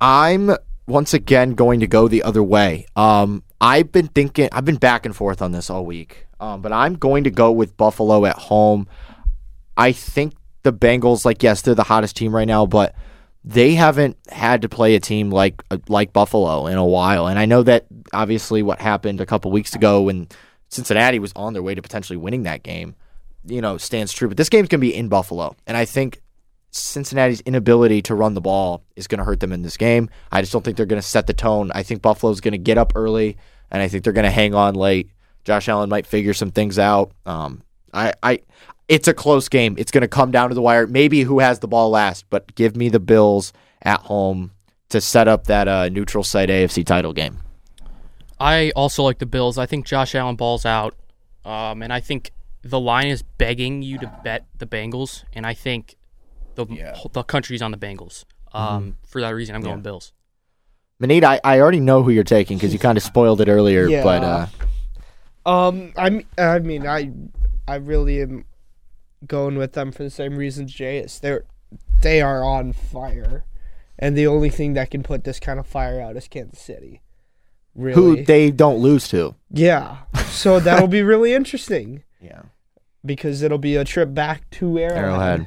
I'm 0.00 0.50
once 0.86 1.14
again 1.14 1.54
going 1.54 1.80
to 1.80 1.86
go 1.86 2.08
the 2.08 2.24
other 2.24 2.42
way. 2.42 2.86
Um, 2.96 3.44
I've 3.60 3.92
been 3.92 4.08
thinking, 4.08 4.48
I've 4.50 4.64
been 4.64 4.76
back 4.76 5.06
and 5.06 5.14
forth 5.14 5.40
on 5.40 5.52
this 5.52 5.70
all 5.70 5.86
week, 5.86 6.26
um, 6.40 6.60
but 6.60 6.72
I'm 6.72 6.96
going 6.96 7.24
to 7.24 7.30
go 7.30 7.52
with 7.52 7.76
Buffalo 7.76 8.26
at 8.26 8.36
home. 8.36 8.88
I 9.76 9.92
think 9.92 10.34
the 10.64 10.72
Bengals, 10.72 11.24
like, 11.24 11.42
yes, 11.42 11.62
they're 11.62 11.74
the 11.74 11.84
hottest 11.84 12.16
team 12.16 12.34
right 12.34 12.48
now, 12.48 12.66
but 12.66 12.94
they 13.44 13.74
haven't 13.74 14.16
had 14.28 14.62
to 14.62 14.68
play 14.68 14.94
a 14.94 15.00
team 15.00 15.30
like 15.30 15.62
uh, 15.70 15.78
like 15.88 16.12
Buffalo 16.12 16.66
in 16.66 16.78
a 16.78 16.84
while. 16.84 17.26
And 17.26 17.38
I 17.38 17.44
know 17.44 17.62
that 17.62 17.86
obviously 18.12 18.62
what 18.62 18.80
happened 18.80 19.20
a 19.20 19.26
couple 19.26 19.50
weeks 19.50 19.74
ago 19.74 20.02
when 20.02 20.28
Cincinnati 20.70 21.18
was 21.18 21.32
on 21.36 21.52
their 21.52 21.62
way 21.62 21.74
to 21.74 21.82
potentially 21.82 22.16
winning 22.16 22.44
that 22.44 22.62
game, 22.62 22.96
you 23.46 23.60
know, 23.60 23.76
stands 23.76 24.12
true. 24.12 24.28
But 24.28 24.38
this 24.38 24.48
game's 24.48 24.68
going 24.68 24.80
to 24.80 24.86
be 24.86 24.94
in 24.94 25.08
Buffalo, 25.08 25.56
and 25.66 25.76
I 25.76 25.84
think 25.84 26.20
Cincinnati's 26.70 27.40
inability 27.42 28.02
to 28.02 28.14
run 28.14 28.34
the 28.34 28.40
ball 28.40 28.82
is 28.96 29.06
going 29.06 29.18
to 29.18 29.24
hurt 29.24 29.40
them 29.40 29.52
in 29.52 29.62
this 29.62 29.76
game. 29.76 30.10
I 30.32 30.40
just 30.40 30.52
don't 30.52 30.64
think 30.64 30.76
they're 30.76 30.86
going 30.86 31.00
to 31.00 31.06
set 31.06 31.26
the 31.26 31.34
tone. 31.34 31.70
I 31.74 31.82
think 31.82 32.02
Buffalo's 32.02 32.40
going 32.40 32.52
to 32.52 32.58
get 32.58 32.78
up 32.78 32.92
early, 32.96 33.36
and 33.70 33.80
I 33.82 33.88
think 33.88 34.04
they're 34.04 34.12
going 34.12 34.24
to 34.24 34.30
hang 34.30 34.54
on 34.54 34.74
late. 34.74 35.10
Josh 35.44 35.68
Allen 35.68 35.90
might 35.90 36.06
figure 36.06 36.34
some 36.34 36.50
things 36.50 36.78
out. 36.78 37.12
Um, 37.26 37.62
I, 37.92 38.14
I, 38.22 38.40
it's 38.88 39.08
a 39.08 39.14
close 39.14 39.48
game. 39.48 39.74
It's 39.78 39.90
going 39.90 40.02
to 40.02 40.08
come 40.08 40.30
down 40.30 40.48
to 40.50 40.54
the 40.54 40.62
wire. 40.62 40.86
Maybe 40.86 41.22
who 41.22 41.38
has 41.40 41.58
the 41.60 41.68
ball 41.68 41.90
last, 41.90 42.26
but 42.30 42.54
give 42.54 42.76
me 42.76 42.88
the 42.88 43.00
Bills 43.00 43.52
at 43.82 44.00
home 44.00 44.52
to 44.90 45.00
set 45.00 45.28
up 45.28 45.46
that 45.46 45.68
uh, 45.68 45.88
neutral 45.88 46.24
site 46.24 46.48
AFC 46.48 46.84
title 46.84 47.12
game. 47.12 47.38
I 48.38 48.70
also 48.76 49.02
like 49.02 49.18
the 49.18 49.26
Bills. 49.26 49.58
I 49.58 49.66
think 49.66 49.86
Josh 49.86 50.14
Allen 50.14 50.36
balls 50.36 50.66
out, 50.66 50.94
um, 51.44 51.82
and 51.82 51.92
I 51.92 52.00
think 52.00 52.32
the 52.62 52.80
line 52.80 53.06
is 53.08 53.22
begging 53.22 53.82
you 53.82 53.98
to 53.98 54.20
bet 54.24 54.46
the 54.58 54.66
Bengals, 54.66 55.24
and 55.32 55.46
I 55.46 55.54
think 55.54 55.96
the 56.56 56.66
the 57.12 57.22
country's 57.22 57.62
on 57.62 57.70
the 57.70 57.76
Bengals. 57.78 58.24
Um, 58.52 58.96
For 59.06 59.20
that 59.20 59.30
reason, 59.30 59.54
I'm 59.54 59.62
going 59.62 59.80
Bills. 59.80 60.12
Manit, 61.02 61.24
I, 61.24 61.40
I 61.42 61.60
already 61.60 61.80
know 61.80 62.02
who 62.02 62.10
you're 62.10 62.22
taking 62.22 62.56
because 62.56 62.72
you 62.72 62.78
kind 62.78 62.96
of 62.96 63.02
spoiled 63.02 63.40
it 63.40 63.48
earlier, 63.48 63.86
Yeah. 63.88 64.02
but 64.04 64.22
uh, 64.24 64.46
Um, 65.46 65.92
I'm. 65.96 66.24
I 66.38 66.58
mean, 66.60 66.86
I, 66.86 67.10
I 67.66 67.76
really 67.76 68.22
am 68.22 68.44
going 69.26 69.56
with 69.56 69.72
them 69.72 69.92
for 69.92 70.02
the 70.02 70.10
same 70.10 70.36
reasons 70.36 70.72
Jay 70.72 70.98
is. 70.98 71.18
They're, 71.20 71.44
they 72.02 72.20
are 72.20 72.44
on 72.44 72.72
fire, 72.72 73.44
and 73.98 74.16
the 74.16 74.26
only 74.26 74.50
thing 74.50 74.74
that 74.74 74.90
can 74.90 75.02
put 75.02 75.24
this 75.24 75.40
kind 75.40 75.58
of 75.58 75.66
fire 75.66 76.00
out 76.00 76.16
is 76.16 76.28
Kansas 76.28 76.60
City. 76.60 77.00
Really? 77.76 77.94
who 77.94 78.24
they 78.24 78.52
don't 78.52 78.78
lose 78.78 79.08
to. 79.08 79.34
yeah. 79.50 79.98
So 80.28 80.60
that'll 80.60 80.86
be 80.86 81.02
really 81.02 81.32
interesting 81.40 82.04
Yeah. 82.20 82.42
because 83.04 83.42
it'll 83.42 83.58
be 83.58 83.74
a 83.74 83.84
trip 83.84 84.14
back 84.14 84.48
to 84.52 84.78
Arrowhead. 84.78 84.98
Arrowhead. 85.04 85.46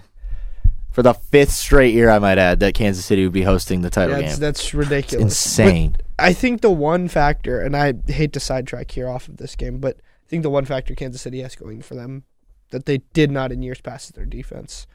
For 0.92 1.04
the 1.04 1.14
fifth 1.14 1.52
straight 1.52 1.94
year, 1.94 2.10
I 2.10 2.20
might 2.20 2.38
add, 2.38 2.60
that 2.60 2.74
Kansas 2.74 3.06
City 3.06 3.24
would 3.24 3.32
be 3.32 3.44
hosting 3.44 3.82
the 3.82 3.90
title 3.90 4.16
That's 4.20 4.34
game. 4.34 4.40
that's 4.42 4.74
ridiculous. 4.74 5.24
Insane. 5.24 5.96
I 6.20 6.34
think 6.34 6.60
the 6.62 6.70
one 6.72 7.08
factor, 7.08 7.62
and 7.62 7.78
I 7.78 7.94
hate 8.08 8.34
to 8.34 8.40
sidetrack 8.42 8.92
here 8.92 9.08
off 9.08 9.28
of 9.30 9.38
this 9.38 9.56
game, 9.56 9.78
but 9.80 9.96
I 9.98 10.28
think 10.28 10.44
the 10.44 10.50
one 10.50 10.66
factor 10.66 10.96
Kansas 10.96 11.22
City 11.22 11.40
has 11.42 11.56
going 11.56 11.82
for 11.82 11.96
them 11.96 12.24
that 12.72 12.86
they 12.86 13.00
did 13.14 13.32
not 13.32 13.52
in 13.52 13.62
years 13.62 13.82
past 13.82 14.14
their 14.16 14.26
defense. 14.26 14.88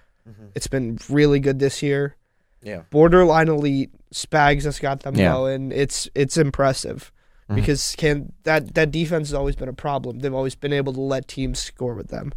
It's 0.54 0.68
been 0.68 0.98
really 1.08 1.40
good 1.40 1.58
this 1.58 1.82
year. 1.82 2.16
Yeah. 2.62 2.82
Borderline 2.90 3.48
elite. 3.48 3.90
Spags 4.14 4.62
has 4.64 4.78
got 4.78 5.00
them 5.00 5.16
Yeah. 5.16 5.32
going. 5.32 5.72
It's 5.72 6.08
it's 6.14 6.36
impressive 6.36 7.10
Mhm. 7.50 7.54
because 7.56 7.94
can 7.96 8.32
that 8.44 8.74
that 8.74 8.90
defense 8.92 9.28
has 9.30 9.34
always 9.34 9.56
been 9.56 9.68
a 9.68 9.72
problem. 9.72 10.20
They've 10.20 10.32
always 10.34 10.54
been 10.54 10.72
able 10.72 10.92
to 10.92 11.00
let 11.00 11.26
teams 11.26 11.58
score 11.58 11.94
with 11.94 12.08
them. 12.08 12.32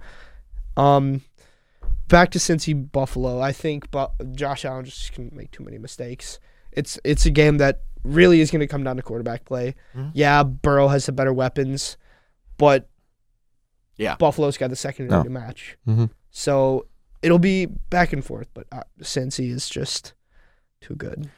Um, 0.78 1.22
back 2.08 2.32
to 2.32 2.40
Cincy 2.40 2.74
Buffalo. 2.92 3.40
I 3.40 3.52
think, 3.52 3.92
but 3.92 4.12
Josh 4.36 4.66
Allen 4.66 4.86
just 4.86 5.14
can 5.14 5.30
make 5.34 5.52
too 5.52 5.64
many 5.64 5.78
mistakes. 5.78 6.40
It's 6.72 6.98
it's 7.04 7.26
a 7.26 7.32
game 7.32 7.58
that 7.60 7.82
really 8.04 8.42
is 8.42 8.50
going 8.52 8.62
to 8.62 8.68
come 8.68 8.84
down 8.84 8.96
to 8.98 9.02
quarterback 9.04 9.46
play. 9.46 9.76
Mhm. 9.96 10.12
Yeah, 10.14 10.44
Burrow 10.44 10.88
has 10.88 11.06
the 11.06 11.12
better 11.12 11.34
weapons, 11.34 11.98
but 12.58 12.90
Yeah. 13.98 14.16
Buffalo's 14.18 14.58
got 14.58 14.70
the 14.70 14.76
second 14.76 15.08
No. 15.10 15.24
to 15.24 15.30
match. 15.30 15.78
Mhm. 15.88 16.10
So 16.32 16.86
it'll 17.22 17.39
be 17.39 17.66
back 17.66 18.12
and 18.14 18.24
forth, 18.24 18.48
but 18.54 18.68
uh, 18.72 18.82
Cincy 19.02 19.50
is 19.52 19.70
just 19.70 20.14
too 20.82 20.96
good. 20.96 21.30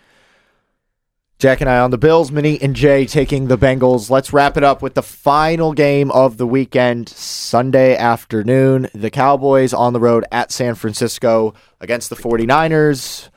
Jack 1.39 1.61
and 1.61 1.69
I 1.69 1.77
on 1.77 1.91
the 1.91 1.99
Bills, 1.99 2.31
Minnie 2.31 2.59
and 2.59 2.75
Jay 2.75 3.05
taking 3.05 3.47
the 3.47 3.59
Bengals. 3.59 4.09
Let's 4.09 4.33
wrap 4.33 4.57
it 4.57 4.63
up 4.63 4.81
with 4.81 4.95
the 4.95 5.03
final 5.03 5.71
game 5.71 6.09
of 6.09 6.37
the 6.37 6.47
weekend, 6.47 7.09
Sunday 7.09 7.95
afternoon. 7.95 8.87
The 8.95 9.11
Cowboys 9.11 9.71
on 9.71 9.93
the 9.93 9.99
road 9.99 10.25
at 10.31 10.51
San 10.51 10.73
Francisco 10.73 11.53
against 11.79 12.09
the 12.09 12.15
49ers. 12.15 13.29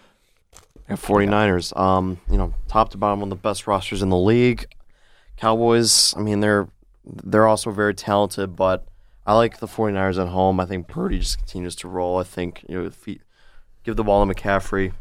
Yeah, 0.89 0.97
49ers. 0.97 1.77
Um, 1.79 2.19
you 2.31 2.39
know, 2.39 2.55
top 2.69 2.89
to 2.93 2.97
bottom, 2.97 3.21
one 3.21 3.31
of 3.31 3.37
the 3.39 3.43
best 3.43 3.67
rosters 3.67 4.01
in 4.01 4.09
the 4.09 4.17
league. 4.17 4.67
Cowboys, 5.37 6.15
I 6.17 6.21
mean, 6.21 6.41
they're 6.41 6.69
they're 7.05 7.47
also 7.47 7.71
very 7.71 7.95
talented, 7.95 8.57
but 8.57 8.87
I 9.27 9.35
like 9.35 9.59
the 9.59 9.67
49ers 9.67 10.21
at 10.21 10.29
home. 10.29 10.61
I 10.61 10.67
think 10.67 10.89
Purdy 10.89 11.19
just 11.19 11.39
continues 11.39 11.77
to 11.77 11.89
roll. 11.89 12.19
I 12.19 12.25
think, 12.25 12.65
you 12.69 12.83
know, 12.83 12.91
give 13.85 13.97
the 13.97 14.05
ball 14.05 14.27
to 14.27 14.35
McCaffrey, 14.35 14.93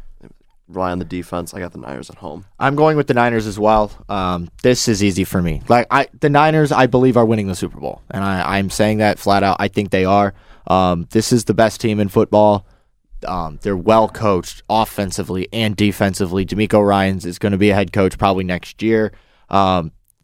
rely 0.68 0.92
on 0.92 0.98
the 0.98 1.04
defense. 1.04 1.54
I 1.54 1.58
got 1.58 1.72
the 1.72 1.78
Niners 1.78 2.10
at 2.10 2.16
home. 2.16 2.44
I'm 2.58 2.76
going 2.76 2.96
with 2.96 3.06
the 3.06 3.14
Niners 3.14 3.46
as 3.46 3.58
well. 3.58 3.90
Um, 4.08 4.48
this 4.62 4.88
is 4.88 5.02
easy 5.02 5.24
for 5.24 5.42
me. 5.42 5.62
Like 5.68 5.86
I, 5.90 6.08
the 6.18 6.30
Niners, 6.30 6.72
I 6.72 6.86
believe 6.86 7.16
are 7.16 7.24
winning 7.24 7.48
the 7.48 7.54
Super 7.54 7.80
Bowl, 7.80 8.02
and 8.10 8.22
I, 8.22 8.58
I'm 8.58 8.70
saying 8.70 8.98
that 8.98 9.18
flat 9.18 9.42
out. 9.42 9.56
I 9.58 9.68
think 9.68 9.90
they 9.90 10.04
are. 10.04 10.34
Um, 10.66 11.08
this 11.10 11.32
is 11.32 11.44
the 11.44 11.54
best 11.54 11.80
team 11.80 11.98
in 12.00 12.08
football. 12.08 12.66
Um, 13.26 13.58
they're 13.62 13.76
well 13.76 14.08
coached 14.08 14.62
offensively 14.70 15.48
and 15.52 15.76
defensively. 15.76 16.46
DeMeco 16.46 16.86
Ryans 16.86 17.26
is 17.26 17.38
going 17.38 17.52
to 17.52 17.58
be 17.58 17.70
a 17.70 17.74
head 17.74 17.92
coach 17.92 18.16
probably 18.16 18.44
next 18.44 18.82
year. 18.82 19.12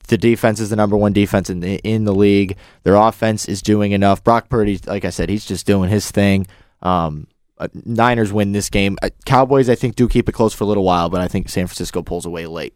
The 0.06 0.18
defense 0.18 0.60
is 0.60 0.70
the 0.70 0.76
number 0.76 0.96
one 0.96 1.12
defense 1.12 1.50
in 1.50 1.60
the, 1.60 1.76
in 1.78 2.04
the 2.04 2.14
league. 2.14 2.56
Their 2.84 2.94
offense 2.94 3.46
is 3.46 3.60
doing 3.62 3.92
enough. 3.92 4.22
Brock 4.24 4.48
Purdy, 4.48 4.78
like 4.86 5.04
I 5.04 5.10
said, 5.10 5.28
he's 5.28 5.44
just 5.44 5.66
doing 5.66 5.90
his 5.90 6.10
thing. 6.10 6.46
Um, 6.82 7.26
uh, 7.58 7.68
Niners 7.84 8.32
win 8.32 8.52
this 8.52 8.68
game. 8.70 8.96
Uh, 9.02 9.08
Cowboys, 9.24 9.68
I 9.68 9.74
think, 9.74 9.96
do 9.96 10.08
keep 10.08 10.28
it 10.28 10.32
close 10.32 10.52
for 10.54 10.64
a 10.64 10.66
little 10.66 10.84
while, 10.84 11.08
but 11.08 11.20
I 11.20 11.28
think 11.28 11.48
San 11.48 11.66
Francisco 11.66 12.02
pulls 12.02 12.26
away 12.26 12.46
late. 12.46 12.74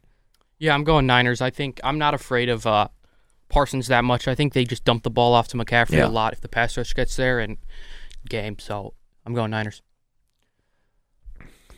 Yeah, 0.59 0.74
I'm 0.74 0.85
going 0.85 1.07
Niners. 1.07 1.41
I 1.41 1.51
think 1.51 1.81
I'm 1.85 1.99
not 1.99 2.14
afraid 2.14 2.49
of 2.49 2.66
uh, 2.66 2.89
Parsons 3.49 3.87
that 3.89 4.05
much. 4.05 4.26
I 4.26 4.35
think 4.35 4.53
they 4.53 4.64
just 4.64 4.85
dump 4.85 5.03
the 5.03 5.11
ball 5.11 5.33
off 5.35 5.49
to 5.49 5.57
McCaffrey 5.57 5.93
Yeah. 5.99 6.07
a 6.07 6.09
lot 6.09 6.33
if 6.33 6.41
the 6.41 6.49
pass 6.49 6.76
rush 6.76 6.95
gets 6.95 7.14
there 7.16 7.39
and 7.41 7.57
game. 8.28 8.59
So 8.59 8.95
I'm 9.26 9.35
going 9.35 9.51
Niners. 9.51 9.83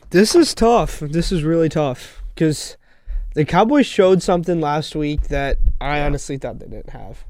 This 0.09 0.35
is 0.35 0.53
tough. 0.53 0.99
This 0.99 1.31
is 1.31 1.43
really 1.43 1.69
tough 1.69 2.23
because 2.35 2.77
the 3.33 3.45
Cowboys 3.45 3.85
showed 3.85 4.21
something 4.21 4.61
last 4.61 4.95
week 4.95 5.23
that 5.29 5.57
I 5.81 6.01
honestly 6.01 6.37
thought 6.37 6.59
they 6.59 6.67
didn't 6.67 6.91
have. 6.91 7.23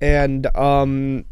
And 0.00 0.46
um 0.56 1.24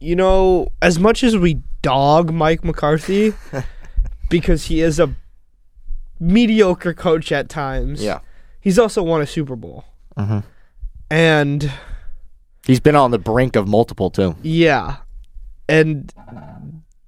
you 0.00 0.16
know, 0.16 0.68
as 0.82 0.98
much 0.98 1.22
as 1.24 1.36
we 1.36 1.62
dog 1.82 2.32
Mike 2.32 2.64
McCarthy 2.64 3.32
because 4.30 4.66
he 4.66 4.80
is 4.80 4.98
a 5.00 5.14
mediocre 6.20 6.94
coach 6.94 7.32
at 7.32 7.48
times. 7.48 8.02
Yeah. 8.02 8.20
He's 8.60 8.78
also 8.78 9.02
won 9.02 9.20
a 9.20 9.26
Super 9.26 9.56
Bowl. 9.56 9.84
Mhm. 10.16 10.44
And 11.10 11.72
He's 12.66 12.80
been 12.80 12.96
on 12.96 13.10
the 13.10 13.18
brink 13.18 13.56
of 13.56 13.68
multiple, 13.68 14.10
too. 14.10 14.36
yeah. 14.42 14.96
And 15.68 16.12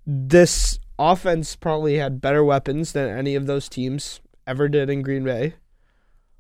this 0.07 0.79
offense 0.99 1.57
probably 1.57 1.97
had 1.97 2.21
better 2.21 2.45
weapons 2.45 2.93
than 2.93 3.09
any 3.09 3.35
of 3.35 3.47
those 3.47 3.69
teams 3.69 4.21
ever 4.47 4.69
did 4.69 4.91
in 4.91 5.03
Green 5.03 5.25
Bay. 5.25 5.55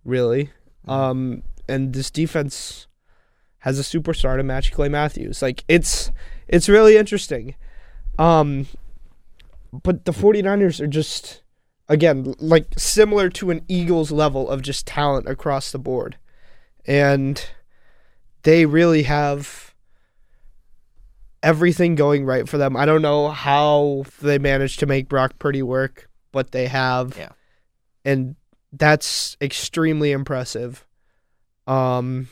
Really. 0.04 0.50
Um 0.86 1.42
and 1.68 1.92
this 1.92 2.10
defense 2.10 2.86
has 3.60 3.78
a 3.78 3.82
superstar 3.82 4.36
to 4.36 4.42
match 4.42 4.72
Clay 4.72 4.88
Matthews. 4.88 5.42
Like 5.42 5.64
it's 5.68 6.10
it's 6.48 6.68
really 6.68 6.96
interesting. 6.96 7.54
Um 8.18 8.66
but 9.72 10.04
the 10.04 10.12
49ers 10.12 10.80
are 10.80 10.86
just 10.86 11.42
again 11.88 12.34
like 12.38 12.66
similar 12.76 13.28
to 13.30 13.50
an 13.50 13.62
Eagles 13.68 14.10
level 14.10 14.48
of 14.48 14.62
just 14.62 14.86
talent 14.86 15.28
across 15.28 15.72
the 15.72 15.78
board. 15.78 16.16
And 16.84 17.44
they 18.42 18.64
really 18.64 19.02
have 19.02 19.74
everything 21.42 21.94
going 21.94 22.24
right 22.24 22.48
for 22.48 22.58
them. 22.58 22.76
I 22.76 22.86
don't 22.86 23.02
know 23.02 23.28
how 23.28 24.04
they 24.20 24.38
managed 24.38 24.80
to 24.80 24.86
make 24.86 25.08
Brock 25.08 25.38
Purdy 25.38 25.62
work, 25.62 26.08
but 26.32 26.52
they 26.52 26.66
have. 26.66 27.16
Yeah. 27.16 27.30
And 28.06 28.36
that's 28.72 29.36
extremely 29.42 30.12
impressive. 30.12 30.86
Um 31.66 32.28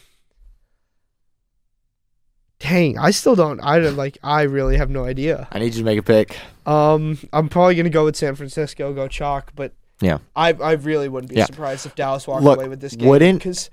Dang, 2.60 2.96
I 2.98 3.10
still 3.10 3.34
don't 3.34 3.60
I 3.60 3.78
don't 3.80 3.96
like 3.96 4.16
I 4.22 4.42
really 4.42 4.76
have 4.76 4.88
no 4.88 5.04
idea. 5.04 5.48
I 5.52 5.58
need 5.58 5.74
you 5.74 5.80
to 5.80 5.84
make 5.84 5.98
a 5.98 6.02
pick. 6.02 6.36
Um 6.64 7.18
I'm 7.32 7.48
probably 7.48 7.74
going 7.74 7.84
to 7.84 7.90
go 7.90 8.04
with 8.04 8.16
San 8.16 8.34
Francisco, 8.36 8.94
go 8.94 9.08
chalk, 9.08 9.52
but 9.54 9.72
Yeah. 10.00 10.18
I 10.34 10.52
I 10.52 10.72
really 10.72 11.08
wouldn't 11.08 11.30
be 11.30 11.36
Yeah. 11.36 11.46
surprised 11.46 11.84
if 11.84 11.94
Dallas 11.94 12.26
walked 12.26 12.44
Look, 12.44 12.56
away 12.58 12.68
with 12.68 12.80
this 12.80 12.94
game 12.96 13.08
wouldn't- 13.08 13.42
cuz 13.42 13.68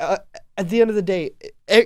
uh, 0.00 0.16
at 0.56 0.68
the 0.68 0.80
end 0.80 0.90
of 0.90 0.96
the 0.96 1.02
day, 1.02 1.32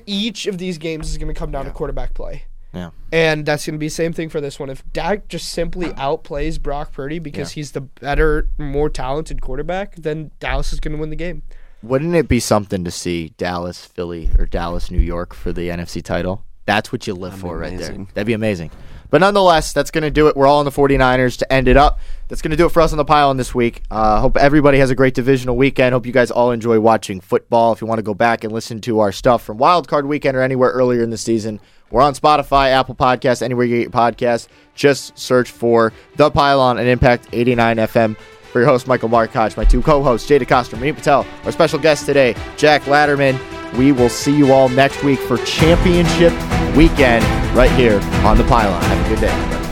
each 0.07 0.47
of 0.47 0.59
these 0.59 0.77
games 0.79 1.11
is 1.11 1.17
going 1.17 1.33
to 1.33 1.39
come 1.39 1.51
down 1.51 1.65
to 1.65 1.71
quarterback 1.71 2.13
play. 2.13 2.45
Yeah. 2.73 2.91
And 3.13 3.45
that's 3.45 3.67
going 3.67 3.75
to 3.75 3.79
be 3.79 3.87
the 3.87 3.91
same 3.91 4.13
thing 4.13 4.29
for 4.29 4.41
this 4.41 4.59
one. 4.59 4.71
If 4.71 4.83
Dak 4.93 5.29
just 5.29 5.51
simply 5.51 5.89
outplays 5.89 6.61
Brock 6.61 6.93
Purdy 6.93 7.19
because 7.19 7.53
he's 7.53 7.73
the 7.73 7.83
better, 7.83 8.49
more 8.59 8.89
talented 8.89 9.43
quarterback, 9.43 9.97
then 9.97 10.31
Dallas 10.41 10.73
is 10.73 10.81
going 10.81 10.95
to 10.95 11.01
win 11.01 11.11
the 11.11 11.17
game. 11.17 11.43
Wouldn't 11.83 12.15
it 12.15 12.29
be 12.29 12.41
something 12.41 12.85
to 12.85 12.91
see 12.91 13.31
Dallas, 13.37 13.85
Philly, 13.85 14.31
or 14.39 14.47
Dallas, 14.47 14.91
New 14.91 15.01
York 15.01 15.35
for 15.35 15.53
the 15.53 15.69
NFC 15.69 16.03
title? 16.03 16.45
That's 16.65 16.93
what 16.93 17.07
you 17.07 17.15
live 17.15 17.33
That'd 17.33 17.43
for 17.43 17.57
be 17.57 17.61
right 17.61 17.79
there. 17.79 18.07
That'd 18.15 18.27
be 18.27 18.33
amazing. 18.35 18.71
But 19.13 19.21
nonetheless, 19.21 19.75
that's 19.75 19.91
going 19.91 20.05
to 20.05 20.11
do 20.11 20.29
it. 20.29 20.37
We're 20.39 20.47
all 20.47 20.61
on 20.61 20.65
the 20.65 20.71
49ers 20.71 21.37
to 21.41 21.53
end 21.53 21.69
it 21.69 21.77
up. 21.77 22.01
That's 22.29 22.41
going 22.41 22.53
to 22.53 22.57
do 22.57 22.65
it 22.65 22.71
for 22.71 22.81
us 22.81 22.93
on 22.93 22.97
the 22.97 23.05
pylon 23.05 23.37
this 23.37 23.55
week. 23.55 23.83
Uh, 23.91 24.19
hope 24.19 24.39
everybody 24.39 24.79
has 24.79 24.89
a 24.89 24.95
great 24.95 25.13
divisional 25.13 25.55
weekend. 25.55 25.93
Hope 25.93 26.07
you 26.07 26.13
guys 26.13 26.31
all 26.31 26.51
enjoy 26.51 26.81
watching 26.81 27.21
football. 27.21 27.75
If 27.75 27.83
you 27.83 27.87
want 27.87 27.99
to 27.99 28.03
go 28.03 28.15
back 28.15 28.43
and 28.43 28.55
listen 28.55 28.81
to 28.81 29.01
our 29.01 29.13
stuff 29.13 29.45
from 29.45 29.59
Wild 29.59 29.87
Card 29.87 30.07
Weekend 30.07 30.35
or 30.35 30.41
anywhere 30.41 30.71
earlier 30.71 31.03
in 31.03 31.11
the 31.11 31.19
season, 31.19 31.61
we're 31.91 32.01
on 32.01 32.15
Spotify, 32.15 32.71
Apple 32.71 32.95
Podcasts, 32.95 33.43
anywhere 33.43 33.67
you 33.67 33.83
get 33.83 33.93
podcasts. 33.93 34.49
Just 34.75 35.19
search 35.19 35.51
for 35.51 35.93
The 36.17 36.31
Pylon 36.31 36.79
and 36.79 36.89
Impact 36.89 37.29
89 37.35 37.77
FM 37.77 38.17
For 38.53 38.61
your 38.61 38.69
host, 38.69 38.87
Michael 38.87 39.09
Markoch, 39.09 39.57
my 39.57 39.65
two 39.65 39.81
co 39.81 40.03
hosts, 40.03 40.29
Jada 40.29 40.45
DeCoster, 40.45 40.79
Manny 40.79 40.93
Patel, 40.93 41.27
our 41.45 41.53
special 41.53 41.79
guest 41.79 42.05
today, 42.05 42.37
Jack 42.59 42.83
Latterman. 42.83 43.39
We 43.79 43.93
will 43.93 44.11
see 44.11 44.37
you 44.37 44.53
all 44.53 44.69
next 44.69 45.03
week 45.03 45.19
for 45.21 45.39
championship 45.39 46.35
weekend 46.77 47.25
right 47.57 47.71
here 47.71 47.99
on 48.27 48.37
the 48.37 48.45
pylon. 48.45 48.83
Have 48.83 49.07
a 49.07 49.09
good 49.09 49.21
day. 49.23 49.72